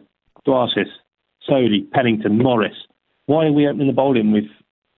Dwarshuis, 0.46 0.88
Sodhi, 1.48 1.90
Pennington, 1.92 2.38
Morris. 2.38 2.74
Why 3.26 3.46
are 3.46 3.52
we 3.52 3.66
opening 3.66 3.86
the 3.86 3.92
bowling 3.92 4.32
with 4.32 4.44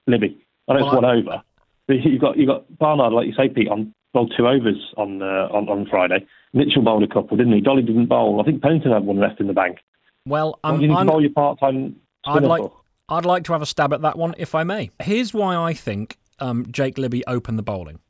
Libby? 0.06 0.38
I 0.68 0.74
know 0.74 0.78
it's 0.78 0.92
Well, 0.92 1.02
one 1.02 1.04
over. 1.04 1.42
You've 1.88 2.20
got 2.20 2.36
you've 2.36 2.48
got 2.48 2.78
Barnard, 2.78 3.12
like 3.12 3.26
you 3.26 3.34
say, 3.34 3.48
Pete, 3.48 3.68
on 3.68 3.94
bowled 4.12 4.32
two 4.36 4.46
overs 4.46 4.92
on 4.96 5.22
uh, 5.22 5.48
on 5.52 5.68
on 5.68 5.86
Friday. 5.88 6.26
Mitchell 6.52 6.82
bowled 6.82 7.02
a 7.02 7.08
couple, 7.08 7.36
didn't 7.36 7.52
he? 7.52 7.60
Dolly 7.60 7.82
didn't 7.82 8.06
bowl. 8.06 8.40
I 8.40 8.44
think 8.44 8.62
Pennington 8.62 8.92
had 8.92 9.04
one 9.04 9.18
left 9.18 9.40
in 9.40 9.46
the 9.46 9.52
bank. 9.52 9.78
well, 10.24 10.58
I'm, 10.64 10.80
you 10.80 10.88
need 10.88 10.94
I'm 10.94 11.06
to 11.06 11.12
bowl 11.12 11.20
your 11.20 11.32
part-time 11.32 11.96
I'd 12.24 12.42
like 12.42 12.62
for? 12.62 12.72
I'd 13.08 13.24
like 13.24 13.44
to 13.44 13.52
have 13.52 13.62
a 13.62 13.66
stab 13.66 13.92
at 13.92 14.02
that 14.02 14.18
one 14.18 14.34
if 14.38 14.54
I 14.54 14.64
may. 14.64 14.90
Here's 15.00 15.32
why 15.32 15.54
I 15.54 15.74
think 15.74 16.18
um, 16.40 16.66
Jake 16.70 16.98
Libby 16.98 17.24
opened 17.26 17.58
the 17.58 17.62
bowling 17.62 18.00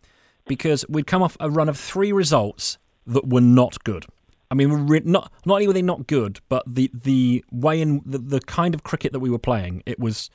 because 0.47 0.85
we'd 0.89 1.07
come 1.07 1.23
off 1.23 1.37
a 1.41 1.51
run 1.51 1.69
of 1.69 1.79
three 1.79 2.13
results 2.13 2.79
that 3.07 3.29
were 3.29 3.41
not 3.41 3.83
good. 3.85 4.07
I 4.51 4.55
mean, 4.55 4.87
not 5.05 5.33
not 5.45 5.55
only 5.55 5.67
were 5.67 5.73
they 5.73 5.83
not 5.83 6.07
good, 6.07 6.41
but 6.49 6.63
the 6.67 6.91
the 6.95 7.45
way 7.51 7.81
in 7.81 8.01
the, 8.07 8.19
the 8.19 8.41
kind 8.41 8.75
of 8.75 8.85
cricket 8.85 9.13
that 9.13 9.21
we 9.21 9.29
were 9.29 9.41
playing, 9.41 9.83
it 9.87 9.99
was 9.99 10.31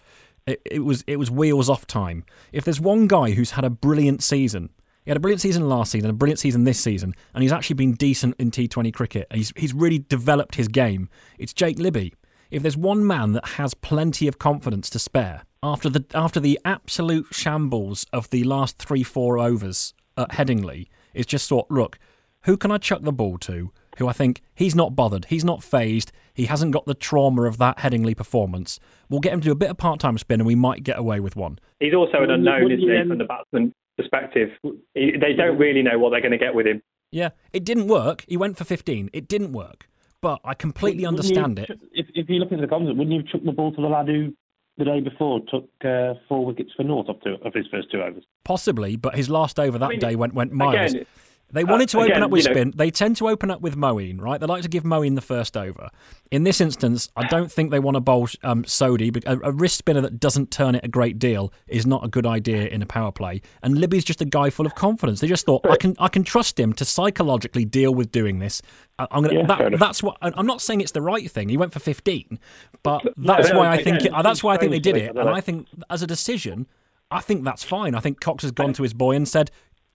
it, 0.48 0.80
was 0.80 1.04
it 1.08 1.18
was 1.18 1.32
wheels 1.32 1.70
off 1.70 1.88
time. 1.88 2.26
If 2.52 2.66
there's 2.66 2.82
one 2.82 3.08
guy 3.08 3.32
who's 3.32 3.52
had 3.52 3.64
a 3.64 3.70
brilliant 3.70 4.24
season, 4.24 4.70
he 5.04 5.10
had 5.10 5.18
a 5.18 5.20
brilliant 5.20 5.42
season 5.42 5.68
last 5.68 5.92
season, 5.92 6.10
a 6.10 6.14
brilliant 6.14 6.40
season 6.40 6.64
this 6.64 6.80
season, 6.80 7.14
and 7.34 7.42
he's 7.42 7.52
actually 7.52 7.76
been 7.76 7.94
decent 7.94 8.36
in 8.40 8.52
T20 8.52 8.94
cricket. 8.94 9.28
He's 9.34 9.54
he's 9.56 9.74
really 9.74 10.00
developed 10.00 10.56
his 10.56 10.68
game. 10.68 11.10
It's 11.38 11.54
Jake 11.54 11.80
Libby. 11.80 12.14
If 12.50 12.62
there's 12.62 12.78
one 12.78 13.06
man 13.06 13.32
that 13.34 13.46
has 13.50 13.74
plenty 13.74 14.28
of 14.28 14.38
confidence 14.38 14.90
to 14.92 15.00
spare 15.00 15.44
after 15.64 15.90
the 15.90 16.06
after 16.14 16.40
the 16.40 16.60
absolute 16.66 17.28
shambles 17.32 18.06
of 18.12 18.30
the 18.30 18.44
last 18.44 18.78
three 18.78 19.04
four 19.04 19.38
overs 19.40 19.94
at 20.18 20.30
Headingley, 20.32 20.88
it's 21.14 21.28
just 21.28 21.48
thought, 21.48 21.70
look, 21.70 21.98
who 22.44 22.58
can 22.58 22.72
I 22.72 22.78
chuck 22.78 23.02
the 23.04 23.12
ball 23.12 23.38
to? 23.40 23.72
Who 24.02 24.08
I 24.08 24.14
think 24.14 24.42
he's 24.56 24.74
not 24.74 24.96
bothered, 24.96 25.26
he's 25.26 25.46
not 25.46 25.62
phased, 25.64 26.12
he 26.34 26.46
hasn't 26.46 26.72
got 26.72 26.88
the 26.88 26.96
trauma 26.96 27.44
of 27.44 27.60
that 27.60 27.78
Headingley 27.78 28.18
performance. 28.18 28.80
We'll 29.12 29.20
get 29.20 29.32
him 29.32 29.42
to 29.42 29.46
do 29.46 29.52
a 29.52 29.56
bit 29.56 29.70
of 29.70 29.78
part 29.78 30.00
time 30.00 30.18
spin, 30.18 30.40
and 30.40 30.48
we 30.48 30.56
might 30.56 30.84
get 30.84 30.98
away 30.98 31.20
with 31.20 31.36
one. 31.36 31.60
He's 31.80 31.94
also 31.94 32.24
an 32.24 32.32
unknown, 32.32 32.72
isn't 32.72 32.80
he, 32.90 33.08
from 33.08 33.20
the 33.20 33.26
batsman 33.26 33.74
perspective? 33.98 34.50
They 34.96 35.34
don't 35.38 35.60
really 35.60 35.84
know 35.84 36.00
what 36.00 36.10
they're 36.10 36.20
going 36.22 36.32
to 36.32 36.40
get 36.40 36.56
with 36.56 36.66
him. 36.66 36.82
Yeah, 37.12 37.30
it 37.54 37.64
didn't 37.64 37.88
work. 37.90 38.26
He 38.28 38.38
went 38.38 38.58
for 38.58 38.64
15. 38.64 39.12
It 39.14 39.28
didn't 39.28 39.52
work. 39.52 39.88
But 40.20 40.40
I 40.44 40.56
completely 40.56 41.06
Wouldn't 41.06 41.20
understand 41.20 41.60
you- 41.60 41.76
it. 41.76 41.82
If, 41.94 42.08
if 42.16 42.28
you 42.30 42.38
look 42.40 42.52
at 42.52 42.60
the 42.60 42.68
comments, 42.68 42.98
wouldn't 42.98 43.12
you 43.12 43.20
have 43.20 43.28
chucked 43.28 43.46
the 43.46 43.52
ball 43.52 43.72
to 43.72 43.82
the 43.82 43.88
lad 43.88 44.08
who 44.08 44.34
the 44.78 44.86
day 44.86 45.00
before 45.02 45.42
took 45.42 45.70
uh, 45.86 46.16
four 46.28 46.44
wickets 46.44 46.72
for 46.76 46.82
naught 46.84 47.08
up 47.08 47.22
to 47.22 47.36
of 47.46 47.54
his 47.54 47.68
first 47.70 47.92
two 47.92 48.02
overs? 48.02 48.24
Possibly, 48.46 48.96
but 48.96 49.14
his 49.16 49.30
last 49.30 49.60
over 49.60 49.78
that 49.78 49.90
mean, 49.90 50.00
day 50.00 50.16
went 50.16 50.34
went 50.34 50.54
miles. 50.54 50.94
Again, 50.94 51.06
They 51.54 51.64
wanted 51.64 51.90
to 51.90 52.00
uh, 52.00 52.02
open 52.02 52.12
again, 52.12 52.24
up 52.24 52.32
with 52.32 52.44
you 52.44 52.50
know- 52.50 52.54
spin. 52.54 52.74
They 52.76 52.92
tend 52.92 53.18
to 53.18 53.28
open 53.30 53.52
up 53.52 53.62
with 53.62 53.76
Moeen, 53.76 54.20
right? 54.22 54.40
They 54.40 54.46
like 54.46 54.64
to 54.64 54.70
give 54.70 54.84
Moeen 54.84 55.16
the 55.16 55.22
first 55.22 55.58
over. 55.58 55.90
In 56.32 56.44
this 56.44 56.62
instance, 56.62 57.10
I 57.16 57.28
don't 57.28 57.52
think 57.52 57.72
they 57.72 57.80
want 57.80 57.96
to 57.96 58.02
bowl 58.02 58.28
um, 58.44 58.64
Sodhi. 58.64 59.12
But 59.12 59.26
a, 59.26 59.48
a 59.48 59.52
wrist 59.52 59.78
spinner 59.78 60.02
that 60.02 60.20
doesn't 60.20 60.52
turn 60.52 60.76
it 60.76 60.86
a 60.86 60.88
great 60.88 61.20
deal 61.20 61.52
is 61.68 61.86
not 61.86 62.06
a 62.06 62.08
good 62.08 62.26
idea 62.26 62.68
in 62.68 62.82
a 62.82 62.86
power 62.86 63.12
play. 63.12 63.42
And 63.62 63.78
Libby's 63.78 64.06
just 64.06 64.22
a 64.22 64.26
guy 64.26 64.50
full 64.50 64.66
of 64.66 64.76
confidence. 64.76 65.20
They 65.20 65.28
just 65.28 65.46
thought 65.46 65.66
I 65.70 65.76
can 65.76 65.96
I 66.00 66.08
can 66.08 66.24
trust 66.24 66.60
him 66.60 66.74
to 66.74 66.86
psychologically 66.86 67.66
deal 67.66 67.94
with 67.94 68.12
doing 68.12 68.40
this. 68.40 68.62
I'm 68.98 69.24
gonna. 69.24 69.40
Yeah, 69.40 69.46
that, 69.48 69.80
that's 69.80 70.04
what 70.04 70.18
I'm 70.22 70.46
not 70.46 70.62
saying 70.62 70.82
it's 70.82 70.92
the 70.92 71.02
right 71.02 71.30
thing. 71.30 71.50
He 71.50 71.58
went 71.58 71.74
for 71.74 71.80
15, 71.80 72.40
but 72.84 73.02
that's 73.18 73.50
no, 73.52 73.60
why 73.60 73.70
I 73.70 73.84
think 73.84 74.06
it, 74.06 74.12
that's 74.24 74.44
why 74.44 74.54
I 74.54 74.58
think 74.58 74.72
they 74.72 74.80
did 74.80 74.96
strange 74.96 75.08
to 75.10 75.14
me, 75.14 75.20
it. 75.20 75.28
And. 75.28 75.36
I 75.36 75.42
think 75.42 75.68
as 75.90 76.02
a 76.02 76.08
decision, 76.08 76.68
I 77.10 77.20
think 77.22 77.44
that's 77.44 77.64
fine. 77.64 77.96
I 77.96 78.00
think 78.00 78.20
Cox 78.20 78.44
has 78.44 78.52
gone 78.52 78.74
to 78.74 78.84
his 78.84 78.94
boy 78.94 79.16
and 79.16 79.28
said, 79.28 79.50
"Do 79.50 79.52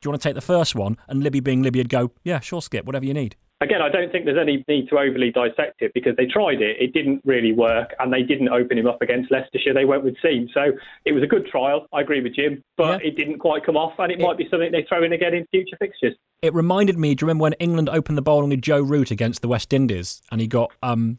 you 0.06 0.10
want 0.12 0.22
to 0.22 0.28
take 0.28 0.34
the 0.34 0.40
first 0.40 0.74
one?" 0.74 0.96
And 1.08 1.22
Libby, 1.22 1.40
being 1.40 1.62
Libby, 1.62 1.80
would 1.80 1.88
go, 1.88 2.10
"Yeah, 2.24 2.40
sure, 2.40 2.62
Skip, 2.62 2.84
whatever 2.86 3.04
you 3.04 3.14
need." 3.14 3.36
again, 3.62 3.80
I 3.80 3.88
don't 3.88 4.12
think 4.12 4.26
there's 4.26 4.36
any 4.38 4.62
need 4.68 4.86
to 4.90 4.98
overly 4.98 5.30
dissect 5.30 5.80
it 5.80 5.90
because 5.94 6.14
they 6.16 6.26
tried 6.26 6.60
it, 6.60 6.76
it 6.78 6.92
didn't 6.92 7.22
really 7.24 7.52
work, 7.52 7.94
and 7.98 8.12
they 8.12 8.22
didn't 8.22 8.50
open 8.50 8.76
him 8.76 8.86
up 8.86 9.00
against 9.00 9.30
Leicestershire. 9.30 9.72
They 9.72 9.86
went 9.86 10.04
with 10.04 10.14
Seam, 10.20 10.46
so 10.52 10.72
it 11.06 11.12
was 11.12 11.22
a 11.22 11.26
good 11.26 11.46
trial. 11.46 11.86
I 11.90 12.02
agree 12.02 12.20
with 12.20 12.34
Jim, 12.34 12.62
but 12.76 13.00
Yeah. 13.00 13.08
it 13.08 13.16
didn't 13.16 13.38
quite 13.38 13.64
come 13.64 13.78
off, 13.78 13.94
and 13.98 14.12
it, 14.12 14.20
might 14.20 14.36
be 14.36 14.46
something 14.50 14.70
they 14.72 14.82
throw 14.82 15.02
in 15.02 15.12
again 15.14 15.32
in 15.32 15.46
future 15.46 15.76
fixtures. 15.78 16.14
It 16.42 16.52
reminded 16.52 16.98
me. 16.98 17.14
Do 17.14 17.24
you 17.24 17.28
remember 17.28 17.44
when 17.44 17.54
England 17.54 17.88
opened 17.88 18.18
the 18.18 18.22
bowling 18.22 18.50
with 18.50 18.60
Joe 18.60 18.82
Root 18.82 19.10
against 19.10 19.40
the 19.40 19.48
West 19.48 19.72
Indies, 19.72 20.20
and 20.30 20.38
he 20.42 20.46
got 20.46 20.70
um, 20.82 21.18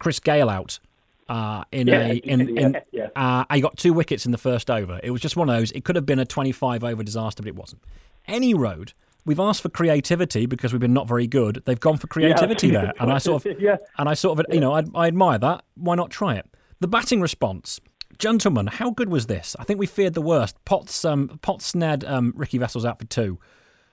Chris 0.00 0.18
Gayle 0.18 0.50
out 0.50 0.80
uh, 1.28 1.62
in 1.70 1.86
Yeah, 1.86 2.08
a 2.08 2.14
in, 2.16 2.58
in 2.58 2.72
yeah, 2.72 2.80
yeah. 2.90 3.08
Uh, 3.14 3.44
he 3.54 3.60
got 3.60 3.76
two 3.76 3.92
wickets 3.92 4.26
in 4.26 4.32
the 4.32 4.38
first 4.38 4.70
over. 4.72 4.98
It 5.04 5.10
was 5.12 5.20
just 5.20 5.36
one 5.36 5.48
of 5.48 5.56
those. 5.56 5.70
It 5.70 5.84
could 5.84 5.94
have 5.94 6.06
been 6.06 6.18
a 6.18 6.24
twenty-five 6.26 6.82
over 6.82 7.04
disaster, 7.04 7.44
but 7.44 7.48
it 7.48 7.56
wasn't. 7.56 7.82
Any 8.28 8.54
road. 8.54 8.92
We've 9.24 9.40
asked 9.40 9.62
for 9.62 9.68
creativity 9.68 10.46
because 10.46 10.72
we've 10.72 10.80
been 10.80 10.92
not 10.92 11.08
very 11.08 11.26
good. 11.26 11.62
They've 11.64 11.80
gone 11.80 11.96
for 11.96 12.06
creativity 12.06 12.70
there, 12.70 12.92
and 13.00 13.12
I 13.12 13.18
sort 13.18 13.44
of, 13.44 13.56
Yeah. 13.60 13.76
and 13.98 14.08
I 14.08 14.14
sort 14.14 14.38
of, 14.38 14.46
you 14.54 14.60
know, 14.60 14.72
I, 14.72 14.84
I 14.94 15.08
admire 15.08 15.38
that. 15.38 15.64
Why 15.74 15.96
not 15.96 16.10
try 16.10 16.36
it? 16.36 16.46
The 16.78 16.86
batting 16.86 17.20
response, 17.20 17.80
gentlemen, 18.18 18.68
how 18.68 18.90
good 18.90 19.08
was 19.08 19.26
this? 19.26 19.56
I 19.58 19.64
think 19.64 19.80
we 19.80 19.86
feared 19.86 20.14
the 20.14 20.20
worst. 20.22 20.56
Potts, 20.64 21.04
um, 21.04 21.40
Potts 21.42 21.66
snared 21.66 22.04
um, 22.04 22.32
Riki 22.36 22.58
Wessels 22.60 22.84
out 22.84 23.00
for 23.00 23.06
two, 23.06 23.38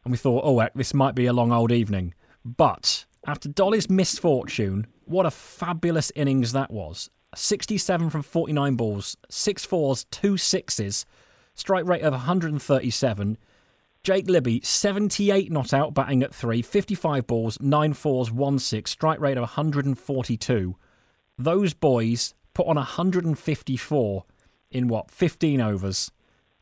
and 0.04 0.12
we 0.12 0.18
thought, 0.18 0.44
oh, 0.46 0.60
heck, 0.60 0.74
this 0.76 0.94
might 0.94 1.16
be 1.16 1.26
a 1.26 1.34
long 1.34 1.52
old 1.52 1.72
evening. 1.72 2.14
But 2.46 3.06
after 3.26 3.50
Dolly's 3.50 3.90
misfortune, 3.90 4.86
what 5.06 5.26
a 5.26 5.32
fabulous 5.32 6.12
innings 6.16 6.52
that 6.52 6.70
was! 6.70 7.10
67 7.36 8.12
from 8.12 8.22
49 8.22 8.76
balls, 8.76 9.18
six 9.30 9.66
fours, 9.66 10.04
two 10.12 10.38
sixes, 10.38 11.08
strike 11.56 11.86
rate 11.86 12.04
of 12.04 12.12
137. 12.14 13.38
Jake 14.04 14.30
Libby, 14.30 14.60
78 14.62 15.50
not 15.50 15.74
out, 15.74 15.94
batting 15.94 16.24
at 16.24 16.36
three, 16.36 16.62
55 16.62 17.26
balls, 17.26 17.58
nine 17.62 17.94
fours, 17.94 18.30
one 18.30 18.60
six, 18.60 18.92
strike 18.92 19.22
rate 19.22 19.38
of 19.38 19.44
142. 19.44 20.76
Those 21.38 21.74
boys 21.74 22.34
put 22.54 22.68
on 22.68 22.76
154 22.76 24.26
in 24.72 24.88
what, 24.90 25.10
15 25.10 25.62
overs. 25.62 26.12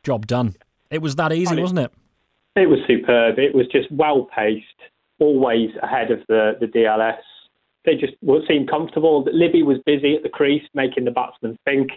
Job 0.03 0.27
done. 0.27 0.55
It 0.91 1.01
was 1.01 1.15
that 1.15 1.33
easy, 1.33 1.59
wasn't 1.59 1.79
it? 1.79 1.91
It 2.55 2.69
was 2.69 2.79
superb. 2.85 3.39
It 3.39 3.55
was 3.55 3.65
just 3.71 3.91
well 3.91 4.27
paced, 4.35 4.65
always 5.19 5.69
ahead 5.81 6.11
of 6.11 6.19
the, 6.27 6.57
the 6.59 6.67
DLS. 6.67 7.17
They 7.85 7.95
just 7.95 8.13
seemed 8.47 8.69
comfortable. 8.69 9.25
Libby 9.31 9.63
was 9.63 9.77
busy 9.85 10.15
at 10.15 10.21
the 10.21 10.29
crease, 10.29 10.63
making 10.75 11.05
the 11.05 11.11
batsmen 11.11 11.57
think. 11.65 11.89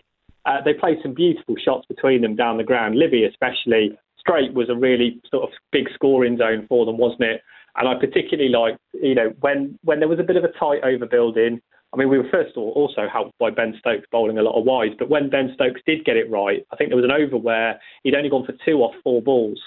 Uh, 0.46 0.62
they 0.64 0.72
played 0.72 0.98
some 1.02 1.12
beautiful 1.12 1.56
shots 1.62 1.86
between 1.86 2.22
them 2.22 2.34
down 2.34 2.56
the 2.56 2.64
ground. 2.64 2.96
Libby, 2.96 3.24
especially, 3.24 3.98
straight 4.26 4.54
was 4.54 4.68
a 4.70 4.74
really 4.74 5.20
sort 5.30 5.44
of 5.44 5.50
big 5.72 5.86
scoring 5.94 6.36
zone 6.38 6.66
for 6.68 6.86
them, 6.86 6.98
wasn't 6.98 7.22
it? 7.22 7.42
And 7.76 7.88
I 7.88 7.94
particularly 7.98 8.50
liked, 8.50 8.78
you 8.92 9.14
know, 9.14 9.32
when 9.40 9.78
when 9.82 9.98
there 9.98 10.08
was 10.08 10.18
a 10.18 10.22
bit 10.22 10.36
of 10.36 10.44
a 10.44 10.52
tight 10.58 10.82
overbuilding. 10.82 11.60
I 11.92 11.96
mean, 11.96 12.08
we 12.08 12.18
were 12.18 12.28
first 12.28 12.56
of 12.56 12.62
all 12.62 12.72
also 12.72 13.08
helped 13.12 13.38
by 13.38 13.50
Ben 13.50 13.72
Stokes 13.78 14.06
bowling 14.10 14.38
a 14.38 14.42
lot 14.42 14.58
of 14.58 14.64
wides, 14.64 14.94
but 14.98 15.08
when 15.08 15.30
Ben 15.30 15.52
Stokes 15.54 15.80
did 15.86 16.04
get 16.04 16.16
it 16.16 16.28
right, 16.28 16.66
I 16.72 16.76
think 16.76 16.90
there 16.90 16.96
was 16.96 17.04
an 17.04 17.12
over 17.12 17.36
where 17.36 17.78
he'd 18.02 18.16
only 18.16 18.30
gone 18.30 18.44
for 18.44 18.54
two 18.64 18.78
off 18.78 18.94
four 19.04 19.22
balls, 19.22 19.60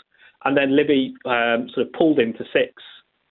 and 0.43 0.57
then 0.57 0.75
Libby 0.75 1.13
um, 1.23 1.69
sort 1.73 1.87
of 1.87 1.93
pulled 1.93 2.19
him 2.19 2.33
to 2.33 2.43
six 2.51 2.73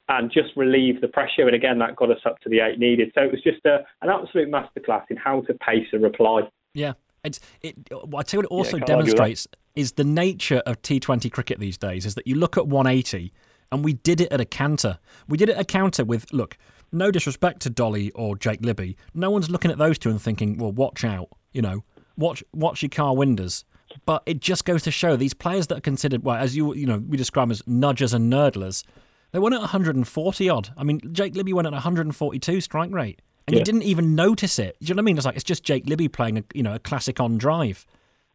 and 0.08 0.32
just 0.32 0.48
relieved 0.56 1.02
the 1.02 1.08
pressure, 1.08 1.46
and 1.46 1.54
again 1.54 1.78
that 1.80 1.96
got 1.96 2.10
us 2.10 2.20
up 2.24 2.38
to 2.40 2.48
the 2.48 2.60
eight 2.60 2.78
needed. 2.78 3.12
So 3.14 3.22
it 3.22 3.32
was 3.32 3.42
just 3.42 3.64
a, 3.66 3.84
an 4.00 4.08
absolute 4.08 4.48
masterclass 4.50 5.04
in 5.10 5.18
how 5.18 5.42
to 5.42 5.54
pace 5.54 5.88
a 5.92 5.98
reply. 5.98 6.42
Yeah. 6.72 6.94
It's, 7.22 7.40
it, 7.60 7.74
I 7.90 7.96
tell 7.96 8.00
you 8.00 8.12
what 8.12 8.22
it 8.22 8.46
also 8.46 8.78
can't 8.78 8.90
argue 8.90 8.96
with 8.96 9.16
that. 9.16 9.16
demonstrates 9.16 9.48
is 9.76 9.92
the 9.92 10.04
nature 10.04 10.62
of 10.66 10.82
T20 10.82 11.30
cricket 11.30 11.60
these 11.60 11.78
days 11.78 12.06
is 12.06 12.14
that 12.14 12.26
you 12.26 12.34
look 12.34 12.56
at 12.56 12.66
180 12.66 13.32
and 13.70 13.84
we 13.84 13.92
did 13.92 14.20
it 14.20 14.32
at 14.32 14.40
a 14.40 14.44
canter. 14.44 14.98
We 15.28 15.36
did 15.38 15.48
it 15.48 15.56
at 15.56 15.62
a 15.62 15.64
counter 15.64 16.04
with, 16.04 16.32
look, 16.32 16.56
no 16.92 17.10
disrespect 17.10 17.60
to 17.62 17.70
Dolly 17.70 18.10
or 18.12 18.36
Jake 18.36 18.64
Libby. 18.64 18.96
No 19.14 19.30
one's 19.30 19.50
looking 19.50 19.70
at 19.70 19.78
those 19.78 19.98
two 19.98 20.10
and 20.10 20.20
thinking, 20.20 20.58
well, 20.58 20.72
watch 20.72 21.04
out, 21.04 21.28
you 21.52 21.62
know, 21.62 21.84
watch, 22.16 22.42
watch 22.52 22.82
your 22.82 22.90
car 22.90 23.14
windows. 23.14 23.64
But 24.04 24.22
it 24.26 24.40
just 24.40 24.64
goes 24.64 24.82
to 24.84 24.90
show 24.90 25.16
these 25.16 25.34
players 25.34 25.68
that 25.68 25.78
are 25.78 25.82
considered, 25.82 26.24
well, 26.24 26.36
as 26.36 26.56
you, 26.56 26.74
you 26.74 26.86
know, 26.86 26.98
we 26.98 27.16
describe 27.16 27.48
them 27.48 27.52
as 27.52 27.62
nudgers 27.62 28.14
and 28.14 28.32
nerdlers, 28.32 28.84
they 29.32 29.38
went 29.38 29.54
at 29.54 29.60
140 29.60 30.48
odd. 30.48 30.70
I 30.76 30.84
mean, 30.84 31.00
Jake 31.12 31.36
Libby 31.36 31.52
went 31.52 31.66
at 31.66 31.72
142 31.72 32.60
strike 32.60 32.90
rate. 32.90 33.20
And 33.46 33.56
you 33.56 33.62
didn't 33.62 33.82
even 33.82 34.16
notice 34.16 34.58
it. 34.58 34.76
Do 34.80 34.86
you 34.86 34.94
know 34.94 34.98
what 34.98 35.02
I 35.02 35.06
mean? 35.06 35.16
It's 35.18 35.26
like 35.26 35.36
it's 35.36 35.44
just 35.44 35.62
Jake 35.62 35.86
Libby 35.86 36.08
playing 36.08 36.38
a 36.38 36.44
you 36.52 36.64
know 36.64 36.74
a 36.74 36.80
classic 36.80 37.20
on 37.20 37.38
drive, 37.38 37.86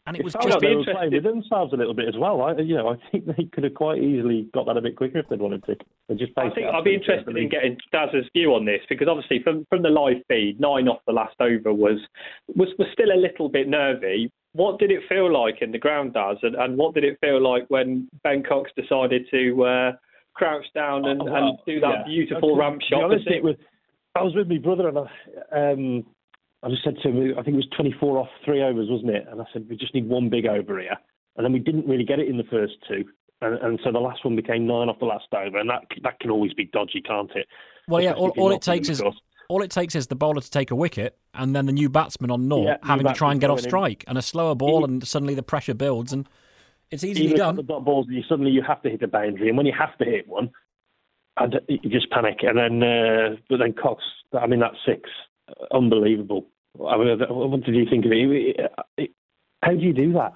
and 0.08 0.18
it 0.18 0.24
was 0.24 0.34
just 0.34 0.48
like 0.48 0.62
they 0.62 0.76
were 0.76 0.84
playing 0.84 1.14
with 1.14 1.24
themselves 1.24 1.74
a 1.74 1.76
little 1.76 1.94
bit 1.94 2.08
as 2.08 2.16
well. 2.18 2.42
I, 2.42 2.58
you 2.58 2.76
know, 2.76 2.90
I 2.90 2.96
think 3.12 3.26
they 3.26 3.44
could 3.54 3.64
have 3.64 3.76
quite 3.76 4.02
easily 4.02 4.48
got 4.54 4.66
that 4.66 4.78
a 4.78 4.82
bit 4.82 4.96
quicker 4.96 5.20
if 5.20 5.30
they'd 5.30 5.40
wanted 5.40 5.64
to. 5.66 5.76
They 6.10 6.16
just 6.16 6.32
I 6.38 6.46
paced 6.46 6.56
think 6.56 6.68
I'd 6.68 6.84
be 6.84 6.96
interested 6.96 7.38
in 7.38 7.50
getting 7.50 7.78
Daz's 7.92 8.26
view 8.34 8.54
on 8.56 8.66
this 8.66 8.82
because 8.90 9.08
obviously 9.08 9.42
from 9.44 9.66
from 9.70 9.84
the 9.84 9.90
live 9.90 10.18
feed, 10.28 10.60
nine 10.60 10.88
off 10.88 11.02
the 11.06 11.14
last 11.14 11.36
over 11.40 11.72
was 11.74 12.00
was 12.56 12.70
was 12.80 12.88
still 12.94 13.12
a 13.14 13.20
little 13.20 13.50
bit 13.50 13.68
nervy. 13.68 14.32
What 14.54 14.80
did 14.80 14.92
it 14.92 15.02
feel 15.08 15.32
like 15.32 15.62
in 15.62 15.72
the 15.72 15.78
ground, 15.78 16.14
Daz, 16.14 16.38
and, 16.42 16.56
and 16.56 16.78
what 16.78 16.94
did 16.94 17.06
it 17.06 17.18
feel 17.22 17.42
like 17.42 17.66
when 17.70 18.10
Ben 18.24 18.44
Cox 18.44 18.70
decided 18.76 19.26
to 19.32 19.64
uh, 19.64 19.92
crouch 20.34 20.66
down 20.76 21.06
and, 21.06 21.22
Oh, 21.22 21.26
well, 21.26 21.36
and 21.36 21.58
do 21.66 21.80
that 21.80 22.00
yeah. 22.00 22.04
beautiful 22.06 22.56
To 22.56 22.60
ramp 22.60 22.82
shot? 22.90 23.04
honest, 23.04 23.28
it 23.28 23.42
was, 23.42 23.56
I 24.14 24.24
was 24.24 24.36
with 24.36 24.50
my 24.50 24.58
brother 24.58 24.90
and 24.90 24.98
I, 24.98 25.72
um, 25.72 26.06
I 26.64 26.70
just 26.70 26.84
said 26.84 26.96
to 27.02 27.10
him, 27.10 27.34
I 27.38 27.44
think 27.44 27.56
it 27.56 27.58
was 27.58 27.68
24 27.76 28.18
off 28.20 28.28
three 28.46 28.62
overs, 28.62 28.88
wasn't 28.90 29.12
it? 29.12 29.26
And 29.30 29.42
I 29.42 29.46
said, 29.52 29.66
we 29.70 29.76
just 29.76 29.96
need 29.96 30.08
one 30.08 30.30
big 30.30 30.46
over 30.46 30.80
here. 30.80 30.98
And 31.36 31.46
then 31.46 31.54
we 31.54 31.60
didn't 31.60 31.88
really 31.88 32.04
get 32.04 32.20
it 32.20 32.28
in 32.28 32.38
the 32.38 32.44
first 32.46 32.74
two. 32.88 33.06
And, 33.42 33.58
and 33.60 33.80
so 33.84 33.92
the 33.92 34.00
last 34.00 34.24
one 34.24 34.36
became 34.36 34.68
nine 34.68 34.88
off 34.90 35.00
the 35.00 35.06
last 35.06 35.26
over. 35.34 35.58
And 35.58 35.70
that 35.70 35.82
that 36.04 36.20
can 36.20 36.30
always 36.30 36.54
be 36.54 36.66
dodgy, 36.66 37.02
can't 37.02 37.32
it? 37.36 37.48
well, 37.88 38.02
yeah. 38.02 38.14
All, 38.14 38.30
all 38.38 38.52
it 38.52 38.62
takes 38.62 38.90
is 38.90 39.02
all 39.50 39.64
it 39.64 39.72
takes 39.72 39.96
is 39.96 40.08
the 40.08 40.16
bowler 40.16 40.42
to 40.42 40.50
take 40.52 40.72
a 40.72 40.76
wicket, 40.76 41.18
and 41.34 41.56
then 41.56 41.66
the 41.66 41.74
new 41.74 41.90
batsman 41.90 42.32
on 42.32 42.48
naught 42.48 42.66
Yeah, 42.66 42.78
having 42.84 43.08
to 43.08 43.14
try 43.14 43.32
and 43.32 43.42
get 43.42 43.50
off 43.50 43.58
going 43.58 43.66
in. 43.66 43.70
strike, 43.70 44.04
and 44.08 44.18
a 44.18 44.22
slower 44.22 44.56
ball, 44.56 44.86
and 44.86 45.06
suddenly 45.06 45.34
the 45.34 45.44
pressure 45.44 45.74
builds, 45.74 46.14
and 46.14 46.30
it's 46.92 47.04
easily 47.04 47.26
Even 47.26 47.38
done. 47.38 47.56
the 47.56 47.64
dot 47.64 47.84
balls, 47.84 48.06
you 48.10 48.22
suddenly 48.30 48.52
you 48.52 48.62
have 48.62 48.82
to 48.84 48.90
hit 48.90 49.02
a 49.02 49.08
boundary. 49.08 49.50
And 49.50 49.58
when 49.58 49.66
you 49.66 49.74
have 49.78 49.98
to 49.98 50.06
hit 50.06 50.28
one, 50.28 50.52
and 51.38 51.60
you 51.68 51.90
just 51.90 52.10
panic. 52.12 52.40
And 52.44 52.58
then, 52.58 52.84
uh, 52.84 53.36
but 53.50 53.58
then 53.58 53.74
Cox, 53.74 54.04
I 54.40 54.46
mean, 54.48 54.60
that 54.60 54.74
six, 54.86 55.10
unbelievable. 55.72 56.48
I 56.88 56.98
mean, 56.98 57.20
what 57.30 57.64
did 57.64 57.76
you 57.76 57.86
think 57.90 58.06
of 58.06 58.12
it? 58.14 59.12
How 59.64 59.72
do 59.72 59.80
you 59.80 59.94
do 59.94 60.14
that? 60.14 60.34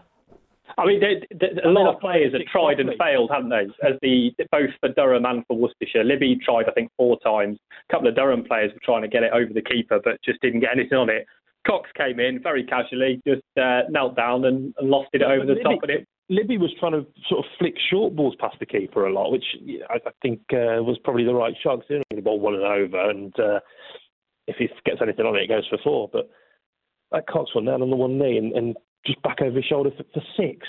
I 0.77 0.85
mean, 0.85 0.99
they, 0.99 1.25
they, 1.35 1.61
a 1.63 1.67
I 1.67 1.71
lot 1.71 1.93
of 1.93 2.01
players 2.01 2.33
have 2.33 2.41
tried 2.51 2.79
and 2.79 2.89
failed, 2.99 3.29
haven't 3.31 3.49
they? 3.49 3.65
As 3.87 3.93
the 4.01 4.31
both 4.51 4.71
for 4.79 4.89
Durham 4.89 5.25
and 5.25 5.43
for 5.47 5.55
Worcestershire. 5.57 6.03
Libby 6.03 6.37
tried, 6.43 6.67
I 6.67 6.71
think, 6.71 6.91
four 6.97 7.17
times. 7.19 7.57
A 7.89 7.93
couple 7.93 8.07
of 8.09 8.15
Durham 8.15 8.43
players 8.43 8.71
were 8.73 8.81
trying 8.83 9.03
to 9.03 9.07
get 9.07 9.23
it 9.23 9.31
over 9.31 9.53
the 9.53 9.61
keeper, 9.61 9.99
but 10.03 10.17
just 10.23 10.41
didn't 10.41 10.59
get 10.61 10.71
anything 10.77 10.97
on 10.97 11.09
it. 11.09 11.25
Cox 11.65 11.89
came 11.97 12.19
in 12.19 12.41
very 12.43 12.63
casually, 12.63 13.21
just 13.25 13.41
uh, 13.59 13.81
knelt 13.89 14.15
down 14.15 14.45
and, 14.45 14.73
and 14.77 14.91
lofted 14.91 15.15
it 15.15 15.21
Yeah, 15.21 15.27
over 15.33 15.45
the 15.45 15.55
top, 15.55 15.81
Libby- 15.81 15.93
and 15.93 16.01
it 16.01 16.07
Libby 16.27 16.57
was 16.57 16.71
trying 16.79 16.93
to 16.93 17.05
sort 17.29 17.45
of 17.45 17.51
flick 17.59 17.75
short 17.91 18.15
balls 18.15 18.35
past 18.39 18.57
the 18.59 18.65
keeper 18.65 19.05
a 19.05 19.13
lot, 19.13 19.31
which 19.31 19.45
I, 19.89 19.95
I 19.95 20.11
think 20.23 20.39
uh, 20.51 20.81
was 20.81 20.97
probably 21.03 21.23
the 21.23 21.33
right 21.35 21.53
shot. 21.61 21.83
he 21.87 22.01
only 22.11 22.21
ball 22.23 22.39
one 22.39 22.55
and 22.55 22.63
over, 22.63 23.09
and 23.11 23.39
uh, 23.39 23.59
if 24.47 24.57
he 24.57 24.67
gets 24.85 25.01
anything 25.01 25.25
on 25.25 25.35
it, 25.35 25.43
it 25.43 25.49
goes 25.49 25.67
for 25.69 25.77
four. 25.83 26.09
But 26.11 26.29
that 27.11 27.27
Cox 27.27 27.53
one 27.55 27.65
down 27.65 27.81
on 27.81 27.89
the 27.89 27.95
one 27.95 28.17
knee 28.17 28.37
and, 28.37 28.53
and 28.53 28.75
just 29.05 29.21
back 29.21 29.41
over 29.41 29.55
his 29.55 29.65
shoulder 29.65 29.91
for, 29.95 30.03
for 30.13 30.23
six. 30.37 30.67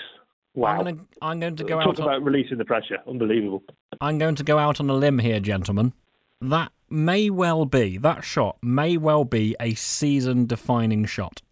Wow. 0.55 0.79
I'm 0.79 0.85
going 0.85 0.97
to 0.97 1.05
I'm 1.23 1.41
going 1.41 1.57
to 1.57 1.65
go 1.65 1.81
Talk 1.81 1.89
out. 1.89 2.01
On, 2.01 2.07
about 2.07 2.23
releasing 2.25 2.59
the 2.59 2.65
pressure. 2.65 2.99
Unbelievable. 3.07 3.63
I'm 4.01 4.19
going 4.19 4.35
to 4.37 4.45
go 4.45 4.59
out 4.59 4.81
on 4.81 4.89
a 4.89 4.95
limb 4.95 5.19
here, 5.19 5.41
gentlemen. 5.41 5.93
That 6.41 6.73
may 6.89 7.31
well 7.31 7.65
be 7.65 7.99
that 7.99 8.25
shot 8.25 8.59
may 8.63 8.97
well 8.97 9.25
be 9.25 9.57
a 9.61 9.75
season-defining 9.75 11.07
shot. 11.07 11.43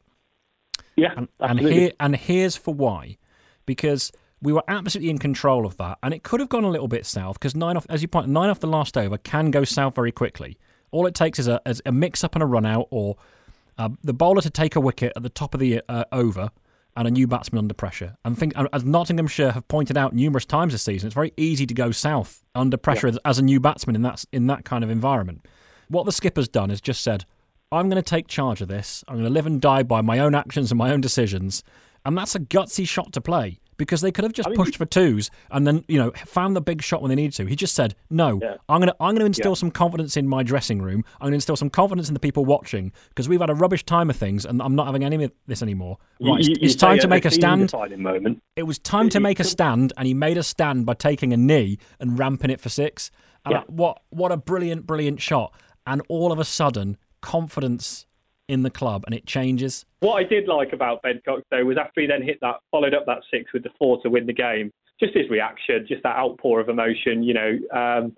Yeah, 0.97 1.13
And, 1.17 1.29
and 1.41 1.51
absolutely. 1.51 1.81
here 1.81 1.93
and 1.99 2.17
here's 2.17 2.57
for 2.57 2.73
why, 2.73 3.19
because 3.67 4.13
we 4.41 4.53
were 4.53 4.63
absolutely 4.69 5.11
in 5.11 5.19
control 5.19 5.67
of 5.67 5.77
that, 5.79 5.99
and 6.03 6.15
it 6.15 6.23
could 6.23 6.39
have 6.39 6.49
gone 6.49 6.65
a 6.65 6.71
little 6.71 6.87
bit 6.87 7.05
south 7.05 7.39
because 7.39 7.57
nine 7.57 7.77
off, 7.77 7.87
as 7.89 8.01
you 8.01 8.09
point, 8.09 8.29
nine 8.29 8.49
off 8.49 8.61
the 8.61 8.69
last 8.69 8.97
over 8.97 9.19
can 9.19 9.51
go 9.51 9.65
south 9.65 9.95
very 9.95 10.13
quickly. 10.13 10.57
All 10.95 11.07
it 11.07 11.15
takes 11.15 11.39
is 11.39 11.49
a, 11.49 11.61
is 11.67 11.83
a 11.85 11.93
mix-up 11.93 12.35
and 12.37 12.43
a 12.43 12.47
run-out, 12.47 12.87
or 12.91 13.17
uh, 13.79 13.89
the 14.03 14.15
bowler 14.15 14.41
to 14.43 14.51
take 14.51 14.77
a 14.77 14.81
wicket 14.81 15.13
at 15.17 15.23
the 15.23 15.29
top 15.29 15.53
of 15.55 15.61
the 15.61 15.83
uh, 15.89 16.05
over, 16.13 16.51
and 16.97 17.09
a 17.09 17.11
new 17.11 17.27
batsman 17.27 17.59
under 17.59 17.75
pressure. 17.75 18.17
And 18.25 18.39
think, 18.39 18.53
as 18.73 18.85
Nottinghamshire 18.85 19.51
have 19.51 19.67
pointed 19.67 19.97
out 19.97 20.15
numerous 20.15 20.45
times 20.45 20.73
this 20.73 20.85
season, 20.85 21.09
it's 21.09 21.15
very 21.15 21.33
easy 21.37 21.67
to 21.67 21.75
go 21.75 21.91
south 21.91 22.45
under 22.55 22.77
pressure 22.77 23.09
as, 23.09 23.19
as 23.25 23.39
a 23.39 23.43
new 23.43 23.59
batsman 23.59 23.97
in 23.97 24.03
that 24.03 24.25
in 24.33 24.47
that 24.47 24.65
kind 24.65 24.85
of 24.85 24.91
environment. 24.91 25.45
What 25.89 26.07
the 26.07 26.13
skipper's 26.13 26.49
done 26.49 26.71
is 26.71 26.81
just 26.81 27.03
said, 27.03 27.25
I'm 27.73 27.89
going 27.89 28.03
to 28.03 28.11
take 28.11 28.29
charge 28.29 28.61
of 28.61 28.69
this. 28.69 29.03
I'm 29.09 29.17
going 29.17 29.27
to 29.27 29.31
live 29.31 29.47
and 29.47 29.61
die 29.61 29.83
by 29.83 30.01
my 30.01 30.21
own 30.21 30.35
actions 30.35 30.71
and 30.71 30.79
my 30.79 30.93
own 30.93 31.01
decisions. 31.01 31.65
And 32.07 32.17
that's 32.17 32.37
a 32.37 32.41
gutsy 32.41 32.87
shot 32.87 33.13
to 33.15 33.21
play 33.21 33.59
because 33.77 34.01
they 34.01 34.11
could 34.13 34.25
have 34.25 34.33
just 34.33 34.49
mean, 34.49 34.57
pushed 34.57 34.77
for 34.77 34.87
twos 34.87 35.31
and 35.51 35.67
then, 35.67 35.85
you 35.89 35.99
know, 35.99 36.11
found 36.27 36.55
the 36.57 36.61
big 36.61 36.83
shot 36.83 37.03
when 37.03 37.09
they 37.09 37.15
needed 37.15 37.33
to. 37.35 37.47
He 37.47 37.57
just 37.57 37.75
said, 37.75 37.95
"No, 38.11 38.39
Yeah. 38.43 38.57
I'm 38.69 38.81
going 38.81 38.89
to 38.89 38.97
I'm 39.01 39.17
to 39.17 39.25
instill 39.25 39.53
Yeah. 39.53 39.55
some 39.57 39.71
confidence 39.71 40.17
in 40.17 40.27
my 40.29 40.43
dressing 40.43 40.81
room. 40.83 41.05
I'm 41.21 41.27
going 41.27 41.33
to 41.33 41.37
instill 41.37 41.57
some 41.57 41.71
confidence 41.71 42.09
in 42.09 42.15
the 42.15 42.21
people 42.21 42.45
watching 42.45 42.93
because 43.09 43.29
we've 43.29 43.41
had 43.41 43.51
a 43.51 43.55
rubbish 43.55 43.85
time 43.85 44.11
of 44.11 44.17
things 44.17 44.45
and 44.45 44.61
I'm 44.63 44.75
not 44.75 44.87
having 44.87 45.05
any 45.05 45.23
of 45.25 45.33
this 45.47 45.63
anymore. 45.63 45.99
Right, 46.21 46.29
you- 46.29 46.39
it's, 46.39 46.49
you 46.49 46.57
it's 46.61 46.75
time 46.75 46.99
to 46.99 47.09
make 47.09 47.25
a 47.25 47.31
stand. 47.31 47.73
It 48.57 48.63
was 48.65 48.79
time 48.79 49.09
to 49.11 49.21
make 49.21 49.41
a 49.41 49.45
stand, 49.45 49.93
and 49.97 50.07
he 50.07 50.15
made 50.15 50.37
a 50.39 50.43
stand 50.43 50.87
by 50.87 50.95
taking 50.95 51.33
a 51.33 51.37
knee 51.37 51.79
and 52.01 52.19
ramping 52.19 52.51
it 52.51 52.61
for 52.61 52.69
six. 52.69 53.11
And 53.45 53.53
Yeah. 53.53 53.63
what 53.67 54.03
what 54.11 54.33
a 54.33 54.37
brilliant, 54.37 54.87
brilliant 54.87 55.21
shot! 55.21 55.53
And 55.87 56.01
all 56.09 56.33
of 56.33 56.39
a 56.39 56.45
sudden, 56.45 56.97
confidence 57.21 58.07
in 58.49 58.63
the 58.63 58.71
club, 58.71 59.05
and 59.07 59.15
it 59.15 59.27
changes. 59.27 59.85
What 60.01 60.15
I 60.15 60.25
did 60.25 60.49
like 60.49 60.73
about 60.73 61.03
Ben 61.03 61.21
Cox 61.25 61.43
though 61.51 61.65
was 61.65 61.79
after 61.79 62.01
he 62.01 62.07
then 62.07 62.23
hit 62.23 62.39
that, 62.43 62.57
followed 62.71 62.95
up 62.95 63.07
that 63.07 63.21
six 63.31 63.53
with 63.53 63.63
the 63.63 63.71
four 63.79 64.01
to 64.03 64.11
win 64.11 64.27
the 64.27 64.33
game. 64.33 64.71
Just 65.01 65.17
his 65.17 65.29
reaction, 65.29 65.85
just 65.89 66.05
that 66.05 66.17
outpour 66.17 66.61
of 66.61 66.69
emotion. 66.69 67.23
You 67.23 67.35
know, 67.35 67.59
um, 67.75 68.17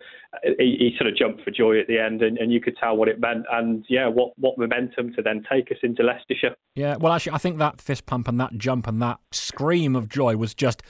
he, 0.58 0.76
he 0.78 0.94
sort 0.98 1.10
of 1.10 1.16
jumped 1.16 1.42
for 1.42 1.50
joy 1.50 1.80
at 1.80 1.86
the 1.86 1.98
end, 1.98 2.22
and, 2.22 2.36
and 2.38 2.52
you 2.52 2.60
could 2.60 2.76
tell 2.76 2.96
what 2.96 3.08
it 3.08 3.18
meant. 3.18 3.46
And 3.50 3.84
yeah, 3.88 4.08
what 4.08 4.32
what 4.36 4.58
momentum 4.58 5.14
to 5.14 5.22
then 5.22 5.42
take 5.50 5.70
us 5.70 5.78
into 5.82 6.02
Leicestershire. 6.02 6.54
Yeah, 6.74 6.96
well, 6.96 7.12
actually, 7.12 7.32
I 7.32 7.38
think 7.38 7.58
that 7.58 7.80
fist 7.80 8.04
pump 8.04 8.28
and 8.28 8.38
that 8.40 8.58
jump 8.58 8.86
and 8.86 9.00
that 9.00 9.20
scream 9.32 9.96
of 9.96 10.08
joy 10.08 10.36
was 10.36 10.54
just, 10.54 10.82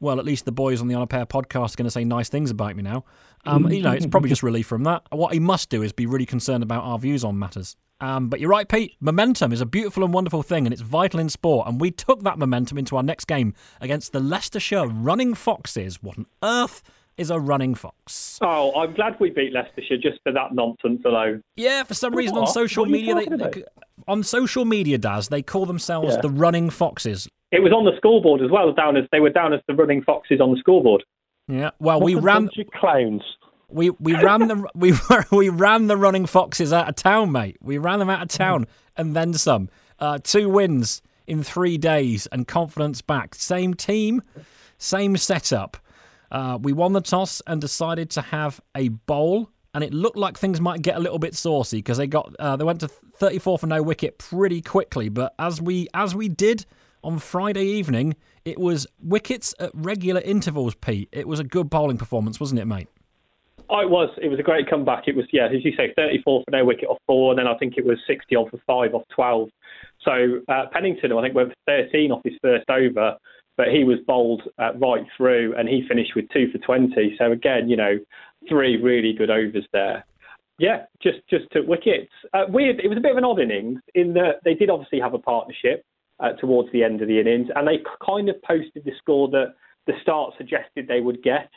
well, 0.00 0.18
at 0.18 0.24
least 0.24 0.46
the 0.46 0.52
boys 0.52 0.80
on 0.80 0.88
the 0.88 0.94
On 0.94 1.02
a 1.02 1.06
Pair 1.06 1.26
podcast 1.26 1.74
are 1.74 1.76
going 1.76 1.84
to 1.84 1.90
say 1.90 2.04
nice 2.04 2.28
things 2.28 2.50
about 2.50 2.76
me 2.76 2.82
now. 2.82 3.04
Um, 3.44 3.70
you 3.70 3.82
know, 3.82 3.92
it's 3.92 4.06
probably 4.06 4.30
just 4.30 4.42
relief 4.44 4.66
from 4.66 4.84
that. 4.84 5.02
What 5.10 5.34
he 5.34 5.40
must 5.40 5.68
do 5.68 5.82
is 5.82 5.92
be 5.92 6.06
really 6.06 6.26
concerned 6.26 6.62
about 6.62 6.84
our 6.84 6.98
views 6.98 7.24
on 7.24 7.38
matters. 7.38 7.76
Um, 8.00 8.28
but 8.28 8.40
you're 8.40 8.50
right, 8.50 8.68
Pete. 8.68 8.96
Momentum 9.00 9.52
is 9.52 9.60
a 9.60 9.66
beautiful 9.66 10.04
and 10.04 10.12
wonderful 10.12 10.42
thing, 10.42 10.66
and 10.66 10.72
it's 10.72 10.82
vital 10.82 11.20
in 11.20 11.28
sport. 11.28 11.68
And 11.68 11.80
we 11.80 11.90
took 11.90 12.22
that 12.24 12.38
momentum 12.38 12.76
into 12.78 12.96
our 12.96 13.02
next 13.02 13.26
game 13.26 13.54
against 13.80 14.12
the 14.12 14.20
Leicestershire 14.20 14.86
Running 14.86 15.34
Foxes. 15.34 16.02
What 16.02 16.18
on 16.18 16.26
earth 16.42 16.82
is 17.16 17.30
a 17.30 17.38
running 17.38 17.76
fox? 17.76 18.38
Oh, 18.42 18.72
I'm 18.74 18.92
glad 18.92 19.18
we 19.20 19.30
beat 19.30 19.52
Leicestershire 19.52 19.98
just 19.98 20.18
for 20.24 20.32
that 20.32 20.52
nonsense 20.52 21.00
alone. 21.04 21.42
Yeah, 21.56 21.84
for 21.84 21.94
some 21.94 22.14
reason 22.14 22.36
on 22.36 22.48
social 22.48 22.82
What 22.84 22.92
are 22.92 22.96
you 22.96 23.14
media, 23.14 23.36
they, 23.36 23.50
they- 23.50 23.64
on 24.08 24.24
social 24.24 24.64
media, 24.64 24.98
Daz, 24.98 25.28
they 25.28 25.40
call 25.40 25.64
themselves 25.64 26.14
Yeah. 26.16 26.20
the 26.22 26.30
Running 26.30 26.70
Foxes. 26.70 27.28
It 27.52 27.62
was 27.62 27.72
on 27.72 27.84
the 27.84 27.92
scoreboard 27.96 28.42
as 28.42 28.50
well, 28.50 28.72
down 28.72 28.96
as 28.96 29.04
they 29.12 29.20
were 29.20 29.30
down 29.30 29.52
as 29.52 29.60
the 29.68 29.74
running 29.74 30.02
foxes 30.02 30.40
on 30.40 30.50
the 30.50 30.56
scoreboard. 30.58 31.04
Yeah, 31.46 31.70
well, 31.78 32.00
What 32.00 32.06
we 32.06 32.14
a 32.16 32.20
ran. 32.20 32.46
bunch 32.46 32.58
of 32.58 32.66
clowns. 32.72 33.22
We 33.74 33.90
we 33.90 34.14
ran 34.14 34.46
the 34.46 34.68
we 34.74 34.94
we 35.36 35.48
ran 35.48 35.88
the 35.88 35.96
running 35.96 36.26
foxes 36.26 36.72
out 36.72 36.88
of 36.88 36.94
town, 36.94 37.32
mate. 37.32 37.56
We 37.60 37.76
ran 37.78 37.98
them 37.98 38.08
out 38.08 38.22
of 38.22 38.28
town 38.28 38.66
and 38.96 39.14
then 39.14 39.34
some. 39.34 39.68
Uh, 39.98 40.18
two 40.18 40.48
wins 40.48 41.02
in 41.26 41.42
three 41.42 41.78
days 41.78 42.26
and 42.32 42.46
confidence 42.46 43.02
back. 43.02 43.34
Same 43.34 43.74
team, 43.74 44.22
same 44.78 45.16
setup. 45.16 45.76
Uh, 46.30 46.58
we 46.60 46.72
won 46.72 46.92
the 46.92 47.00
toss 47.00 47.42
and 47.46 47.60
decided 47.60 48.10
to 48.10 48.20
have 48.20 48.60
a 48.74 48.88
bowl, 48.88 49.50
and 49.72 49.84
it 49.84 49.92
looked 49.92 50.16
like 50.16 50.36
things 50.38 50.60
might 50.60 50.82
get 50.82 50.96
a 50.96 51.00
little 51.00 51.18
bit 51.18 51.34
saucy 51.34 51.78
because 51.78 51.98
they 51.98 52.06
got 52.06 52.34
uh, 52.38 52.56
they 52.56 52.64
went 52.64 52.80
to 52.80 52.88
34 52.88 53.58
for 53.58 53.66
no 53.66 53.82
wicket 53.82 54.18
pretty 54.18 54.60
quickly. 54.60 55.08
But 55.08 55.34
as 55.38 55.60
we 55.60 55.88
as 55.94 56.14
we 56.14 56.28
did 56.28 56.64
on 57.02 57.18
Friday 57.18 57.64
evening, 57.64 58.14
it 58.44 58.58
was 58.58 58.86
wickets 59.00 59.52
at 59.58 59.70
regular 59.74 60.20
intervals. 60.20 60.74
Pete, 60.76 61.08
it 61.12 61.26
was 61.26 61.40
a 61.40 61.44
good 61.44 61.70
bowling 61.70 61.98
performance, 61.98 62.38
wasn't 62.38 62.60
it, 62.60 62.66
mate? 62.66 62.88
Oh, 63.74 63.80
it 63.80 63.90
was. 63.90 64.08
It 64.22 64.28
was 64.28 64.38
a 64.38 64.44
great 64.44 64.70
comeback. 64.70 65.08
It 65.08 65.16
was, 65.16 65.26
yeah, 65.32 65.46
as 65.46 65.64
you 65.64 65.72
say, 65.76 65.92
34 65.96 66.44
for 66.44 66.50
no 66.52 66.64
wicket 66.64 66.88
off 66.88 66.98
four, 67.08 67.32
and 67.32 67.38
then 67.40 67.48
I 67.48 67.58
think 67.58 67.74
it 67.76 67.84
was 67.84 67.98
60 68.06 68.36
off 68.36 68.48
for 68.50 68.60
five 68.64 68.94
off 68.94 69.02
12. 69.12 69.48
So 70.02 70.40
uh, 70.48 70.66
Pennington, 70.72 71.10
I 71.10 71.20
think, 71.20 71.34
went 71.34 71.48
for 71.48 71.56
13 71.66 72.12
off 72.12 72.20
his 72.22 72.34
first 72.40 72.70
over, 72.70 73.16
but 73.56 73.68
he 73.72 73.82
was 73.82 73.98
bowled 74.06 74.42
uh, 74.60 74.74
right 74.74 75.04
through, 75.16 75.56
and 75.56 75.68
he 75.68 75.84
finished 75.88 76.12
with 76.14 76.26
two 76.32 76.52
for 76.52 76.58
20. 76.58 77.16
So 77.18 77.32
again, 77.32 77.68
you 77.68 77.76
know, 77.76 77.98
three 78.48 78.80
really 78.80 79.12
good 79.12 79.28
overs 79.28 79.66
there. 79.72 80.04
Yeah, 80.60 80.84
just 81.02 81.18
just 81.28 81.50
took 81.50 81.66
wickets. 81.66 82.12
Uh, 82.32 82.44
weird. 82.48 82.78
It 82.78 82.86
was 82.86 82.98
a 82.98 83.00
bit 83.00 83.10
of 83.10 83.18
an 83.18 83.24
odd 83.24 83.40
innings 83.40 83.80
in 83.96 84.14
that 84.14 84.34
they 84.44 84.54
did 84.54 84.70
obviously 84.70 85.00
have 85.00 85.14
a 85.14 85.18
partnership 85.18 85.84
uh, 86.20 86.34
towards 86.34 86.70
the 86.70 86.84
end 86.84 87.02
of 87.02 87.08
the 87.08 87.18
innings, 87.18 87.48
and 87.56 87.66
they 87.66 87.80
kind 88.06 88.28
of 88.28 88.40
posted 88.42 88.84
the 88.84 88.92
score 88.98 89.28
that 89.30 89.54
the 89.88 89.94
start 90.00 90.34
suggested 90.38 90.86
they 90.86 91.00
would 91.00 91.24
get. 91.24 91.50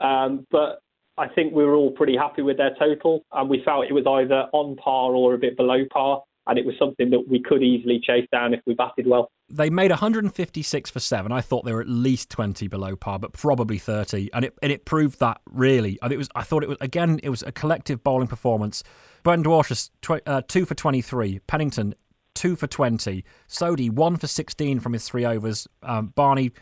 Um, 0.00 0.46
but 0.50 0.80
I 1.18 1.28
think 1.28 1.52
we 1.52 1.64
were 1.64 1.74
all 1.74 1.90
pretty 1.90 2.16
happy 2.16 2.42
with 2.42 2.56
their 2.56 2.74
total, 2.78 3.24
and 3.32 3.50
we 3.50 3.62
felt 3.64 3.86
it 3.86 3.92
was 3.92 4.06
either 4.06 4.48
on 4.52 4.76
par 4.76 5.12
or 5.12 5.34
a 5.34 5.38
bit 5.38 5.56
below 5.56 5.84
par, 5.92 6.22
and 6.46 6.58
it 6.58 6.64
was 6.64 6.74
something 6.78 7.10
that 7.10 7.28
we 7.28 7.42
could 7.42 7.62
easily 7.62 8.00
chase 8.00 8.26
down 8.32 8.54
if 8.54 8.60
we 8.66 8.74
batted 8.74 9.06
well. 9.06 9.30
They 9.50 9.68
made 9.68 9.90
156 9.90 10.90
for 10.90 11.00
seven. 11.00 11.32
I 11.32 11.40
thought 11.40 11.64
they 11.64 11.72
were 11.72 11.80
at 11.80 11.88
least 11.88 12.30
20 12.30 12.68
below 12.68 12.96
par, 12.96 13.18
but 13.18 13.32
probably 13.32 13.78
30, 13.78 14.30
and 14.32 14.44
it 14.44 14.54
and 14.62 14.70
it 14.70 14.84
proved 14.84 15.20
that 15.20 15.40
really. 15.50 15.98
And 16.02 16.12
it 16.12 16.16
was. 16.16 16.28
I 16.34 16.42
thought 16.42 16.62
it 16.62 16.68
was 16.68 16.78
again. 16.80 17.20
It 17.22 17.30
was 17.30 17.42
a 17.42 17.52
collective 17.52 18.02
bowling 18.04 18.28
performance. 18.28 18.82
Brendan 19.24 19.50
Walsh 19.50 19.90
tw- 20.00 20.22
uh, 20.26 20.42
two 20.46 20.64
for 20.64 20.74
23. 20.74 21.40
Pennington 21.46 21.94
two 22.34 22.54
for 22.54 22.68
20. 22.68 23.24
Sodhi 23.48 23.90
one 23.90 24.16
for 24.16 24.28
16 24.28 24.78
from 24.78 24.92
his 24.92 25.08
three 25.08 25.24
overs. 25.24 25.66
Um, 25.82 26.12
Barney, 26.14 26.52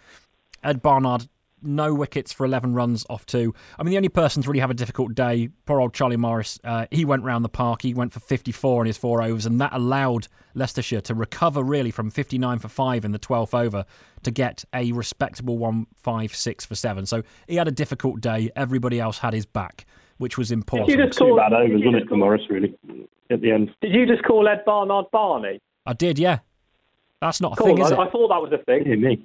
Ed 0.65 0.81
Barnard 0.81 1.29
no 1.67 1.95
wickets 1.95 2.33
for 2.33 2.45
11 2.47 2.75
runs 2.75 3.05
off 3.11 3.27
two. 3.27 3.55
I 3.79 3.83
mean, 3.83 3.91
the 3.91 3.97
only 3.97 4.09
person 4.09 4.43
to 4.43 4.49
really 4.49 4.61
have 4.61 4.71
a 4.71 4.75
difficult 4.75 5.15
day, 5.15 5.49
poor 5.67 5.81
old 5.81 5.93
Charlie 5.95 6.17
Morris, 6.17 6.59
uh, 6.65 6.87
he 6.91 7.05
went 7.05 7.23
round 7.25 7.45
the 7.45 7.49
park. 7.49 7.83
He 7.83 7.93
went 7.95 8.13
for 8.13 8.21
54 8.21 8.83
in 8.83 8.87
his 8.87 8.97
four 8.97 9.23
overs, 9.23 9.47
and 9.47 9.61
that 9.61 9.73
allowed 9.73 10.29
Leicestershire 10.55 11.01
to 11.03 11.15
recover 11.15 11.63
really 11.63 11.91
from 11.91 12.11
59 12.11 12.59
for 12.59 12.69
five 12.69 13.05
in 13.05 13.13
the 13.13 13.19
12th 13.19 13.53
over 13.59 13.85
to 14.23 14.31
get 14.31 14.65
a 14.75 14.93
respectable 14.93 15.59
156 15.59 16.65
for 16.67 16.75
seven. 16.75 17.07
So 17.07 17.23
he 17.49 17.57
had 17.57 17.69
a 17.69 17.73
difficult 17.73 18.21
day. 18.21 18.51
Everybody 18.57 19.01
else 19.01 19.19
had 19.19 19.35
his 19.35 19.47
back, 19.47 19.87
which 20.19 20.39
was 20.39 20.51
important. 20.53 20.89
Did 20.89 20.99
you 20.99 21.07
just 21.07 21.19
Two 21.19 21.25
call, 21.27 21.37
bad 21.37 21.53
overs, 21.53 21.71
did 21.71 21.81
you 21.81 21.87
wasn't 21.87 22.03
it, 22.05 22.09
for 22.09 22.17
Morris, 22.17 22.43
really, 22.49 22.75
at 23.31 23.41
the 23.41 23.51
end. 23.51 23.71
Did 23.81 23.93
you 23.95 24.07
just 24.07 24.23
call 24.25 24.49
Ed 24.49 24.63
Barnard 24.65 25.07
Barney? 25.13 25.61
I 25.85 25.93
did, 25.93 26.19
yeah. 26.19 26.39
That's 27.21 27.41
not 27.41 27.53
a 27.53 27.57
Cool. 27.57 27.67
thing, 27.69 27.79
is 27.79 27.93
I, 27.93 27.95
it? 27.95 28.09
I 28.09 28.11
thought 28.11 28.29
that 28.29 28.43
was 28.43 28.53
a 28.53 28.63
thing. 28.65 28.85
Hear 28.85 28.97
me. 28.99 29.23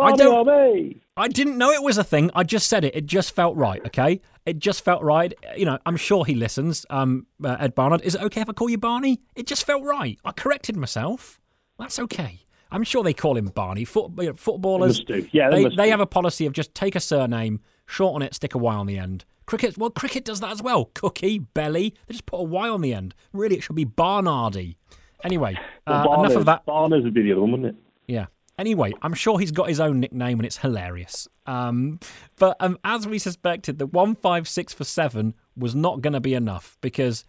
I 0.00 0.12
don't- 0.12 0.48
Army! 0.48 1.00
I 1.16 1.28
didn't 1.28 1.58
know 1.58 1.70
it 1.70 1.82
was 1.82 1.98
a 1.98 2.04
thing. 2.04 2.30
I 2.34 2.42
just 2.42 2.66
said 2.68 2.84
it. 2.84 2.94
It 2.96 3.04
just 3.06 3.34
felt 3.34 3.54
right. 3.56 3.84
Okay, 3.86 4.20
it 4.46 4.58
just 4.58 4.82
felt 4.84 5.02
right. 5.02 5.32
You 5.56 5.66
know, 5.66 5.78
I'm 5.84 5.96
sure 5.96 6.24
he 6.24 6.34
listens. 6.34 6.86
Um, 6.88 7.26
uh, 7.44 7.56
Ed 7.60 7.74
Barnard, 7.74 8.00
is 8.02 8.14
it 8.14 8.22
okay 8.22 8.40
if 8.40 8.48
I 8.48 8.52
call 8.54 8.70
you 8.70 8.78
Barney? 8.78 9.20
It 9.36 9.46
just 9.46 9.64
felt 9.66 9.84
right. 9.84 10.18
I 10.24 10.32
corrected 10.32 10.76
myself. 10.76 11.38
That's 11.78 11.98
okay. 11.98 12.40
I'm 12.70 12.84
sure 12.84 13.02
they 13.04 13.12
call 13.12 13.36
him 13.36 13.46
Barney. 13.46 13.84
Foot, 13.84 14.12
you 14.18 14.28
know, 14.28 14.32
footballers, 14.34 15.04
They. 15.06 15.28
Yeah, 15.32 15.50
they 15.50 15.64
they, 15.64 15.76
they 15.76 15.90
have 15.90 16.00
a 16.00 16.06
policy 16.06 16.46
of 16.46 16.54
just 16.54 16.74
take 16.74 16.96
a 16.96 17.00
surname, 17.00 17.60
shorten 17.84 18.22
it, 18.22 18.34
stick 18.34 18.54
a 18.54 18.58
Y 18.58 18.74
on 18.74 18.86
the 18.86 18.96
end. 18.98 19.26
Cricket, 19.44 19.76
well, 19.76 19.90
cricket 19.90 20.24
does 20.24 20.40
that 20.40 20.50
as 20.52 20.62
well. 20.62 20.86
Cookie, 20.94 21.40
belly, 21.40 21.94
they 22.06 22.12
just 22.12 22.24
put 22.24 22.38
a 22.38 22.44
Y 22.44 22.68
on 22.70 22.80
the 22.80 22.94
end. 22.94 23.14
Really, 23.34 23.56
it 23.56 23.62
should 23.62 23.76
be 23.76 23.84
Barnardy. 23.84 24.76
Anyway, 25.24 25.58
uh, 25.86 26.06
Well, 26.08 26.24
enough 26.24 26.36
of 26.36 26.46
that. 26.46 26.64
Barners 26.64 27.04
would 27.04 27.12
be 27.12 27.22
the 27.22 27.32
other 27.32 27.42
one, 27.42 27.50
wouldn't 27.52 27.68
it? 27.68 27.82
Yeah. 28.06 28.26
Anyway, 28.62 28.92
I'm 29.02 29.12
sure 29.12 29.40
he's 29.40 29.50
got 29.50 29.68
his 29.68 29.80
own 29.80 29.98
nickname 29.98 30.38
and 30.38 30.46
it's 30.46 30.58
hilarious. 30.58 31.26
Um, 31.46 31.98
but 32.38 32.56
um, 32.60 32.78
as 32.84 33.08
we 33.08 33.18
suspected, 33.18 33.80
the 33.80 33.86
156 33.86 34.72
for 34.72 34.84
7 34.84 35.34
was 35.56 35.74
not 35.74 36.00
going 36.00 36.12
to 36.12 36.20
be 36.20 36.32
enough 36.32 36.78
because 36.80 37.24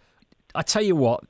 I 0.54 0.62
tell 0.62 0.84
you 0.84 0.96
what, 0.96 1.24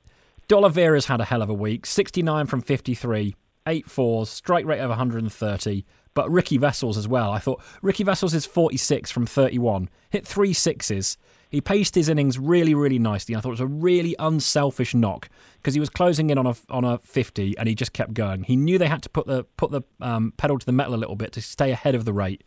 D'Oliveira's 0.46 1.06
had 1.06 1.22
a 1.22 1.24
hell 1.24 1.40
of 1.40 1.48
a 1.48 1.54
week 1.54 1.86
69 1.86 2.44
from 2.44 2.60
53, 2.60 3.34
8 3.66 3.90
fours, 3.90 4.28
strike 4.28 4.66
rate 4.66 4.80
of 4.80 4.90
130. 4.90 5.86
But 6.12 6.30
Riki 6.30 6.58
Wessels 6.58 6.98
as 6.98 7.08
well. 7.08 7.32
I 7.32 7.38
thought 7.38 7.62
Riki 7.80 8.04
Wessels 8.04 8.34
is 8.34 8.44
46 8.44 9.10
from 9.10 9.24
31, 9.24 9.88
hit 10.10 10.26
three 10.26 10.52
sixes. 10.52 11.16
He 11.54 11.60
paced 11.60 11.94
his 11.94 12.08
innings 12.08 12.36
really, 12.36 12.74
really 12.74 12.98
nicely. 12.98 13.36
I 13.36 13.40
thought 13.40 13.50
it 13.50 13.52
was 13.52 13.60
a 13.60 13.66
really 13.66 14.16
unselfish 14.18 14.92
knock 14.92 15.28
because 15.58 15.72
he 15.72 15.78
was 15.78 15.88
closing 15.88 16.30
in 16.30 16.36
on 16.36 16.46
a 16.46 16.56
on 16.68 16.84
a 16.84 16.98
50 16.98 17.56
and 17.56 17.68
he 17.68 17.76
just 17.76 17.92
kept 17.92 18.12
going. 18.12 18.42
He 18.42 18.56
knew 18.56 18.76
they 18.76 18.88
had 18.88 19.04
to 19.04 19.08
put 19.08 19.28
the 19.28 19.44
put 19.56 19.70
the 19.70 19.82
um, 20.00 20.32
pedal 20.36 20.58
to 20.58 20.66
the 20.66 20.72
metal 20.72 20.94
a 20.94 20.96
little 20.96 21.14
bit 21.14 21.30
to 21.34 21.40
stay 21.40 21.70
ahead 21.70 21.94
of 21.94 22.04
the 22.04 22.12
rate. 22.12 22.42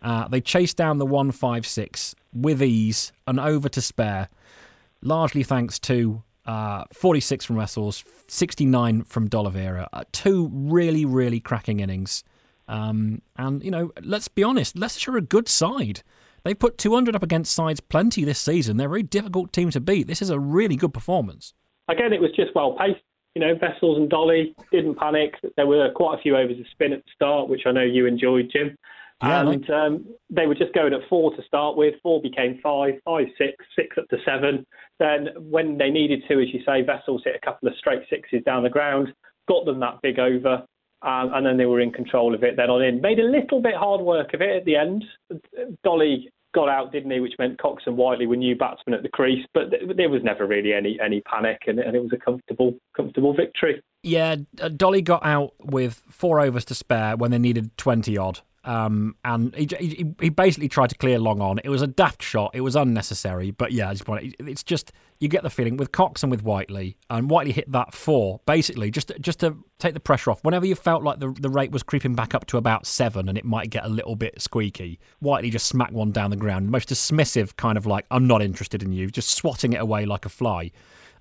Uh, 0.00 0.26
they 0.28 0.40
chased 0.40 0.78
down 0.78 0.96
the 0.96 1.04
156 1.04 2.14
with 2.32 2.62
ease 2.62 3.12
and 3.26 3.38
over 3.38 3.68
to 3.68 3.82
spare, 3.82 4.30
largely 5.02 5.42
thanks 5.42 5.78
to 5.80 6.22
uh, 6.46 6.84
46 6.94 7.44
from 7.44 7.56
Wessels, 7.56 8.04
69 8.26 9.04
from 9.04 9.28
D'Oliveira. 9.28 9.86
Uh, 9.92 10.04
two 10.12 10.48
really, 10.50 11.04
really 11.04 11.40
cracking 11.40 11.80
innings. 11.80 12.24
Um, 12.68 13.20
and, 13.36 13.62
you 13.62 13.70
know, 13.70 13.92
let's 14.00 14.28
be 14.28 14.42
honest, 14.42 14.78
Leicestershire 14.78 15.14
are 15.14 15.18
a 15.18 15.22
good 15.22 15.46
side. 15.46 16.02
They 16.46 16.54
put 16.54 16.78
200 16.78 17.16
up 17.16 17.24
against 17.24 17.52
sides 17.52 17.80
plenty 17.80 18.22
this 18.22 18.38
season. 18.38 18.76
They're 18.76 18.86
a 18.86 18.90
very 18.90 19.02
difficult 19.02 19.52
team 19.52 19.68
to 19.70 19.80
beat. 19.80 20.06
This 20.06 20.22
is 20.22 20.30
a 20.30 20.38
really 20.38 20.76
good 20.76 20.94
performance. 20.94 21.54
Again, 21.88 22.12
it 22.12 22.20
was 22.20 22.30
just 22.36 22.54
well 22.54 22.76
paced. 22.78 23.00
You 23.34 23.40
know, 23.40 23.58
Wessels 23.60 23.98
and 23.98 24.08
Dolly 24.08 24.54
didn't 24.70 24.94
panic. 24.94 25.34
There 25.56 25.66
were 25.66 25.90
quite 25.90 26.20
a 26.20 26.22
few 26.22 26.36
overs 26.36 26.60
of 26.60 26.66
spin 26.70 26.92
at 26.92 27.04
the 27.04 27.10
start, 27.12 27.48
which 27.48 27.62
I 27.66 27.72
know 27.72 27.82
you 27.82 28.06
enjoyed, 28.06 28.50
Jim. 28.52 28.76
Yeah, 29.24 29.40
and 29.40 29.70
um, 29.70 30.06
they 30.30 30.46
were 30.46 30.54
just 30.54 30.72
going 30.72 30.94
at 30.94 31.00
four 31.08 31.34
to 31.34 31.42
start 31.42 31.76
with. 31.76 31.94
Four 32.00 32.22
became 32.22 32.60
five, 32.62 32.94
five, 33.04 33.26
six, 33.36 33.56
six 33.74 33.98
up 33.98 34.06
to 34.10 34.18
seven. 34.24 34.64
Then, 35.00 35.30
when 35.40 35.76
they 35.76 35.90
needed 35.90 36.22
to, 36.28 36.40
as 36.40 36.54
you 36.54 36.60
say, 36.64 36.84
Wessels 36.84 37.22
hit 37.24 37.34
a 37.34 37.44
couple 37.44 37.68
of 37.68 37.74
straight 37.76 38.02
sixes 38.08 38.44
down 38.44 38.62
the 38.62 38.70
ground, 38.70 39.12
got 39.48 39.64
them 39.64 39.80
that 39.80 39.98
big 40.00 40.20
over, 40.20 40.64
um, 41.02 41.32
and 41.34 41.44
then 41.44 41.56
they 41.56 41.66
were 41.66 41.80
in 41.80 41.90
control 41.90 42.36
of 42.36 42.44
it 42.44 42.56
then 42.56 42.70
on 42.70 42.82
in. 42.82 43.00
Made 43.00 43.18
a 43.18 43.24
little 43.24 43.60
bit 43.60 43.74
hard 43.74 44.00
work 44.00 44.32
of 44.32 44.40
it 44.42 44.56
at 44.56 44.64
the 44.64 44.76
end. 44.76 45.04
Dolly 45.82 46.30
got 46.56 46.70
out, 46.70 46.90
didn't 46.90 47.10
he? 47.10 47.20
Which 47.20 47.34
meant 47.38 47.60
Cox 47.60 47.84
and 47.86 47.96
Whiteley 47.96 48.26
were 48.26 48.34
new 48.34 48.56
batsmen 48.56 48.94
at 48.94 49.02
the 49.02 49.10
crease, 49.10 49.46
but 49.52 49.70
th- 49.70 49.82
there 49.94 50.08
was 50.08 50.22
never 50.24 50.46
really 50.46 50.72
any 50.72 50.98
any 51.04 51.20
panic, 51.20 51.62
and, 51.66 51.78
and 51.78 51.94
it 51.94 52.02
was 52.02 52.10
a 52.12 52.16
comfortable 52.16 52.74
comfortable 52.96 53.34
victory. 53.34 53.82
Yeah, 54.02 54.36
uh, 54.60 54.68
Dolly 54.68 55.02
got 55.02 55.24
out 55.24 55.52
with 55.60 56.02
four 56.08 56.40
overs 56.40 56.64
to 56.66 56.74
spare 56.74 57.16
when 57.16 57.30
they 57.30 57.38
needed 57.38 57.76
20 57.76 58.16
odd. 58.16 58.40
Um, 58.66 59.14
and 59.24 59.54
he, 59.54 59.68
he 59.78 60.06
he 60.20 60.28
basically 60.28 60.68
tried 60.68 60.90
to 60.90 60.96
clear 60.96 61.20
long 61.20 61.40
on. 61.40 61.60
It 61.62 61.68
was 61.68 61.82
a 61.82 61.86
daft 61.86 62.20
shot. 62.20 62.50
It 62.52 62.62
was 62.62 62.74
unnecessary. 62.74 63.52
But 63.52 63.70
yeah, 63.70 63.94
just 63.94 64.04
it's 64.08 64.64
just 64.64 64.92
you 65.20 65.28
get 65.28 65.44
the 65.44 65.50
feeling 65.50 65.76
with 65.76 65.92
Cox 65.92 66.24
and 66.24 66.32
with 66.32 66.42
Whiteley, 66.42 66.96
and 67.08 67.30
Whiteley 67.30 67.52
hit 67.52 67.70
that 67.70 67.94
four 67.94 68.40
basically 68.44 68.90
just 68.90 69.12
just 69.20 69.40
to 69.40 69.56
take 69.78 69.94
the 69.94 70.00
pressure 70.00 70.32
off. 70.32 70.42
Whenever 70.42 70.66
you 70.66 70.74
felt 70.74 71.04
like 71.04 71.20
the 71.20 71.32
the 71.40 71.48
rate 71.48 71.70
was 71.70 71.84
creeping 71.84 72.16
back 72.16 72.34
up 72.34 72.46
to 72.46 72.56
about 72.56 72.86
seven 72.86 73.28
and 73.28 73.38
it 73.38 73.44
might 73.44 73.70
get 73.70 73.84
a 73.84 73.88
little 73.88 74.16
bit 74.16 74.42
squeaky, 74.42 74.98
Whiteley 75.20 75.50
just 75.50 75.66
smacked 75.66 75.92
one 75.92 76.10
down 76.10 76.30
the 76.30 76.36
ground. 76.36 76.68
Most 76.68 76.88
dismissive 76.88 77.54
kind 77.54 77.78
of 77.78 77.86
like 77.86 78.04
I'm 78.10 78.26
not 78.26 78.42
interested 78.42 78.82
in 78.82 78.90
you, 78.90 79.08
just 79.08 79.30
swatting 79.30 79.74
it 79.74 79.80
away 79.80 80.06
like 80.06 80.26
a 80.26 80.28
fly. 80.28 80.72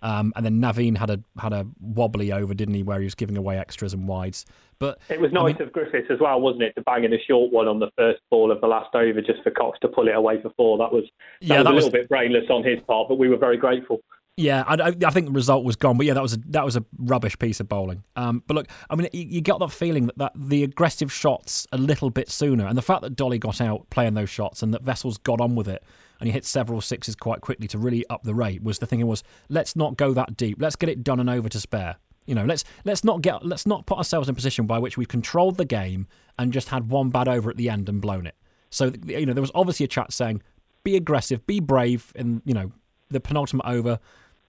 Um, 0.05 0.31
and 0.35 0.45
then 0.45 0.61
Naveen 0.61 0.95
had 0.97 1.09
a 1.09 1.19
had 1.39 1.51
a 1.51 1.65
wobbly 1.81 2.31
over, 2.31 2.53
didn't 2.53 2.75
he, 2.75 2.83
where 2.83 2.99
he 2.99 3.05
was 3.05 3.15
giving 3.15 3.37
away 3.37 3.57
extras 3.57 3.91
and 3.93 4.07
wides. 4.07 4.45
But 4.77 4.99
It 5.09 5.19
was 5.19 5.31
I 5.31 5.35
nice 5.41 5.53
mean- 5.57 5.63
of 5.67 5.73
Griffiths 5.73 6.07
as 6.11 6.19
well, 6.19 6.39
wasn't 6.39 6.63
it, 6.63 6.73
to 6.75 6.81
bang 6.81 7.05
in 7.05 7.13
a 7.13 7.19
short 7.27 7.51
one 7.51 7.67
on 7.67 7.79
the 7.79 7.89
first 7.97 8.19
ball 8.29 8.51
of 8.51 8.61
the 8.61 8.67
last 8.67 8.93
over 8.93 9.19
just 9.21 9.41
for 9.41 9.49
Cox 9.49 9.79
to 9.81 9.87
pull 9.87 10.07
it 10.07 10.15
away 10.15 10.41
for 10.41 10.51
four. 10.57 10.77
That 10.77 10.91
was 10.93 11.05
that 11.41 11.47
Yeah, 11.47 11.57
was 11.57 11.63
that 11.65 11.71
a 11.71 11.73
was- 11.73 11.83
little 11.85 11.99
bit 11.99 12.09
brainless 12.09 12.45
on 12.51 12.63
his 12.63 12.79
part, 12.87 13.07
but 13.09 13.17
we 13.17 13.29
were 13.29 13.37
very 13.37 13.57
grateful. 13.57 13.99
Yeah, 14.37 14.63
I, 14.67 14.73
I 14.75 14.87
I 15.07 15.09
think 15.11 15.27
the 15.27 15.31
result 15.31 15.63
was 15.63 15.77
gone, 15.77 15.95
but 15.97 16.05
yeah, 16.05 16.13
that 16.13 16.21
was 16.21 16.33
a, 16.33 16.37
that 16.49 16.65
was 16.65 16.75
a 16.75 16.83
rubbish 16.99 17.39
piece 17.39 17.61
of 17.61 17.69
bowling. 17.69 18.03
Um, 18.17 18.43
but 18.45 18.55
look, 18.55 18.67
I 18.89 18.95
mean, 18.97 19.07
you, 19.13 19.23
you 19.25 19.41
get 19.41 19.59
that 19.59 19.71
feeling 19.71 20.07
that, 20.07 20.17
that 20.17 20.33
the 20.35 20.63
aggressive 20.65 21.09
shots 21.11 21.65
a 21.71 21.77
little 21.77 22.09
bit 22.09 22.29
sooner, 22.29 22.67
and 22.67 22.77
the 22.77 22.81
fact 22.81 23.01
that 23.03 23.15
Dolly 23.15 23.39
got 23.39 23.61
out 23.61 23.89
playing 23.91 24.13
those 24.13 24.29
shots 24.29 24.61
and 24.61 24.73
that 24.73 24.83
Wessels 24.83 25.17
got 25.17 25.39
on 25.39 25.55
with 25.55 25.69
it, 25.69 25.81
and 26.19 26.27
he 26.27 26.33
hit 26.33 26.45
several 26.45 26.81
sixes 26.81 27.15
quite 27.15 27.41
quickly 27.41 27.67
to 27.67 27.77
really 27.77 28.05
up 28.09 28.23
the 28.23 28.35
rate 28.35 28.63
was 28.63 28.79
the 28.79 28.85
thing. 28.85 29.05
Was 29.05 29.23
let's 29.49 29.75
not 29.75 29.97
go 29.97 30.13
that 30.13 30.37
deep. 30.37 30.57
Let's 30.59 30.75
get 30.75 30.89
it 30.89 31.03
done 31.03 31.19
and 31.19 31.29
over 31.29 31.49
to 31.49 31.59
spare. 31.59 31.97
You 32.25 32.35
know, 32.35 32.45
let's 32.45 32.63
let's 32.85 33.03
not 33.03 33.21
get 33.21 33.45
let's 33.45 33.65
not 33.65 33.85
put 33.85 33.97
ourselves 33.97 34.27
in 34.27 34.33
a 34.33 34.35
position 34.35 34.65
by 34.65 34.79
which 34.79 34.97
we've 34.97 35.07
controlled 35.07 35.57
the 35.57 35.65
game 35.65 36.07
and 36.39 36.51
just 36.51 36.69
had 36.69 36.89
one 36.89 37.09
bad 37.09 37.27
over 37.27 37.49
at 37.49 37.57
the 37.57 37.69
end 37.69 37.87
and 37.89 38.01
blown 38.01 38.25
it. 38.25 38.35
So 38.69 38.91
you 39.05 39.25
know, 39.25 39.33
there 39.33 39.41
was 39.41 39.51
obviously 39.53 39.83
a 39.83 39.87
chat 39.87 40.11
saying, 40.11 40.41
be 40.83 40.95
aggressive, 40.95 41.45
be 41.45 41.59
brave 41.59 42.11
in 42.15 42.41
you 42.45 42.53
know 42.53 42.71
the 43.09 43.19
penultimate 43.19 43.65
over, 43.65 43.99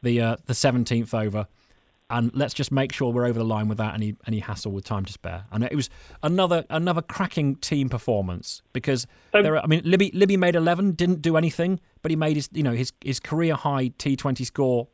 the 0.03 0.21
uh, 0.21 0.37
the 0.47 0.55
seventeenth 0.55 1.13
over, 1.13 1.47
and 2.09 2.31
let's 2.35 2.55
just 2.55 2.71
make 2.71 2.93
sure 2.93 3.13
we're 3.13 3.27
over 3.27 3.39
the 3.39 3.45
line 3.45 3.69
without 3.69 3.95
any 3.95 4.15
any 4.27 4.39
hassle 4.39 4.73
with 4.73 4.85
time 4.85 5.05
to 5.05 5.13
spare. 5.13 5.45
And 5.51 5.65
it 5.65 5.75
was 5.75 5.91
another 6.23 6.65
another 6.71 7.03
cracking 7.03 7.57
team 7.57 7.89
performance 7.89 8.63
because 8.73 9.07
there. 9.33 9.57
Are, 9.57 9.65
I 9.65 9.67
mean, 9.67 9.83
Libby 9.85 10.11
Libby 10.15 10.37
made 10.37 10.55
eleven, 10.55 10.93
didn't 10.93 11.23
do 11.23 11.37
anything, 11.37 11.81
but 12.03 12.11
he 12.11 12.17
made 12.17 12.37
his 12.37 12.49
you 12.53 12.63
know 12.63 12.73
his 12.73 12.93
his 13.05 13.19
career 13.19 13.55
high 13.55 13.89
T 13.99 14.15
Twenty 14.15 14.45
score 14.45 14.89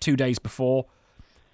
two 0.00 0.16
days 0.16 0.38
before. 0.38 0.86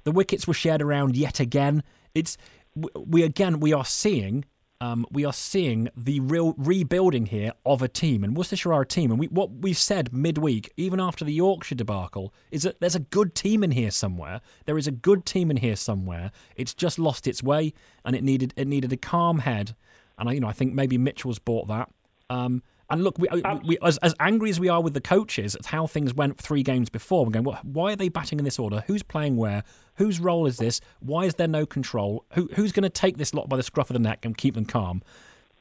The 0.04 0.12
wickets 0.12 0.46
were 0.46 0.54
shared 0.54 0.82
around 0.82 1.16
yet 1.16 1.40
again. 1.40 1.82
It's 2.14 2.36
we 2.74 3.22
again 3.22 3.60
we 3.60 3.72
are 3.72 3.84
seeing 3.84 4.44
um, 4.80 5.06
we 5.10 5.24
are 5.24 5.32
seeing 5.32 5.88
the 5.96 6.20
real 6.20 6.54
rebuilding 6.56 7.26
here 7.26 7.52
of 7.66 7.82
a 7.82 7.88
team, 7.88 8.22
and 8.22 8.36
Worcestershire 8.36 8.72
are 8.72 8.82
a 8.82 8.86
team. 8.86 9.10
And 9.10 9.18
we, 9.18 9.26
what 9.26 9.50
we've 9.50 9.76
said 9.76 10.12
midweek, 10.12 10.72
even 10.76 11.00
after 11.00 11.24
the 11.24 11.32
Yorkshire 11.32 11.74
debacle, 11.74 12.32
is 12.50 12.62
that 12.62 12.80
there's 12.80 12.94
a 12.94 13.00
good 13.00 13.34
team 13.34 13.64
in 13.64 13.72
here 13.72 13.90
somewhere. 13.90 14.40
There 14.66 14.78
is 14.78 14.86
a 14.86 14.92
good 14.92 15.26
team 15.26 15.50
in 15.50 15.56
here 15.56 15.76
somewhere. 15.76 16.30
It's 16.54 16.74
just 16.74 16.98
lost 16.98 17.26
its 17.26 17.42
way, 17.42 17.74
and 18.04 18.14
it 18.14 18.22
needed 18.22 18.54
it 18.56 18.68
needed 18.68 18.92
a 18.92 18.96
calm 18.96 19.40
head. 19.40 19.74
And 20.16 20.28
I, 20.28 20.32
you 20.32 20.40
know, 20.40 20.48
I 20.48 20.52
think 20.52 20.74
maybe 20.74 20.96
Mitchell's 20.96 21.38
bought 21.38 21.68
that. 21.68 21.90
Um, 22.30 22.62
and 22.90 23.04
look, 23.04 23.18
we, 23.18 23.28
we, 23.64 23.78
as, 23.82 23.98
as 23.98 24.14
angry 24.18 24.48
as 24.48 24.58
we 24.58 24.68
are 24.68 24.82
with 24.82 24.94
the 24.94 25.00
coaches 25.00 25.54
at 25.54 25.66
how 25.66 25.86
things 25.86 26.14
went 26.14 26.38
three 26.38 26.62
games 26.62 26.88
before, 26.88 27.24
we're 27.24 27.32
going, 27.32 27.44
well, 27.44 27.60
why 27.62 27.92
are 27.92 27.96
they 27.96 28.08
batting 28.08 28.38
in 28.38 28.46
this 28.46 28.58
order? 28.58 28.82
Who's 28.86 29.02
playing 29.02 29.36
where? 29.36 29.62
Whose 29.98 30.20
role 30.20 30.46
is 30.46 30.56
this? 30.56 30.80
Why 31.00 31.24
is 31.24 31.34
there 31.34 31.48
no 31.48 31.66
control? 31.66 32.24
Who, 32.34 32.48
who's 32.54 32.72
going 32.72 32.84
to 32.84 32.88
take 32.88 33.18
this 33.18 33.34
lot 33.34 33.48
by 33.48 33.56
the 33.56 33.62
scruff 33.62 33.90
of 33.90 33.94
the 33.94 34.00
neck 34.00 34.24
and 34.24 34.36
keep 34.36 34.54
them 34.54 34.64
calm? 34.64 35.02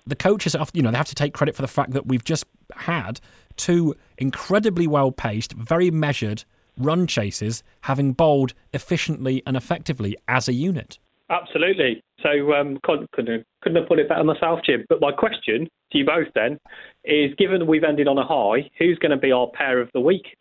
The 0.05 0.15
coaches, 0.15 0.53
have, 0.53 0.71
you 0.73 0.81
know, 0.81 0.91
they 0.91 0.97
have 0.97 1.07
to 1.07 1.15
take 1.15 1.33
credit 1.33 1.55
for 1.55 1.63
the 1.63 1.67
fact 1.67 1.91
that 1.91 2.05
we've 2.05 2.23
just 2.23 2.45
had 2.75 3.19
two 3.57 3.95
incredibly 4.17 4.87
well 4.87 5.11
paced, 5.11 5.53
very 5.53 5.91
measured 5.91 6.45
run 6.77 7.07
chases, 7.07 7.63
having 7.81 8.13
bowled 8.13 8.53
efficiently 8.73 9.41
and 9.47 9.57
effectively 9.57 10.15
as 10.27 10.47
a 10.47 10.53
unit. 10.53 10.99
Absolutely. 11.29 12.01
So 12.21 12.53
um, 12.53 12.77
couldn't, 12.83 13.11
couldn't, 13.11 13.43
couldn't 13.61 13.77
have 13.77 13.89
put 13.89 13.99
it 13.99 14.07
better 14.07 14.23
myself, 14.23 14.59
Jim. 14.65 14.85
But 14.87 15.01
my 15.01 15.11
question 15.11 15.67
to 15.91 15.97
you 15.97 16.05
both 16.05 16.27
then 16.35 16.59
is 17.03 17.33
given 17.37 17.65
we've 17.67 17.83
ended 17.83 18.07
on 18.07 18.17
a 18.17 18.25
high, 18.25 18.69
who's 18.77 18.97
going 18.99 19.11
to 19.11 19.17
be 19.17 19.31
our 19.31 19.47
pair 19.53 19.81
of 19.81 19.89
the 19.93 19.99
week? 19.99 20.37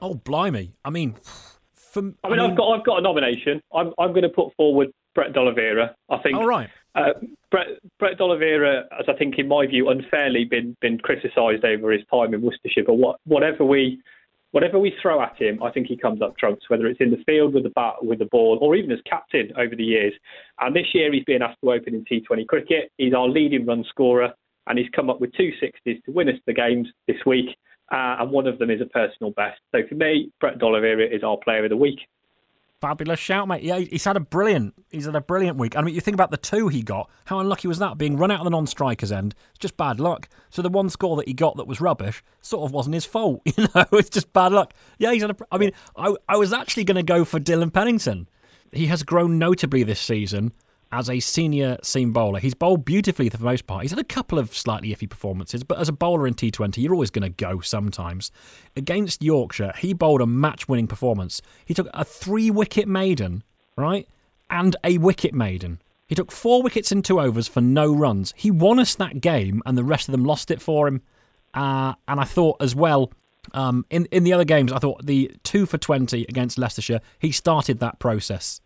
Oh, 0.00 0.14
blimey. 0.14 0.74
I 0.84 0.90
mean, 0.90 1.16
for, 1.92 2.12
I 2.24 2.28
mean, 2.28 2.40
I've 2.40 2.56
got 2.56 2.68
I've 2.70 2.84
got 2.84 2.98
a 2.98 3.02
nomination. 3.02 3.60
I'm 3.74 3.92
I'm 3.98 4.10
going 4.10 4.22
to 4.22 4.28
put 4.28 4.54
forward 4.56 4.88
Brett 5.14 5.32
D'Oliveira. 5.32 5.94
I 6.10 6.18
think 6.18 6.36
All 6.36 6.46
right. 6.46 6.68
uh, 6.94 7.12
Brett 7.50 7.66
Brett 7.98 8.18
D'Oliveira 8.18 8.84
has 8.96 9.06
I 9.08 9.14
think 9.14 9.38
in 9.38 9.48
my 9.48 9.66
view 9.66 9.88
unfairly 9.88 10.44
been 10.44 10.76
been 10.80 10.98
criticised 10.98 11.64
over 11.64 11.92
his 11.92 12.02
time 12.12 12.34
in 12.34 12.42
Worcestershire. 12.42 12.84
But 12.86 12.94
what 12.94 13.16
whatever 13.24 13.64
we 13.64 14.00
whatever 14.52 14.78
we 14.78 14.94
throw 15.00 15.20
at 15.22 15.36
him, 15.40 15.62
I 15.62 15.70
think 15.70 15.86
he 15.86 15.96
comes 15.96 16.22
up 16.22 16.36
trumps. 16.38 16.68
Whether 16.68 16.86
it's 16.86 17.00
in 17.00 17.10
the 17.10 17.22
field 17.26 17.54
with 17.54 17.64
the 17.64 17.70
bat, 17.70 17.94
with 18.02 18.18
the 18.18 18.26
ball, 18.26 18.58
or 18.60 18.76
even 18.76 18.92
as 18.92 19.00
captain 19.08 19.50
over 19.56 19.74
the 19.74 19.84
years. 19.84 20.12
And 20.60 20.74
this 20.74 20.86
year 20.94 21.12
he's 21.12 21.24
been 21.24 21.42
asked 21.42 21.58
to 21.64 21.72
open 21.72 21.94
in 21.94 22.04
T20 22.04 22.46
cricket. 22.46 22.92
He's 22.98 23.14
our 23.14 23.28
leading 23.28 23.66
run 23.66 23.84
scorer, 23.88 24.32
and 24.66 24.78
he's 24.78 24.88
come 24.94 25.10
up 25.10 25.20
with 25.20 25.32
two 25.34 25.52
sixties 25.60 26.00
to 26.04 26.12
win 26.12 26.28
us 26.28 26.36
the 26.46 26.54
games 26.54 26.88
this 27.06 27.18
week. 27.26 27.56
Uh, 27.90 28.16
and 28.20 28.30
one 28.30 28.46
of 28.46 28.58
them 28.58 28.70
is 28.70 28.80
a 28.80 28.86
personal 28.86 29.32
best. 29.32 29.60
So 29.72 29.80
for 29.88 29.94
me, 29.94 30.30
Brett 30.40 30.58
D'Oliveira 30.58 31.06
is 31.06 31.22
our 31.22 31.38
player 31.38 31.64
of 31.64 31.70
the 31.70 31.76
week. 31.76 32.00
Fabulous 32.80 33.18
shout, 33.18 33.48
mate. 33.48 33.62
Yeah, 33.62 33.78
he's 33.78 34.04
had 34.04 34.16
a 34.16 34.20
brilliant. 34.20 34.72
He's 34.90 35.06
had 35.06 35.16
a 35.16 35.20
brilliant 35.20 35.56
week. 35.56 35.76
I 35.76 35.80
mean, 35.80 35.96
you 35.96 36.00
think 36.00 36.14
about 36.14 36.30
the 36.30 36.36
two 36.36 36.68
he 36.68 36.82
got. 36.82 37.10
How 37.24 37.40
unlucky 37.40 37.66
was 37.66 37.80
that? 37.80 37.98
Being 37.98 38.16
run 38.16 38.30
out 38.30 38.38
of 38.38 38.44
the 38.44 38.50
non-strikers 38.50 39.10
end. 39.10 39.34
It's 39.50 39.58
just 39.58 39.76
bad 39.76 39.98
luck. 39.98 40.28
So 40.50 40.62
the 40.62 40.68
one 40.68 40.88
score 40.88 41.16
that 41.16 41.26
he 41.26 41.34
got 41.34 41.56
that 41.56 41.66
was 41.66 41.80
rubbish 41.80 42.22
sort 42.40 42.64
of 42.64 42.72
wasn't 42.72 42.94
his 42.94 43.04
fault. 43.04 43.42
You 43.56 43.66
know, 43.74 43.84
it's 43.92 44.10
just 44.10 44.32
bad 44.32 44.52
luck. 44.52 44.74
Yeah, 44.98 45.12
he's 45.12 45.22
had 45.22 45.32
a. 45.32 45.36
I 45.50 45.58
mean, 45.58 45.72
I 45.96 46.14
I 46.28 46.36
was 46.36 46.52
actually 46.52 46.84
going 46.84 46.96
to 46.96 47.02
go 47.02 47.24
for 47.24 47.40
Dillon 47.40 47.72
Pennington. 47.72 48.28
He 48.70 48.86
has 48.86 49.02
grown 49.02 49.38
notably 49.38 49.82
this 49.82 49.98
season 49.98 50.52
as 50.90 51.10
a 51.10 51.20
senior 51.20 51.78
seam 51.82 52.12
bowler. 52.12 52.40
He's 52.40 52.54
bowled 52.54 52.84
beautifully 52.84 53.28
for 53.28 53.36
the 53.36 53.44
most 53.44 53.66
part. 53.66 53.82
He's 53.82 53.90
had 53.90 53.98
a 53.98 54.04
couple 54.04 54.38
of 54.38 54.54
slightly 54.54 54.94
iffy 54.94 55.08
performances, 55.08 55.62
but 55.62 55.78
as 55.78 55.88
a 55.88 55.92
bowler 55.92 56.26
in 56.26 56.34
T20, 56.34 56.78
you're 56.78 56.94
always 56.94 57.10
going 57.10 57.22
to 57.22 57.44
go 57.44 57.60
sometimes. 57.60 58.30
Against 58.76 59.22
Yorkshire, 59.22 59.72
he 59.78 59.92
bowled 59.92 60.20
a 60.20 60.26
match 60.26 60.68
winning 60.68 60.86
performance. 60.86 61.42
He 61.64 61.74
took 61.74 61.88
a 61.92 62.04
three 62.04 62.50
wicket 62.50 62.88
maiden, 62.88 63.42
right? 63.76 64.08
And 64.50 64.76
a 64.82 64.98
wicket 64.98 65.34
maiden. 65.34 65.80
He 66.06 66.14
took 66.14 66.32
four 66.32 66.62
wickets 66.62 66.90
in 66.90 67.02
two 67.02 67.20
overs 67.20 67.48
for 67.48 67.60
no 67.60 67.92
runs. 67.92 68.32
He 68.34 68.50
won 68.50 68.78
us 68.78 68.94
that 68.94 69.20
game, 69.20 69.62
and 69.66 69.76
the 69.76 69.84
rest 69.84 70.08
of 70.08 70.12
them 70.12 70.24
lost 70.24 70.50
it 70.50 70.62
for 70.62 70.88
him. 70.88 71.02
Uh, 71.52 71.94
and 72.06 72.18
I 72.18 72.24
thought 72.24 72.56
as 72.60 72.74
well, 72.74 73.12
um, 73.52 73.84
in 73.90 74.06
in 74.06 74.24
the 74.24 74.32
other 74.32 74.44
games, 74.44 74.72
I 74.72 74.78
thought 74.78 75.04
the 75.04 75.30
two 75.42 75.66
for 75.66 75.76
twenty 75.76 76.24
against 76.28 76.58
Leicestershire, 76.58 77.00
he 77.18 77.30
started 77.30 77.80
that 77.80 77.98
process 77.98 78.60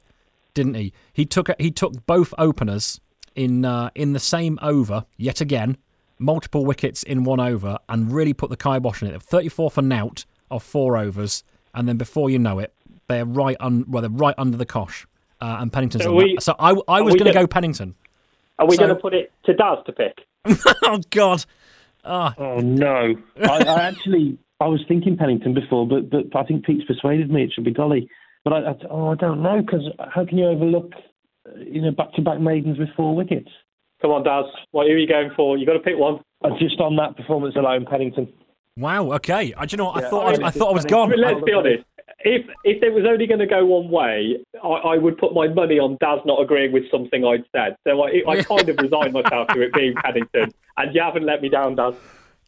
didn't 0.55 0.75
he? 0.75 0.93
He 1.13 1.25
took 1.27 1.49
he 1.59 1.71
took 1.71 2.07
both 2.07 2.33
openers 2.39 3.01
in 3.35 3.65
uh, 3.65 3.91
in 3.95 4.13
the 4.13 4.21
same 4.21 4.59
over 4.63 5.05
yet 5.17 5.41
again, 5.41 5.77
multiple 6.19 6.65
wickets 6.65 7.03
in 7.03 7.25
one 7.25 7.41
over, 7.41 7.79
and 7.89 8.13
really 8.13 8.33
put 8.35 8.51
the 8.51 8.57
kibosh 8.57 9.03
on 9.03 9.09
it. 9.11 9.23
Thirty 9.23 9.49
four 9.49 9.71
for 9.71 9.83
Nout 9.83 10.25
of 10.51 10.63
four 10.63 10.97
overs, 10.97 11.43
and 11.75 11.89
then 11.89 11.97
before 11.97 12.29
you 12.31 12.39
know 12.39 12.59
it, 12.59 12.75
they're 13.09 13.25
right 13.25 13.57
un, 13.61 13.85
well 13.89 14.03
they're 14.03 14.11
right 14.11 14.35
under 14.39 14.57
the 14.57 14.67
cosh. 14.67 15.07
Uh, 15.41 15.57
and 15.61 15.73
Pennington's 15.73 16.05
So 16.05 16.11
on 16.11 16.17
we- 16.17 16.37
So 16.41 16.55
I, 16.59 16.71
I 16.87 17.01
was 17.01 17.15
going 17.15 17.27
to 17.27 17.33
go- 17.33 17.41
go 17.41 17.47
Pennington. 17.49 17.97
Are 18.61 18.67
we 18.67 18.77
So- 18.77 18.85
going 18.85 18.95
to 18.95 19.01
put 19.01 19.13
it 19.13 19.33
to 19.47 19.55
Daz 19.55 19.79
to 19.87 19.93
pick? 19.93 20.19
oh 20.85 21.01
God, 21.11 21.45
Oh 22.05 22.59
no! 22.61 23.15
I, 23.43 23.65
I 23.65 23.81
actually 23.83 24.39
I 24.61 24.67
was 24.67 24.81
thinking 24.87 25.17
Pennington 25.17 25.55
before, 25.55 25.87
but 25.87 26.11
but 26.11 26.35
I 26.37 26.45
think 26.45 26.65
Pete's 26.65 26.85
persuaded 26.85 27.31
me 27.31 27.43
it 27.45 27.53
should 27.53 27.65
be 27.65 27.71
Dolly. 27.73 28.09
But 28.45 28.53
I, 28.55 28.59
I 28.71 28.75
oh 28.91 29.09
I 29.13 29.15
don't 29.15 29.43
know 29.43 29.61
because 29.63 29.83
how 30.15 30.25
can 30.27 30.39
you 30.39 30.47
overlook 30.47 30.93
uh, 31.49 31.59
you 31.59 31.81
know 31.83 31.91
back 31.93 32.13
to 32.15 32.23
back 32.23 32.41
maidens 32.41 32.79
with 32.79 32.89
four 32.97 33.15
wickets? 33.15 33.49
Come 34.01 34.11
on, 34.11 34.25
Daz. 34.25 34.47
What 34.73 34.87
are 34.87 34.99
you 34.99 35.07
going 35.07 35.31
for? 35.37 35.57
You've 35.57 35.67
got 35.69 35.75
to 35.75 35.79
pick 35.81 35.97
one. 35.97 36.21
Uh, 36.45 36.51
just 36.59 36.81
on 36.81 36.97
that 36.97 37.17
performance 37.17 37.55
alone, 37.55 37.87
Pennington. 37.89 38.33
wow. 38.77 39.13
Okay, 39.13 39.55
I, 39.57 39.65
do 39.67 39.75
you 39.75 39.79
know 39.79 39.85
what? 39.87 39.99
I 39.99 40.01
Yeah, 40.03 40.11
thought 40.11 40.27
I 40.27 40.29
I, 40.29 40.33
mean, 40.33 40.43
I 40.45 40.51
thought 40.51 40.71
I 40.71 40.73
was 40.73 40.85
it's 40.85 40.91
gone. 40.91 41.13
I 41.13 41.17
let's 41.17 41.45
be 41.45 41.53
honest. 41.53 41.85
If 42.25 42.47
if 42.65 42.83
it 42.83 42.93
was 42.93 43.05
only 43.09 43.27
going 43.29 43.39
to 43.41 43.47
go 43.47 43.65
one 43.65 43.89
way, 43.91 44.39
I, 44.63 44.67
I 44.69 44.97
would 44.99 45.19
put 45.19 45.35
my 45.35 45.47
money 45.49 45.79
on 45.79 45.97
Daz 46.01 46.19
not 46.27 46.41
agreeing 46.43 46.73
with 46.73 46.91
something 46.91 47.25
I'd 47.25 47.45
said. 47.55 47.77
So 47.87 48.03
I, 48.03 48.23
I 48.29 48.43
kind 48.43 48.69
of 48.69 48.77
resigned 48.79 49.13
myself 49.13 49.49
to 49.49 49.61
it 49.63 49.73
being 49.73 49.95
Paddington, 49.95 50.53
and 50.77 50.95
you 50.95 51.01
haven't 51.01 51.25
let 51.25 51.41
me 51.43 51.49
down, 51.49 51.77
Daz. 51.77 51.95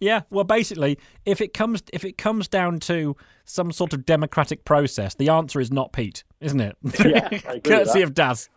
Yeah, 0.04 0.20
well, 0.28 0.44
basically, 0.44 0.98
if 1.24 1.40
it 1.40 1.54
comes 1.54 1.82
if 1.94 2.04
it 2.04 2.18
comes 2.18 2.46
down 2.46 2.78
to 2.80 3.16
some 3.46 3.72
sort 3.72 3.94
of 3.94 4.04
democratic 4.04 4.66
process, 4.66 5.14
the 5.14 5.30
answer 5.30 5.60
is 5.60 5.72
not 5.72 5.94
Pete, 5.94 6.24
isn't 6.40 6.60
it? 6.60 6.76
Yeah, 6.98 7.28
I 7.32 7.36
agree 7.36 7.40
with 7.54 7.62
Courtesy 7.64 8.00
that. 8.00 8.04
of 8.04 8.14
Daz. 8.14 8.50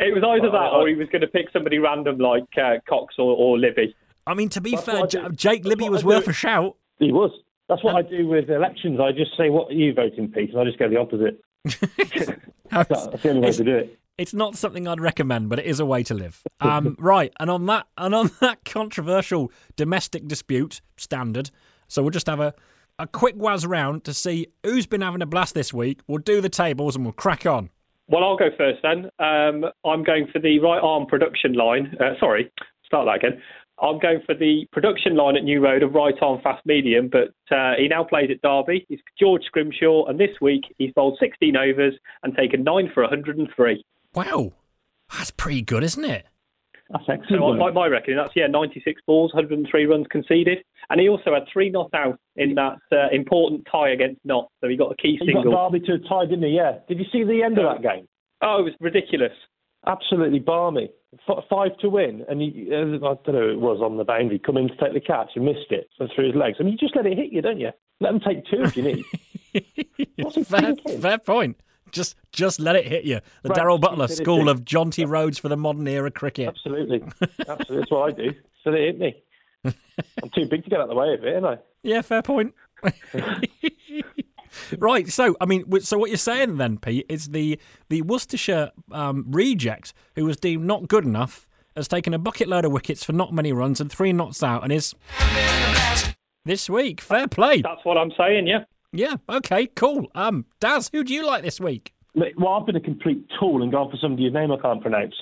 It 0.00 0.14
was 0.14 0.22
either 0.22 0.50
that 0.50 0.72
or 0.72 0.86
he 0.86 0.94
was 0.94 1.08
going 1.08 1.22
to 1.22 1.28
pick 1.28 1.46
somebody 1.50 1.78
random 1.78 2.18
like 2.18 2.44
uh, 2.62 2.74
Cox 2.86 3.14
or, 3.18 3.34
or 3.34 3.58
Libby. 3.58 3.94
I 4.26 4.34
mean, 4.34 4.50
to 4.50 4.60
be 4.60 4.72
That's 4.72 4.84
fair, 4.84 4.94
what 5.00 5.04
I 5.04 5.06
J- 5.06 5.28
do. 5.28 5.34
Jake 5.34 5.62
That's 5.62 5.68
Libby 5.70 5.84
what 5.84 5.92
was 5.92 6.04
worth 6.04 6.28
a 6.28 6.32
shout. 6.34 6.76
He 6.98 7.10
was. 7.10 7.30
That's 7.70 7.82
what 7.82 7.96
I 7.96 8.02
do 8.02 8.26
with 8.26 8.50
elections. 8.50 9.00
I 9.00 9.12
just 9.12 9.34
say, 9.34 9.48
"What 9.48 9.70
are 9.70 9.74
you 9.74 9.94
voting, 9.94 10.30
Pete?" 10.30 10.50
and 10.50 10.60
I 10.60 10.64
just 10.64 10.78
go 10.78 10.90
the 10.90 10.98
opposite. 10.98 11.40
That's 12.70 13.06
the 13.22 13.30
only 13.30 13.40
way 13.40 13.52
to 13.52 13.64
do 13.64 13.76
it. 13.76 13.98
It's 14.22 14.32
not 14.32 14.56
something 14.56 14.86
I'd 14.86 15.00
recommend, 15.00 15.48
but 15.48 15.58
it 15.58 15.66
is 15.66 15.80
a 15.80 15.84
way 15.84 16.04
to 16.04 16.14
live. 16.14 16.42
Um, 16.62 16.94
right, 17.00 17.32
and 17.40 17.50
on 17.50 17.66
that 17.66 17.88
and 17.98 18.14
on 18.14 18.30
that 18.40 18.64
controversial 18.64 19.50
domestic 19.74 20.28
dispute 20.28 20.80
standard, 20.96 21.50
so 21.88 22.02
we'll 22.02 22.12
just 22.12 22.28
have 22.28 22.38
a 22.38 22.54
a 23.00 23.08
quick 23.08 23.34
whiz 23.34 23.66
round 23.66 24.04
to 24.04 24.14
see 24.14 24.46
who's 24.62 24.86
been 24.86 25.00
having 25.00 25.22
a 25.22 25.26
blast 25.26 25.54
this 25.54 25.74
week. 25.74 26.02
We'll 26.06 26.18
do 26.18 26.40
the 26.40 26.48
tables 26.48 26.94
and 26.94 27.04
we'll 27.04 27.14
crack 27.14 27.44
on. 27.44 27.70
Well, 28.06 28.22
I'll 28.22 28.36
go 28.36 28.50
first 28.56 28.78
then. 28.84 29.10
Um, 29.18 29.64
I'm 29.84 30.04
going 30.04 30.28
for 30.32 30.38
the 30.38 30.60
right 30.60 30.78
arm 30.80 31.06
production 31.06 31.54
line. 31.54 31.96
Uh, 31.98 32.12
sorry, 32.20 32.52
start 32.86 33.06
that 33.06 33.26
again. 33.26 33.42
I'm 33.80 33.98
going 33.98 34.20
for 34.24 34.36
the 34.36 34.66
production 34.70 35.16
line 35.16 35.36
at 35.36 35.42
New 35.42 35.60
Road 35.60 35.82
of 35.82 35.94
right 35.94 36.14
arm 36.22 36.40
fast 36.42 36.64
medium, 36.64 37.10
but 37.10 37.34
uh, 37.54 37.72
he 37.76 37.88
now 37.88 38.04
plays 38.04 38.30
at 38.30 38.40
Derby. 38.40 38.86
He's 38.88 39.00
George 39.18 39.42
Scrimshaw, 39.46 40.06
and 40.06 40.20
this 40.20 40.40
week 40.40 40.62
he's 40.78 40.92
bowled 40.94 41.18
16 41.18 41.56
overs 41.56 41.94
and 42.22 42.36
taken 42.36 42.62
9 42.62 42.92
for 42.94 43.02
103. 43.02 43.84
Wow, 44.14 44.52
that's 45.16 45.30
pretty 45.30 45.62
good, 45.62 45.82
isn't 45.84 46.04
it? 46.04 46.26
That's 46.90 47.04
excellent. 47.08 47.42
on 47.42 47.58
my, 47.58 47.70
my 47.70 47.86
reckoning, 47.86 48.18
that's 48.18 48.32
yeah, 48.36 48.46
96 48.46 49.00
balls, 49.06 49.32
103 49.32 49.86
runs 49.86 50.06
conceded, 50.10 50.58
and 50.90 51.00
he 51.00 51.08
also 51.08 51.32
had 51.32 51.44
three 51.50 51.70
not 51.70 51.88
out 51.94 52.18
in 52.36 52.54
that 52.54 52.78
uh, 52.92 53.08
important 53.10 53.66
tie 53.70 53.90
against 53.90 54.20
Not. 54.24 54.48
So 54.60 54.68
he 54.68 54.76
got 54.76 54.92
a 54.92 54.96
key 54.96 55.18
He 55.20 55.32
got. 55.32 55.44
Derby 55.44 55.84
to 55.86 55.94
a 55.94 55.98
tie, 56.08 56.26
didn't 56.26 56.44
he? 56.44 56.50
Yeah. 56.56 56.78
Did 56.88 56.98
you 56.98 57.06
see 57.10 57.24
the 57.24 57.42
end 57.42 57.58
of 57.58 57.64
that 57.64 57.82
game? 57.82 58.06
Oh, 58.42 58.60
it 58.60 58.64
was 58.64 58.74
ridiculous. 58.80 59.32
Absolutely 59.86 60.38
balmy. 60.38 60.90
F- 61.28 61.44
five 61.48 61.76
to 61.78 61.88
win, 61.88 62.24
and 62.28 62.40
he, 62.40 62.68
uh, 62.70 62.76
I 62.76 63.14
don't 63.24 63.28
know 63.28 63.32
who 63.32 63.50
it 63.50 63.60
was 63.60 63.80
on 63.82 63.96
the 63.96 64.04
boundary, 64.04 64.38
come 64.38 64.56
in 64.56 64.68
to 64.68 64.76
take 64.76 64.92
the 64.92 65.00
catch 65.00 65.30
and 65.34 65.44
missed 65.44 65.70
it 65.70 65.88
and 65.98 66.10
through 66.14 66.26
his 66.26 66.36
legs. 66.36 66.56
I 66.60 66.62
mean, 66.62 66.72
you 66.72 66.78
just 66.78 66.96
let 66.96 67.06
it 67.06 67.16
hit 67.16 67.32
you, 67.32 67.42
don't 67.42 67.60
you? 67.60 67.70
Let 68.00 68.12
them 68.12 68.20
take 68.20 68.44
two 68.46 68.62
if 68.62 68.76
you 68.76 68.82
need. 68.82 69.04
What's 70.16 70.36
he 70.36 70.44
fair, 70.44 70.74
fair 71.00 71.18
point. 71.18 71.58
Just 71.92 72.16
just 72.32 72.58
let 72.58 72.74
it 72.74 72.86
hit 72.86 73.04
you. 73.04 73.20
The 73.42 73.50
Right, 73.50 73.58
Daryl 73.58 73.80
Butler 73.80 74.08
School 74.08 74.48
of 74.48 74.64
Jaunty 74.64 75.04
Roads 75.04 75.38
for 75.38 75.48
the 75.48 75.56
modern 75.56 75.86
era 75.86 76.10
cricket. 76.10 76.48
Absolutely. 76.48 77.02
Absolutely. 77.48 77.76
That's 77.76 77.90
what 77.90 78.12
I 78.12 78.16
do. 78.16 78.34
So 78.64 78.72
they 78.72 78.86
hit 78.86 78.98
me. 78.98 79.22
I'm 79.64 80.30
too 80.34 80.46
big 80.46 80.64
to 80.64 80.70
get 80.70 80.80
out 80.80 80.84
of 80.84 80.88
the 80.88 80.96
way 80.96 81.14
of 81.14 81.24
it, 81.24 81.34
aren't 81.34 81.60
I? 81.60 81.62
Yeah, 81.82 82.02
fair 82.02 82.22
point. 82.22 82.54
right. 84.78 85.08
So, 85.08 85.36
I 85.40 85.46
mean, 85.46 85.80
so 85.80 85.98
what 85.98 86.10
you're 86.10 86.16
saying 86.16 86.56
then, 86.56 86.78
Pete, 86.78 87.06
is 87.08 87.28
the 87.28 87.60
the 87.88 88.02
Worcestershire 88.02 88.70
um, 88.90 89.26
reject 89.28 89.92
who 90.16 90.24
was 90.24 90.36
deemed 90.36 90.64
not 90.64 90.88
good 90.88 91.04
enough 91.04 91.46
has 91.76 91.88
taken 91.88 92.12
a 92.12 92.18
bucket 92.18 92.48
load 92.48 92.64
of 92.64 92.72
wickets 92.72 93.02
for 93.02 93.12
not 93.12 93.32
many 93.32 93.52
runs 93.52 93.80
and 93.80 93.90
three 93.90 94.12
knots 94.12 94.42
out, 94.42 94.62
and 94.62 94.72
is 94.72 94.94
this 96.44 96.68
week. 96.68 97.00
Fair 97.00 97.28
play. 97.28 97.62
That's 97.62 97.84
what 97.84 97.96
I'm 97.96 98.12
saying. 98.16 98.46
Yeah. 98.46 98.64
Yeah. 98.92 99.16
Okay. 99.28 99.66
Cool. 99.66 100.10
Um, 100.14 100.44
Daz, 100.60 100.90
who 100.92 101.02
do 101.04 101.14
you 101.14 101.26
like 101.26 101.42
this 101.42 101.60
week? 101.60 101.92
Well, 102.14 102.48
I've 102.54 102.66
been 102.66 102.76
a 102.76 102.80
complete 102.80 103.26
tool 103.40 103.62
and 103.62 103.72
gone 103.72 103.90
for 103.90 103.96
somebody 103.96 104.24
whose 104.24 104.34
name 104.34 104.52
I 104.52 104.58
can't 104.58 104.82
pronounce. 104.82 105.14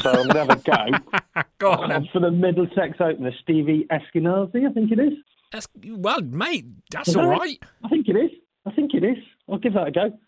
So 0.00 0.10
I'm 0.10 0.28
going 0.28 0.28
to 0.28 0.38
have 0.38 0.50
a 0.50 1.00
go. 1.36 1.42
Go 1.58 1.70
on. 1.70 2.08
For 2.12 2.20
the 2.20 2.30
Middlesex 2.30 3.00
opener, 3.00 3.30
Stevie 3.42 3.86
Eskinazi, 3.90 4.68
I 4.68 4.72
think 4.72 4.90
it 4.90 4.98
is. 4.98 5.12
That's, 5.52 5.68
well, 5.86 6.20
mate, 6.22 6.64
that's 6.90 7.08
Is 7.08 7.16
all 7.16 7.28
that 7.28 7.38
right. 7.38 7.62
I 7.84 7.88
think 7.88 8.08
it 8.08 8.16
is. 8.16 8.30
I 8.66 8.72
think 8.72 8.92
it 8.94 9.04
is. 9.04 9.18
I'll 9.48 9.58
give 9.58 9.74
that 9.74 9.86
a 9.86 9.90
go. 9.92 10.18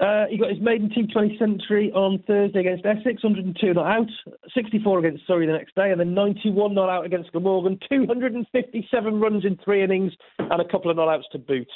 Uh, 0.00 0.26
he 0.30 0.38
got 0.38 0.50
his 0.50 0.60
maiden 0.60 0.90
T20 0.90 1.38
century 1.38 1.90
on 1.92 2.22
Thursday 2.26 2.60
against 2.60 2.84
Essex, 2.84 3.22
102 3.22 3.74
not 3.74 3.86
out, 3.86 4.08
64 4.54 4.98
against 4.98 5.26
Surrey 5.26 5.46
the 5.46 5.52
next 5.52 5.74
day, 5.74 5.90
and 5.90 6.00
then 6.00 6.14
91 6.14 6.74
not 6.74 6.88
out 6.88 7.04
against 7.04 7.32
Glamorgan, 7.32 7.78
257 7.88 9.20
runs 9.20 9.44
in 9.44 9.58
three 9.64 9.82
innings, 9.82 10.12
and 10.38 10.60
a 10.60 10.68
couple 10.68 10.90
of 10.90 10.96
not 10.96 11.08
outs 11.08 11.26
to 11.32 11.38
boot. 11.38 11.68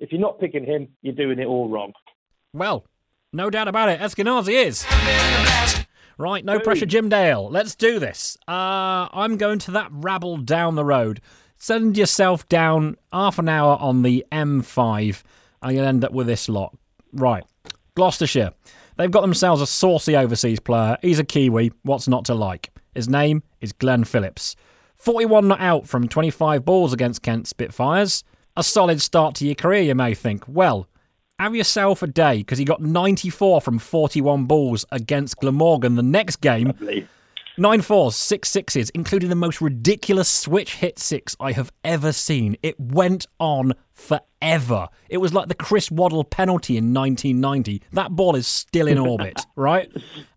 If 0.00 0.12
you're 0.12 0.20
not 0.20 0.40
picking 0.40 0.64
him, 0.64 0.88
you're 1.02 1.14
doing 1.14 1.38
it 1.38 1.46
all 1.46 1.68
wrong. 1.68 1.92
Well, 2.52 2.84
no 3.32 3.50
doubt 3.50 3.68
about 3.68 3.88
it. 3.88 4.00
Eskinazi 4.00 4.66
is. 4.66 4.84
Right, 6.16 6.44
no 6.44 6.60
pressure, 6.60 6.86
Jim 6.86 7.08
Dale. 7.08 7.50
Let's 7.50 7.74
do 7.74 7.98
this. 7.98 8.38
Uh, 8.46 9.08
I'm 9.12 9.36
going 9.36 9.58
to 9.60 9.72
that 9.72 9.88
rabble 9.90 10.36
down 10.36 10.76
the 10.76 10.84
road. 10.84 11.20
Send 11.56 11.96
yourself 11.98 12.48
down 12.48 12.96
half 13.12 13.38
an 13.38 13.48
hour 13.48 13.76
on 13.80 14.02
the 14.02 14.24
M5, 14.30 15.22
and 15.62 15.76
you'll 15.76 15.86
end 15.86 16.04
up 16.04 16.12
with 16.12 16.28
this 16.28 16.48
lot. 16.48 16.76
Right, 17.12 17.44
Gloucestershire. 17.96 18.52
They've 18.96 19.10
got 19.10 19.22
themselves 19.22 19.60
a 19.60 19.66
saucy 19.66 20.14
overseas 20.14 20.60
player. 20.60 20.96
He's 21.02 21.18
a 21.18 21.24
Kiwi. 21.24 21.72
What's 21.82 22.06
not 22.06 22.24
to 22.26 22.34
like? 22.34 22.70
His 22.94 23.08
name 23.08 23.42
is 23.60 23.72
Glenn 23.72 24.04
Phillips. 24.04 24.54
41 24.96 25.48
not 25.48 25.60
out 25.60 25.88
from 25.88 26.06
25 26.06 26.64
balls 26.64 26.92
against 26.92 27.22
Kent 27.22 27.48
Spitfires. 27.48 28.22
A 28.56 28.62
solid 28.62 29.02
start 29.02 29.34
to 29.36 29.46
your 29.46 29.56
career, 29.56 29.82
you 29.82 29.94
may 29.96 30.14
think. 30.14 30.44
Well, 30.46 30.86
have 31.40 31.56
yourself 31.56 32.02
a 32.02 32.06
day 32.06 32.38
because 32.38 32.58
he 32.58 32.64
got 32.64 32.80
94 32.80 33.60
from 33.60 33.80
41 33.80 34.44
balls 34.44 34.84
against 34.92 35.38
Glamorgan 35.38 35.96
the 35.96 36.02
next 36.04 36.36
game. 36.36 36.72
Nine 37.56 37.82
fours, 37.82 38.14
six 38.16 38.50
sixes, 38.50 38.90
including 38.90 39.28
the 39.28 39.36
most 39.36 39.60
ridiculous 39.60 40.28
switch 40.28 40.74
hit 40.76 40.98
six 40.98 41.36
I 41.38 41.52
have 41.52 41.72
ever 41.84 42.12
seen. 42.12 42.56
It 42.62 42.78
went 42.78 43.26
on 43.40 43.74
forever. 43.92 44.88
It 45.08 45.18
was 45.18 45.32
like 45.32 45.48
the 45.48 45.54
Chris 45.54 45.90
Waddle 45.90 46.24
penalty 46.24 46.76
in 46.76 46.92
1990. 46.94 47.82
That 47.92 48.10
ball 48.10 48.34
is 48.36 48.46
still 48.46 48.86
in 48.86 48.98
orbit, 48.98 49.40
right? 49.56 49.90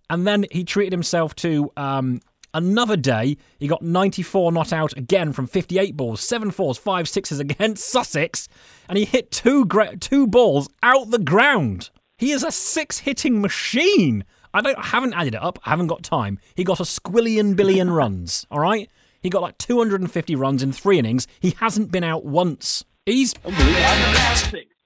And 0.10 0.26
then 0.26 0.46
he 0.52 0.64
treated 0.64 0.94
himself 0.94 1.36
to 1.36 1.72
um, 1.78 2.22
another 2.58 2.98
day. 2.98 3.38
He 3.60 3.68
got 3.68 3.82
94 3.82 4.52
not 4.52 4.74
out 4.74 4.98
again 4.98 5.32
from 5.32 5.48
58 5.48 5.96
balls, 5.96 6.22
seven 6.22 6.52
fours, 6.52 6.78
five 6.78 7.08
sixes 7.08 7.40
against 7.40 7.86
Sussex, 7.92 8.50
and 8.90 8.98
he 8.98 9.06
hit 9.06 9.32
two 9.32 9.66
gra- 9.66 9.96
two 9.96 10.28
balls 10.28 10.68
out 10.84 11.12
the 11.12 11.20
ground. 11.20 11.90
He 12.18 12.32
is 12.32 12.44
a 12.44 12.52
six 12.52 13.00
hitting 13.00 13.42
machine. 13.42 14.26
I 14.54 14.62
don't 14.62 14.78
I 14.78 14.86
haven't 14.88 15.14
added 15.14 15.36
it 15.36 15.44
up. 15.44 15.60
I 15.66 15.70
haven't 15.70 15.88
got 15.88 16.04
time. 16.04 16.40
He 16.56 16.64
got 16.64 16.80
a 16.80 16.84
squillion 16.84 17.56
billion 17.56 17.92
runs. 17.92 18.46
All 18.52 18.60
right. 18.60 18.90
He 19.22 19.30
got 19.30 19.42
like 19.42 19.58
250 19.58 20.36
runs 20.36 20.64
in 20.64 20.72
three 20.72 21.00
innings. 21.00 21.28
He 21.40 21.56
hasn't 21.60 21.92
been 21.92 22.04
out 22.04 22.26
once. 22.26 22.84
He's 23.06 23.34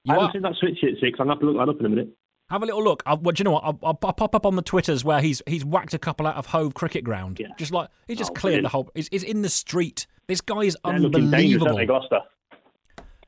I 0.08 0.14
haven't 0.14 0.32
seen 0.32 0.42
that 0.42 0.54
switch 0.58 0.78
hit 0.80 0.94
six. 1.00 1.18
I'm 1.20 1.26
going 1.26 1.28
to 1.28 1.34
have 1.34 1.40
to 1.40 1.46
look 1.46 1.56
that 1.56 1.70
up 1.70 1.80
in 1.80 1.86
a 1.86 1.88
minute. 1.88 2.08
Have 2.52 2.62
a 2.62 2.66
little 2.66 2.82
look. 2.84 3.02
I'll, 3.06 3.16
well, 3.18 3.32
do 3.32 3.40
you 3.40 3.44
know 3.44 3.50
what? 3.52 3.64
I'll, 3.64 3.78
I'll, 3.82 3.98
I'll 4.02 4.12
pop 4.12 4.34
up 4.34 4.46
on 4.46 4.54
the 4.56 4.62
twitters 4.62 5.04
where 5.04 5.20
he's 5.20 5.42
he's 5.46 5.64
whacked 5.64 5.94
a 5.94 5.98
couple 5.98 6.26
out 6.26 6.36
of 6.36 6.46
Hove 6.46 6.74
Cricket 6.74 7.02
Ground. 7.04 7.38
Yeah. 7.40 7.48
Just 7.58 7.72
like 7.72 7.88
he 8.06 8.14
just 8.14 8.30
Oh, 8.30 8.34
cleared 8.34 8.62
brilliant. 8.62 8.64
the 8.64 8.68
whole. 8.68 8.90
He's, 8.94 9.08
he's 9.08 9.22
in 9.24 9.42
the 9.42 9.48
street. 9.48 10.06
This 10.28 10.40
guy 10.40 10.60
is 10.60 10.76
They're 10.84 10.92
dangerous, 10.98 11.14
unbelievable. 11.16 11.86
Gloucester? 11.86 12.20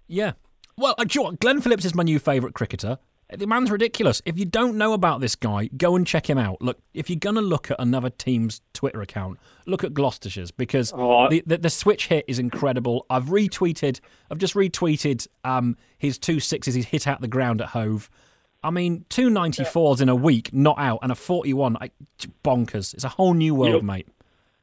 Yeah. 0.06 0.32
Well, 0.76 0.94
do 0.98 1.06
you 1.10 1.20
know 1.20 1.30
what? 1.30 1.40
Glenn 1.40 1.60
Phillips 1.60 1.84
is 1.84 1.94
my 1.94 2.02
new 2.02 2.18
favourite 2.18 2.54
cricketer. 2.54 2.98
The 3.34 3.46
man's 3.46 3.70
ridiculous. 3.70 4.20
If 4.26 4.38
you 4.38 4.44
don't 4.44 4.76
know 4.76 4.92
about 4.92 5.20
this 5.20 5.34
guy, 5.34 5.70
go 5.76 5.96
and 5.96 6.06
check 6.06 6.28
him 6.28 6.36
out. 6.36 6.60
Look, 6.60 6.78
if 6.92 7.08
you're 7.08 7.18
going 7.18 7.36
to 7.36 7.40
look 7.40 7.70
at 7.70 7.80
another 7.80 8.10
team's 8.10 8.60
Twitter 8.74 9.00
account, 9.00 9.38
look 9.66 9.82
at 9.82 9.94
Gloucestershire's 9.94 10.50
because 10.50 10.92
Oh, 10.94 11.28
the, 11.30 11.42
the 11.46 11.56
the 11.58 11.70
switch 11.70 12.08
hit 12.08 12.26
is 12.28 12.38
incredible. 12.38 13.06
I've 13.08 13.24
retweeted, 13.26 14.00
I've 14.30 14.38
just 14.38 14.54
retweeted 14.54 15.26
um, 15.42 15.76
his 15.96 16.18
two 16.18 16.38
sixes 16.38 16.74
he's 16.74 16.84
hit 16.86 17.06
out 17.08 17.22
the 17.22 17.28
ground 17.28 17.62
at 17.62 17.68
Hove. 17.68 18.10
I 18.64 18.70
mean, 18.70 19.04
two 19.10 19.30
ninety 19.30 19.62
fours 19.64 19.98
94s 19.98 20.02
in 20.02 20.08
a 20.08 20.14
week, 20.16 20.52
not 20.52 20.78
out, 20.78 21.00
and 21.02 21.12
a 21.12 21.14
41. 21.14 21.76
I, 21.80 21.90
bonkers. 22.42 22.94
It's 22.94 23.04
a 23.04 23.08
whole 23.10 23.34
new 23.34 23.54
world, 23.54 23.74
Yep. 23.74 23.82
mate. 23.82 24.08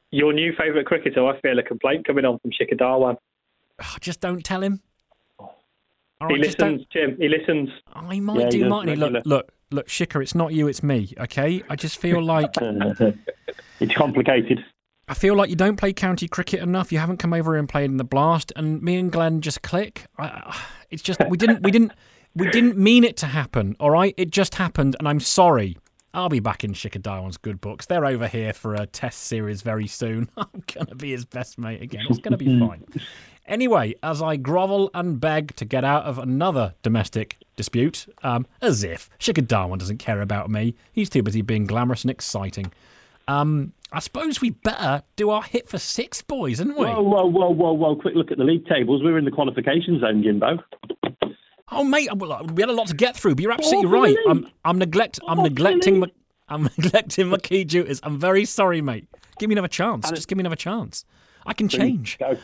Your 0.10 0.34
new 0.34 0.54
favourite 0.58 0.86
cricketer, 0.88 1.26
I 1.26 1.40
feel 1.40 1.58
a 1.60 1.64
complaint 1.64 2.06
coming 2.06 2.26
on 2.26 2.40
from 2.40 2.52
Shikhar 2.52 2.78
Dhawan. 2.80 3.18
Ah, 3.80 3.96
Just 4.02 4.20
don't 4.20 4.44
tell 4.44 4.62
him. 4.62 4.82
All 5.40 6.28
He 6.28 6.36
right, 6.36 6.44
just 6.44 6.58
don't- 6.58 6.72
listens, 6.74 6.88
Jim. 6.92 7.18
He 7.20 7.30
listens. 7.30 7.70
I 7.94 8.20
might 8.20 8.40
Yeah, 8.40 8.50
do, 8.50 8.60
does 8.62 8.70
mightn't 8.70 8.90
he? 8.90 8.96
Look, 8.96 9.14
regular. 9.14 9.36
look, 9.38 9.52
look, 9.72 9.88
Shikhar, 9.88 10.22
it's 10.22 10.36
not 10.36 10.54
you, 10.54 10.68
it's 10.68 10.84
me. 10.84 11.14
Okay, 11.20 11.64
I 11.70 11.76
just 11.76 11.98
feel 12.00 12.22
like 12.36 12.52
it's 13.80 13.94
complicated. 13.96 14.64
I 15.08 15.14
feel 15.14 15.36
like 15.36 15.50
you 15.50 15.56
don't 15.56 15.76
play 15.78 15.94
county 15.94 16.28
cricket 16.28 16.62
enough. 16.62 16.92
You 16.92 17.00
haven't 17.00 17.18
come 17.18 17.34
over 17.34 17.54
here 17.54 17.60
and 17.60 17.68
played 17.68 17.86
in 17.90 17.98
the 17.98 18.04
blast, 18.04 18.54
and 18.56 18.82
me 18.82 18.98
and 18.98 19.12
Glenn 19.12 19.42
just 19.42 19.62
click. 19.62 20.06
I, 20.18 20.26
I- 20.26 20.62
it's 20.90 21.02
just 21.02 21.22
we 21.30 21.38
didn't, 21.38 21.64
we 21.64 21.72
didn't, 21.72 21.94
we 22.36 22.50
didn't 22.50 22.78
mean 22.78 23.04
it 23.04 23.18
to 23.18 23.28
happen. 23.28 23.76
All 23.80 23.92
right, 23.92 24.14
it 24.18 24.32
just 24.32 24.56
happened, 24.56 24.96
and 25.00 25.08
I'm 25.08 25.20
sorry. 25.20 25.78
I'll 26.14 26.30
be 26.30 26.42
back 26.42 26.64
in 26.64 26.74
Shikhar 26.74 27.02
Dhawan's 27.02 27.38
good 27.38 27.62
books. 27.62 27.86
They're 27.86 28.06
over 28.06 28.28
here 28.28 28.52
for 28.52 28.76
a 28.76 28.86
test 28.86 29.24
series 29.24 29.62
very 29.62 29.88
soon. 29.88 30.30
I'm 30.38 30.64
gonna 30.74 30.96
be 30.96 31.12
his 31.12 31.26
best 31.26 31.58
mate 31.58 31.82
again. 31.82 32.06
It's 32.10 32.20
gonna 32.20 32.38
be 32.38 32.60
fine. 32.60 32.84
Anyway, 33.46 33.96
as 34.04 34.22
I 34.22 34.36
grovel 34.36 34.92
and 34.94 35.20
beg 35.20 35.56
to 35.56 35.66
get 35.66 35.84
out 35.84 36.04
of 36.04 36.20
another 36.20 36.74
domestic 36.84 37.38
dispute, 37.56 38.08
um, 38.24 38.46
as 38.62 38.84
if 38.84 39.10
Shikhar 39.20 39.48
Dhawan 39.48 39.78
doesn't 39.80 39.98
care 39.98 40.22
about 40.22 40.50
me. 40.50 40.76
He's 40.92 41.10
too 41.10 41.24
busy 41.24 41.42
being 41.42 41.66
glamorous 41.66 42.04
and 42.04 42.12
exciting. 42.12 42.72
Um, 43.28 43.74
I 43.94 44.00
suppose 44.00 44.42
we 44.42 44.52
better 44.52 45.04
do 45.16 45.30
our 45.30 45.44
hit 45.44 45.68
for 45.68 45.78
six, 45.78 46.22
boys, 46.22 46.60
isn't 46.62 46.78
we? 46.78 46.86
Whoa, 46.86 47.02
whoa, 47.02 47.26
whoa, 47.26 47.50
whoa, 47.50 47.74
whoa. 47.74 47.96
Quick 47.96 48.16
look 48.16 48.32
at 48.32 48.38
the 48.38 48.44
league 48.44 48.66
tables. 48.68 49.02
We're 49.04 49.18
in 49.18 49.26
the 49.26 49.32
qualification 49.32 50.00
zone, 50.00 50.24
Jimbo. 50.24 50.60
Oh, 51.72 51.84
mate, 51.84 52.10
well, 52.16 52.46
we 52.54 52.62
had 52.62 52.70
a 52.70 52.74
lot 52.74 52.88
to 52.88 52.96
get 52.96 53.16
through, 53.16 53.36
but 53.36 53.44
you're 53.44 53.52
absolutely 53.52 53.90
the 53.90 53.98
right. 53.98 54.18
I'm. 54.28 54.48
I'm 54.66 54.78
neglect, 54.78 55.20
I'm 55.28 55.40
Oh, 55.40 55.44
neglecting, 55.44 56.00
my. 56.00 56.08
I'm 56.50 56.64
neglecting 56.78 57.30
my 57.30 57.38
key 57.38 57.64
duties. 57.64 58.00
I'm 58.04 58.20
very 58.20 58.46
sorry, 58.46 58.82
mate. 58.82 59.08
Give 59.40 59.48
me 59.50 59.54
another 59.54 59.68
chance. 59.70 60.10
Just 60.12 60.28
give 60.28 60.38
me 60.38 60.42
another 60.42 60.56
chance. 60.56 61.06
I 61.46 61.54
can 61.54 61.68
change. 61.70 62.18
Go. 62.20 62.38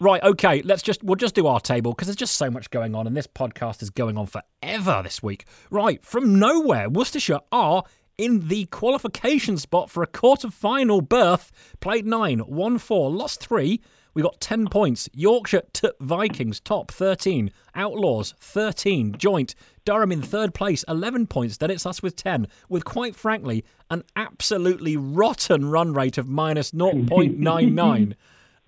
Right, 0.00 0.22
okay, 0.24 0.60
let's 0.62 0.82
just 0.82 1.04
we'll 1.04 1.14
just 1.14 1.34
do 1.36 1.46
our 1.46 1.60
table 1.60 1.92
because 1.92 2.08
there's 2.08 2.16
just 2.16 2.34
so 2.34 2.50
much 2.50 2.70
going 2.70 2.94
on 2.96 3.06
and 3.06 3.16
this 3.16 3.28
podcast 3.28 3.80
is 3.80 3.90
going 3.90 4.18
on 4.18 4.26
forever 4.26 5.00
this 5.04 5.22
week. 5.22 5.44
Right, 5.70 6.04
from 6.04 6.38
nowhere, 6.38 6.90
Worcestershire 6.90 7.40
are 7.52 7.84
in 8.18 8.48
the 8.48 8.64
qualification 8.66 9.56
spot 9.56 9.90
for 9.90 10.02
a 10.02 10.06
quarter-final 10.08 11.00
berth. 11.02 11.52
Played 11.80 12.06
nine, 12.06 12.42
won 12.46 12.78
four, 12.78 13.10
lost 13.10 13.40
three. 13.40 13.80
We 14.14 14.22
got 14.22 14.40
10 14.40 14.68
points. 14.68 15.08
Yorkshire 15.12 15.62
to 15.74 15.94
Vikings, 16.00 16.60
top 16.60 16.90
13. 16.90 17.50
Outlaws, 17.74 18.34
13. 18.40 19.16
Joint. 19.18 19.54
Durham 19.84 20.12
in 20.12 20.22
third 20.22 20.54
place, 20.54 20.84
11 20.88 21.26
points. 21.26 21.58
Then 21.58 21.70
it's 21.70 21.84
us 21.84 22.02
with 22.02 22.16
10, 22.16 22.46
with 22.68 22.84
quite 22.84 23.14
frankly, 23.14 23.64
an 23.90 24.04
absolutely 24.16 24.96
rotten 24.96 25.70
run 25.70 25.92
rate 25.92 26.16
of 26.16 26.28
minus 26.28 26.70
0.99. 26.70 28.14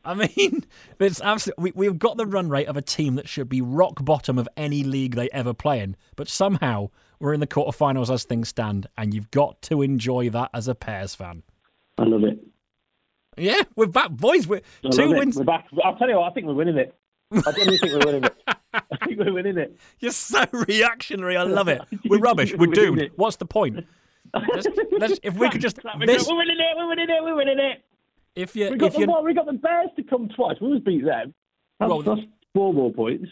I 0.05 0.15
mean, 0.15 0.65
it's 1.01 1.21
absolutely. 1.21 1.73
We, 1.75 1.89
we've 1.89 1.99
got 1.99 2.17
the 2.17 2.27
run 2.27 2.49
rate 2.49 2.69
of 2.69 2.77
a 2.77 2.83
team 2.83 3.15
that 3.15 3.29
should 3.29 3.49
be 3.49 3.61
rock 3.61 4.05
bottom 4.05 4.39
of 4.39 4.49
any 4.57 4.85
league 4.85 5.15
they 5.15 5.29
ever 5.31 5.55
play 5.55 5.81
in, 5.81 5.97
but 6.17 6.29
somehow 6.29 6.91
we're 7.19 7.33
in 7.33 7.41
the 7.41 7.47
quarterfinals 7.47 8.13
as 8.13 8.25
things 8.25 8.49
stand, 8.49 8.87
and 8.97 9.15
you've 9.15 9.31
got 9.31 9.61
to 9.63 9.83
enjoy 9.83 10.31
that 10.31 10.51
as 10.53 10.69
a 10.69 10.75
Pears 10.75 11.15
fan. 11.15 11.43
I 11.99 12.05
love 12.05 12.25
it. 12.25 12.46
Yeah, 13.37 13.63
we're 13.75 13.87
back, 13.87 14.11
boys. 14.11 14.47
We're 14.47 14.63
I 14.85 14.91
two 14.91 15.11
wins. 15.13 15.37
We're 15.37 15.45
back. 15.45 15.67
I'll 15.85 15.97
tell 15.97 16.09
you 16.09 16.17
what, 16.17 16.31
I 16.31 16.35
think 16.35 16.47
we're 16.47 16.55
winning 16.55 16.79
it. 16.79 16.95
I 17.33 17.41
genuinely 17.53 17.79
think 17.79 17.93
we're 17.93 18.07
winning 18.07 18.25
it. 18.25 18.35
I 18.73 18.97
think 19.05 19.19
we're 19.19 19.33
winning 19.33 19.59
it. 19.59 19.77
You're 20.01 20.13
so 20.13 20.45
reactionary. 20.53 21.37
I 21.37 21.43
love 21.43 21.69
it. 21.69 21.81
We're 22.09 22.19
rubbish. 22.19 22.55
We're 22.55 22.67
doomed. 22.67 23.11
What's 23.17 23.37
the 23.37 23.47
point? 23.47 23.85
Let's, 24.35 24.67
let's, 24.99 25.19
if 25.23 25.35
we 25.35 25.49
could 25.49 25.61
just 25.63 25.77
this, 26.07 26.29
We're 26.29 26.37
winning 26.37 26.59
it. 26.59 26.77
We're 26.77 26.89
winning 26.89 27.09
it. 27.09 27.23
We're 27.23 27.35
winning 27.35 27.59
it. 27.59 27.85
if 28.35 28.55
you 28.55 28.71
We 28.71 28.77
got 28.77 28.89
if 28.89 28.97
the 28.97 29.07
what? 29.07 29.25
We 29.25 29.35
got 29.35 29.47
the 29.47 29.55
Bears 29.55 29.89
to 29.97 30.03
come 30.03 30.29
twice. 30.29 30.57
We 30.61 30.67
always 30.69 30.83
beat 30.83 31.05
them. 31.05 31.35
That's, 31.81 31.89
Well- 31.89 32.03
that's 32.03 32.21
four 32.55 32.73
more 32.75 32.93
points. 32.93 33.29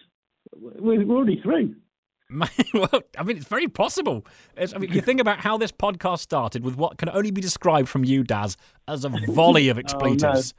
We're, 0.57 1.05
we're 1.05 1.16
already 1.16 1.40
through. 1.42 1.74
well, 2.75 3.03
I 3.18 3.22
mean, 3.22 3.37
it's 3.37 3.47
very 3.47 3.68
possible. 3.68 4.27
It's, 4.57 4.75
I 4.75 4.79
mean, 4.79 4.93
you 4.93 5.01
think 5.01 5.20
about 5.20 5.41
how 5.41 5.59
this 5.59 5.72
podcast 5.72 6.20
started 6.20 6.64
with 6.64 6.77
what 6.77 6.99
can 6.99 7.09
only 7.11 7.31
be 7.31 7.41
described 7.41 7.89
from 7.89 8.05
you, 8.05 8.22
Daz, 8.25 8.57
as 8.89 9.05
a 9.05 9.09
volley 9.29 9.68
Oh, 9.68 9.72
of 9.72 9.79
expletives. 9.79 10.55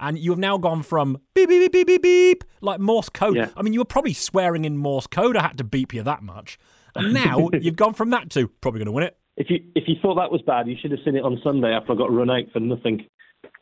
And 0.00 0.16
you 0.16 0.30
have 0.30 0.38
now 0.38 0.58
gone 0.58 0.82
from 0.82 1.18
beep, 1.34 1.48
beep, 1.48 1.60
beep, 1.60 1.72
beep, 1.72 1.86
beep, 1.86 2.02
beep, 2.02 2.44
like 2.60 2.78
Morse 2.78 3.08
code. 3.08 3.36
Yeah. 3.36 3.48
I 3.56 3.62
mean, 3.62 3.72
you 3.72 3.80
were 3.80 3.84
probably 3.84 4.12
swearing 4.12 4.64
in 4.64 4.76
Morse 4.76 5.08
code. 5.08 5.36
I 5.36 5.42
had 5.42 5.58
to 5.58 5.64
beep 5.64 5.92
you 5.92 6.04
that 6.04 6.22
much. 6.22 6.56
And 6.94 7.12
now 7.24 7.48
you've 7.52 7.76
gone 7.76 7.94
from 7.94 8.10
that 8.10 8.30
to 8.30 8.46
probably 8.60 8.78
going 8.78 8.86
to 8.86 8.92
win 8.92 9.04
it. 9.04 9.16
If 9.36 9.50
you 9.50 9.62
if 9.76 9.84
you 9.86 9.94
thought 10.02 10.16
that 10.16 10.32
was 10.32 10.42
bad, 10.42 10.66
you 10.66 10.76
should 10.80 10.90
have 10.90 11.00
seen 11.04 11.14
it 11.16 11.22
on 11.24 11.40
Sunday 11.44 11.68
after 11.72 11.92
I 11.92 11.96
got 11.96 12.12
run 12.12 12.28
out 12.30 12.44
for 12.52 12.58
nothing. 12.60 13.06